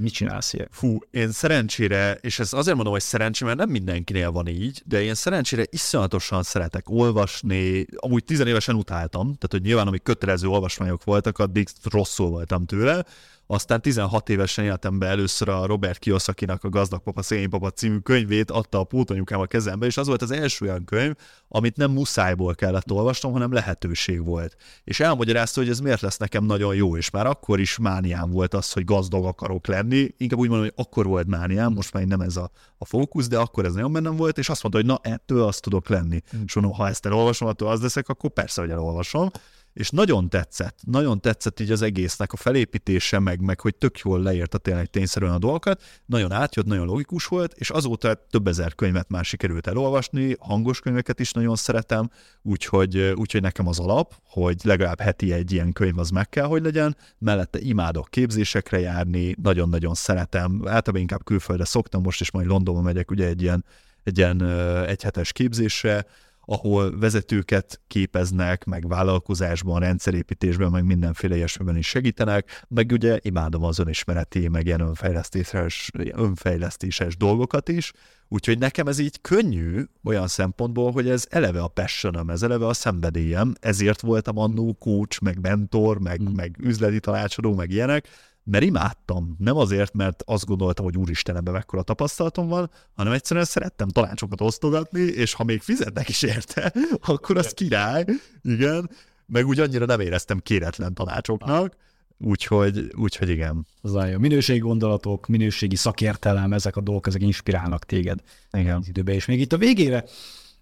Mit 0.00 0.12
csinálsz 0.12 0.52
ilyen? 0.52 0.68
Fú, 0.70 0.98
én 1.10 1.32
szerencsére, 1.32 2.18
és 2.20 2.38
ez 2.38 2.52
azért 2.52 2.74
mondom, 2.74 2.92
hogy 2.92 3.02
szerencsé, 3.02 3.44
mert 3.44 3.58
nem 3.58 3.68
mindenkinél 3.68 4.30
van 4.30 4.46
így, 4.46 4.82
de 4.84 5.02
én 5.02 5.14
szerencsére 5.14 5.64
iszonyatosan 5.70 6.42
szeretek 6.42 6.90
olvasni, 6.90 7.86
amúgy 7.96 8.24
tizenévesen 8.24 8.74
utáltam, 8.74 9.24
tehát 9.24 9.48
hogy 9.50 9.62
nyilván 9.62 9.86
amik 9.86 10.02
kötelező 10.02 10.48
olvasmányok 10.48 11.04
voltak, 11.04 11.38
addig 11.38 11.68
rosszul 11.90 12.28
voltam 12.28 12.66
tőle, 12.66 13.04
aztán 13.52 13.82
16 13.82 14.28
évesen 14.28 14.64
éltem 14.64 14.98
be 14.98 15.06
először 15.06 15.48
a 15.48 15.66
Robert 15.66 15.98
Kiyosakinak 15.98 16.64
a 16.64 16.68
Gazdag 16.68 17.02
Papa, 17.02 17.22
Szegény 17.22 17.48
Papa 17.48 17.70
című 17.70 17.98
könyvét 17.98 18.50
adta 18.50 18.78
a 18.78 18.84
pótanyukám 18.84 19.40
a 19.40 19.46
kezembe, 19.46 19.86
és 19.86 19.96
az 19.96 20.06
volt 20.06 20.22
az 20.22 20.30
első 20.30 20.64
olyan 20.64 20.84
könyv, 20.84 21.14
amit 21.48 21.76
nem 21.76 21.90
muszájból 21.90 22.54
kellett 22.54 22.90
olvasnom, 22.90 23.32
hanem 23.32 23.52
lehetőség 23.52 24.24
volt. 24.24 24.56
És 24.84 25.00
elmagyarázta, 25.00 25.60
hogy 25.60 25.68
ez 25.68 25.80
miért 25.80 26.00
lesz 26.00 26.16
nekem 26.16 26.44
nagyon 26.44 26.74
jó, 26.74 26.96
és 26.96 27.10
már 27.10 27.26
akkor 27.26 27.60
is 27.60 27.78
mániám 27.78 28.30
volt 28.30 28.54
az, 28.54 28.72
hogy 28.72 28.84
gazdag 28.84 29.24
akarok 29.24 29.66
lenni. 29.66 30.14
Inkább 30.16 30.38
úgy 30.38 30.48
mondom, 30.48 30.66
hogy 30.66 30.84
akkor 30.86 31.06
volt 31.06 31.26
mániám, 31.26 31.72
most 31.72 31.92
már 31.92 32.04
nem 32.04 32.20
ez 32.20 32.36
a, 32.36 32.50
a 32.78 32.84
fókusz, 32.84 33.28
de 33.28 33.38
akkor 33.38 33.64
ez 33.64 33.72
nagyon 33.72 33.92
bennem 33.92 34.16
volt, 34.16 34.38
és 34.38 34.48
azt 34.48 34.62
mondta, 34.62 34.80
hogy 34.80 34.90
na, 34.90 35.12
ettől 35.12 35.42
azt 35.42 35.62
tudok 35.62 35.88
lenni. 35.88 36.20
Mm. 36.36 36.42
És 36.46 36.54
mondom, 36.54 36.72
ha 36.72 36.88
ezt 36.88 37.06
elolvasom, 37.06 37.48
attól 37.48 37.68
az 37.68 37.82
leszek, 37.82 38.08
akkor 38.08 38.30
persze, 38.30 38.60
hogy 38.60 38.70
elolvasom 38.70 39.30
és 39.72 39.90
nagyon 39.90 40.28
tetszett, 40.28 40.78
nagyon 40.86 41.20
tetszett 41.20 41.60
így 41.60 41.70
az 41.70 41.82
egésznek 41.82 42.32
a 42.32 42.36
felépítése, 42.36 43.18
meg, 43.18 43.40
meg 43.40 43.60
hogy 43.60 43.74
tök 43.74 43.98
jól 43.98 44.22
leírta 44.22 44.58
tényleg 44.58 44.86
tényszerűen 44.86 45.32
a 45.32 45.38
dolgokat, 45.38 45.82
nagyon 46.06 46.32
átjött, 46.32 46.66
nagyon 46.66 46.86
logikus 46.86 47.26
volt, 47.26 47.52
és 47.52 47.70
azóta 47.70 48.26
több 48.30 48.46
ezer 48.46 48.74
könyvet 48.74 49.08
már 49.08 49.24
sikerült 49.24 49.66
elolvasni, 49.66 50.36
hangos 50.38 50.80
könyveket 50.80 51.20
is 51.20 51.32
nagyon 51.32 51.56
szeretem, 51.56 52.10
úgyhogy, 52.42 52.98
úgyhogy 52.98 53.40
nekem 53.42 53.66
az 53.66 53.78
alap, 53.78 54.14
hogy 54.24 54.60
legalább 54.62 55.00
heti 55.00 55.32
egy 55.32 55.52
ilyen 55.52 55.72
könyv 55.72 55.98
az 55.98 56.10
meg 56.10 56.28
kell, 56.28 56.46
hogy 56.46 56.62
legyen, 56.62 56.96
mellette 57.18 57.58
imádok 57.58 58.08
képzésekre 58.10 58.80
járni, 58.80 59.34
nagyon-nagyon 59.42 59.94
szeretem, 59.94 60.60
általában 60.64 61.00
inkább 61.00 61.24
külföldre 61.24 61.64
szoktam, 61.64 62.02
most 62.02 62.20
is 62.20 62.30
majd 62.30 62.46
Londonba 62.46 62.80
megyek 62.80 63.10
ugye 63.10 63.26
egy 63.26 63.42
ilyen, 63.42 63.64
egy 64.02 64.18
ilyen 64.18 64.42
egyhetes 64.86 65.32
képzésre, 65.32 66.06
ahol 66.44 66.98
vezetőket 66.98 67.80
képeznek, 67.86 68.64
meg 68.64 68.88
vállalkozásban, 68.88 69.80
rendszerépítésben, 69.80 70.70
meg 70.70 70.84
mindenféle 70.84 71.36
ilyesmiben 71.36 71.76
is 71.76 71.86
segítenek, 71.86 72.64
meg 72.68 72.90
ugye 72.92 73.18
imádom 73.22 73.64
az 73.64 73.78
önismereti, 73.78 74.48
meg 74.48 74.66
ilyen 74.66 74.80
önfejlesztéses, 74.80 75.90
önfejlesztéses 76.12 77.16
dolgokat 77.16 77.68
is, 77.68 77.92
úgyhogy 78.28 78.58
nekem 78.58 78.86
ez 78.86 78.98
így 78.98 79.20
könnyű 79.20 79.84
olyan 80.04 80.26
szempontból, 80.26 80.92
hogy 80.92 81.08
ez 81.08 81.26
eleve 81.30 81.62
a 81.62 81.68
passionom, 81.68 82.30
ez 82.30 82.42
eleve 82.42 82.66
a 82.66 82.72
szenvedélyem, 82.72 83.54
ezért 83.60 84.00
voltam 84.00 84.38
annó 84.38 84.76
coach, 84.78 85.22
meg 85.22 85.40
mentor, 85.40 86.00
meg, 86.00 86.22
mm. 86.22 86.34
meg 86.34 86.56
üzleti 86.60 87.00
tanácsadó, 87.00 87.54
meg 87.54 87.70
ilyenek, 87.70 88.08
mert 88.44 88.64
imádtam. 88.64 89.34
Nem 89.38 89.56
azért, 89.56 89.94
mert 89.94 90.22
azt 90.26 90.46
gondoltam, 90.46 90.84
hogy 90.84 90.96
úristen, 90.96 91.36
ebben 91.36 91.52
mekkora 91.52 91.82
tapasztalatom 91.82 92.48
van, 92.48 92.70
hanem 92.94 93.12
egyszerűen 93.12 93.46
szerettem 93.46 93.88
tanácsokat 93.88 94.40
osztogatni, 94.40 95.00
és 95.00 95.32
ha 95.32 95.44
még 95.44 95.60
fizetnek 95.60 96.08
is 96.08 96.22
érte, 96.22 96.72
akkor 97.00 97.36
az 97.36 97.52
király, 97.52 98.04
igen, 98.42 98.90
meg 99.26 99.46
úgy 99.46 99.60
annyira 99.60 99.84
nem 99.84 100.00
éreztem 100.00 100.38
kéretlen 100.38 100.94
tanácsoknak, 100.94 101.76
úgyhogy, 102.18 102.92
úgyhogy 102.96 103.28
igen. 103.28 103.66
Az 103.82 103.94
a 103.94 104.18
minőségi 104.18 104.58
gondolatok, 104.58 105.26
minőségi 105.26 105.76
szakértelem, 105.76 106.52
ezek 106.52 106.76
a 106.76 106.80
dolgok, 106.80 107.06
ezek 107.06 107.22
inspirálnak 107.22 107.84
téged 107.84 108.20
igen. 108.52 108.76
az 108.76 108.88
időben. 108.88 109.14
És 109.14 109.24
még 109.24 109.40
itt 109.40 109.52
a 109.52 109.58
végére 109.58 110.04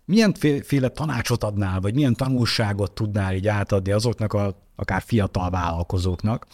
milyen 0.04 0.34
féle 0.62 0.88
tanácsot 0.88 1.44
adnál, 1.44 1.80
vagy 1.80 1.94
milyen 1.94 2.14
tanulságot 2.14 2.92
tudnál 2.92 3.34
így 3.34 3.46
átadni 3.46 3.92
azoknak 3.92 4.32
a 4.32 4.66
akár 4.76 5.02
fiatal 5.02 5.50
vállalkozóknak, 5.50 6.46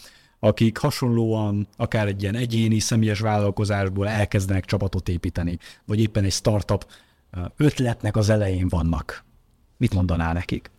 akik 0.45 0.79
hasonlóan 0.79 1.69
akár 1.77 2.07
egy 2.07 2.23
ilyen 2.23 2.35
egyéni, 2.35 2.79
személyes 2.79 3.21
vállalkozásból 3.21 4.09
elkezdenek 4.09 4.65
csapatot 4.65 5.09
építeni, 5.09 5.59
vagy 5.85 6.01
éppen 6.01 6.25
egy 6.25 6.33
startup 6.33 6.87
ötletnek 7.57 8.17
az 8.17 8.29
elején 8.29 8.69
vannak. 8.69 9.25
Mit 9.77 9.95
mondanál 9.95 10.33
nekik? 10.33 10.71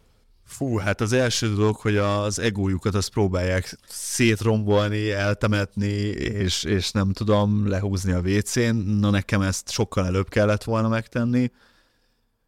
Fú, 0.43 0.77
hát 0.77 1.01
az 1.01 1.13
első 1.13 1.53
dolog, 1.53 1.75
hogy 1.75 1.97
az 1.97 2.39
egójukat 2.39 2.95
azt 2.95 3.09
próbálják 3.09 3.77
szétrombolni, 3.87 5.11
eltemetni, 5.11 5.95
és, 6.17 6.63
és 6.63 6.91
nem 6.91 7.13
tudom, 7.13 7.67
lehúzni 7.67 8.11
a 8.11 8.19
WC-n. 8.19 8.75
Na 8.75 9.09
nekem 9.09 9.41
ezt 9.41 9.69
sokkal 9.69 10.05
előbb 10.05 10.29
kellett 10.29 10.63
volna 10.63 10.87
megtenni. 10.87 11.51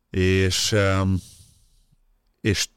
És, 0.09 0.75
és 2.41 2.67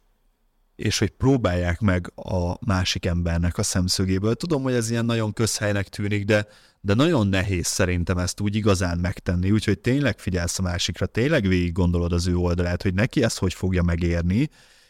és 0.81 0.99
hogy 0.99 1.11
próbálják 1.11 1.81
meg 1.81 2.13
a 2.15 2.67
másik 2.67 3.07
embernek 3.07 3.59
a 3.59 3.63
szemszögéből. 3.63 4.35
Tudom, 4.35 4.63
hogy 4.63 4.73
ez 4.73 4.91
ilyen 4.91 5.05
nagyon 5.05 5.33
közhelynek 5.33 5.89
tűnik, 5.89 6.25
de, 6.25 6.47
de 6.81 6.95
nagyon 6.95 7.27
nehéz 7.27 7.67
szerintem 7.67 8.19
ezt 8.19 8.41
úgy 8.41 8.57
igazán 8.57 8.99
megtenni, 8.99 9.51
úgyhogy 9.51 9.79
tényleg 9.79 10.19
figyelsz 10.19 10.59
a 10.59 10.63
másikra, 10.63 11.07
tényleg 11.07 11.47
végig 11.47 11.73
gondolod 11.73 12.13
az 12.13 12.27
ő 12.27 12.37
oldalát, 12.37 12.83
hogy 12.83 12.95
neki 12.95 13.23
ezt 13.23 13.39
hogy 13.39 13.55
fogja 13.55 13.83
megérni, 13.83 14.49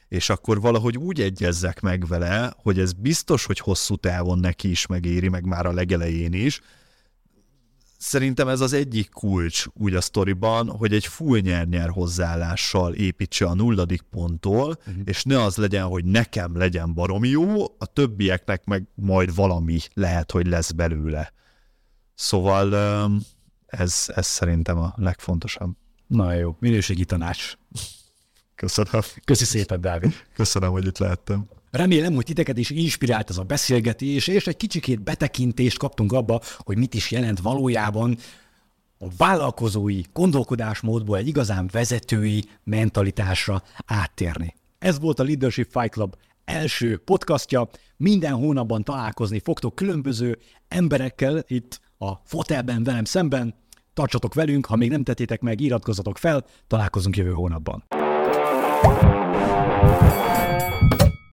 és 0.09 0.31
akkor 0.31 0.61
valahogy 0.61 0.97
úgy 0.97 1.21
egyezzek 1.21 1.81
meg 1.81 2.07
vele, 2.07 2.53
hogy 2.57 2.79
ez 2.79 2.93
biztos, 2.93 3.45
hogy 3.45 3.59
hosszú 3.59 3.97
távon 3.97 4.39
neki 4.39 4.71
is 4.71 4.87
megéri, 4.87 5.29
meg 5.29 5.45
már 5.45 5.67
a 5.67 5.73
legelején 5.73 6.33
is, 6.33 6.61
Szerintem 8.03 8.49
ez 8.49 8.61
az 8.61 8.73
egyik 8.73 9.11
kulcs 9.11 9.67
úgy 9.75 9.95
a 9.95 10.01
sztoriban, 10.01 10.69
hogy 10.69 10.93
egy 10.93 11.07
full 11.07 11.39
nyer-nyer 11.39 11.89
hozzáállással 11.89 12.95
építse 12.95 13.47
a 13.47 13.55
nulladik 13.55 14.01
ponttól, 14.01 14.69
uh-huh. 14.69 15.03
és 15.05 15.25
ne 15.25 15.43
az 15.43 15.57
legyen, 15.57 15.87
hogy 15.87 16.05
nekem 16.05 16.57
legyen 16.57 16.95
baromi 16.95 17.29
jó, 17.29 17.65
a 17.65 17.87
többieknek 17.93 18.65
meg 18.65 18.87
majd 18.95 19.35
valami 19.35 19.79
lehet, 19.95 20.31
hogy 20.31 20.47
lesz 20.47 20.71
belőle. 20.71 21.33
Szóval 22.15 22.75
ez, 23.67 24.05
ez 24.15 24.27
szerintem 24.27 24.79
a 24.79 24.95
legfontosabb. 24.97 25.77
Na 26.07 26.33
jó, 26.33 26.57
minőségi 26.59 27.05
tanács. 27.05 27.53
Köszönöm. 28.55 29.01
Köszi 29.25 29.45
szépen, 29.45 29.81
Dávid. 29.81 30.15
Köszönöm, 30.35 30.71
hogy 30.71 30.87
itt 30.87 30.99
lehettem. 30.99 31.49
Remélem, 31.71 32.15
hogy 32.15 32.25
titeket 32.25 32.59
is 32.59 32.71
inspirált 32.71 33.31
ez 33.31 33.37
a 33.37 33.43
beszélgetés, 33.43 34.27
és 34.27 34.47
egy 34.47 34.57
kicsikét 34.57 35.03
betekintést 35.03 35.79
kaptunk 35.79 36.13
abba, 36.13 36.41
hogy 36.59 36.79
mit 36.79 36.95
is 36.95 37.11
jelent 37.11 37.41
valójában 37.41 38.17
a 38.99 39.07
vállalkozói 39.17 40.01
gondolkodásmódból 40.13 41.17
egy 41.17 41.29
igazán 41.29 41.69
vezetői 41.73 42.45
mentalitásra 42.65 43.63
áttérni. 43.87 44.55
Ez 44.79 45.01
volt 45.01 45.19
a 45.19 45.23
Leadership 45.23 45.71
Fight 45.71 45.91
Club 45.91 46.17
első 46.45 46.99
podcastja. 46.99 47.69
Minden 47.97 48.33
hónapban 48.33 48.85
találkozni 48.85 49.41
fogtok 49.45 49.75
különböző 49.75 50.39
emberekkel 50.69 51.45
itt 51.47 51.81
a 51.99 52.15
fotelben 52.25 52.85
velem 52.85 53.05
szemben. 53.05 53.55
Tartsatok 53.95 54.35
velünk, 54.35 54.67
ha 54.67 54.77
még 54.77 54.91
nem 54.91 55.03
tettétek 55.03 55.41
meg, 55.41 55.61
iratkozzatok 55.61 56.19
fel, 56.19 56.45
találkozunk 56.67 57.17
jövő 57.17 57.33
hónapban. 57.33 57.85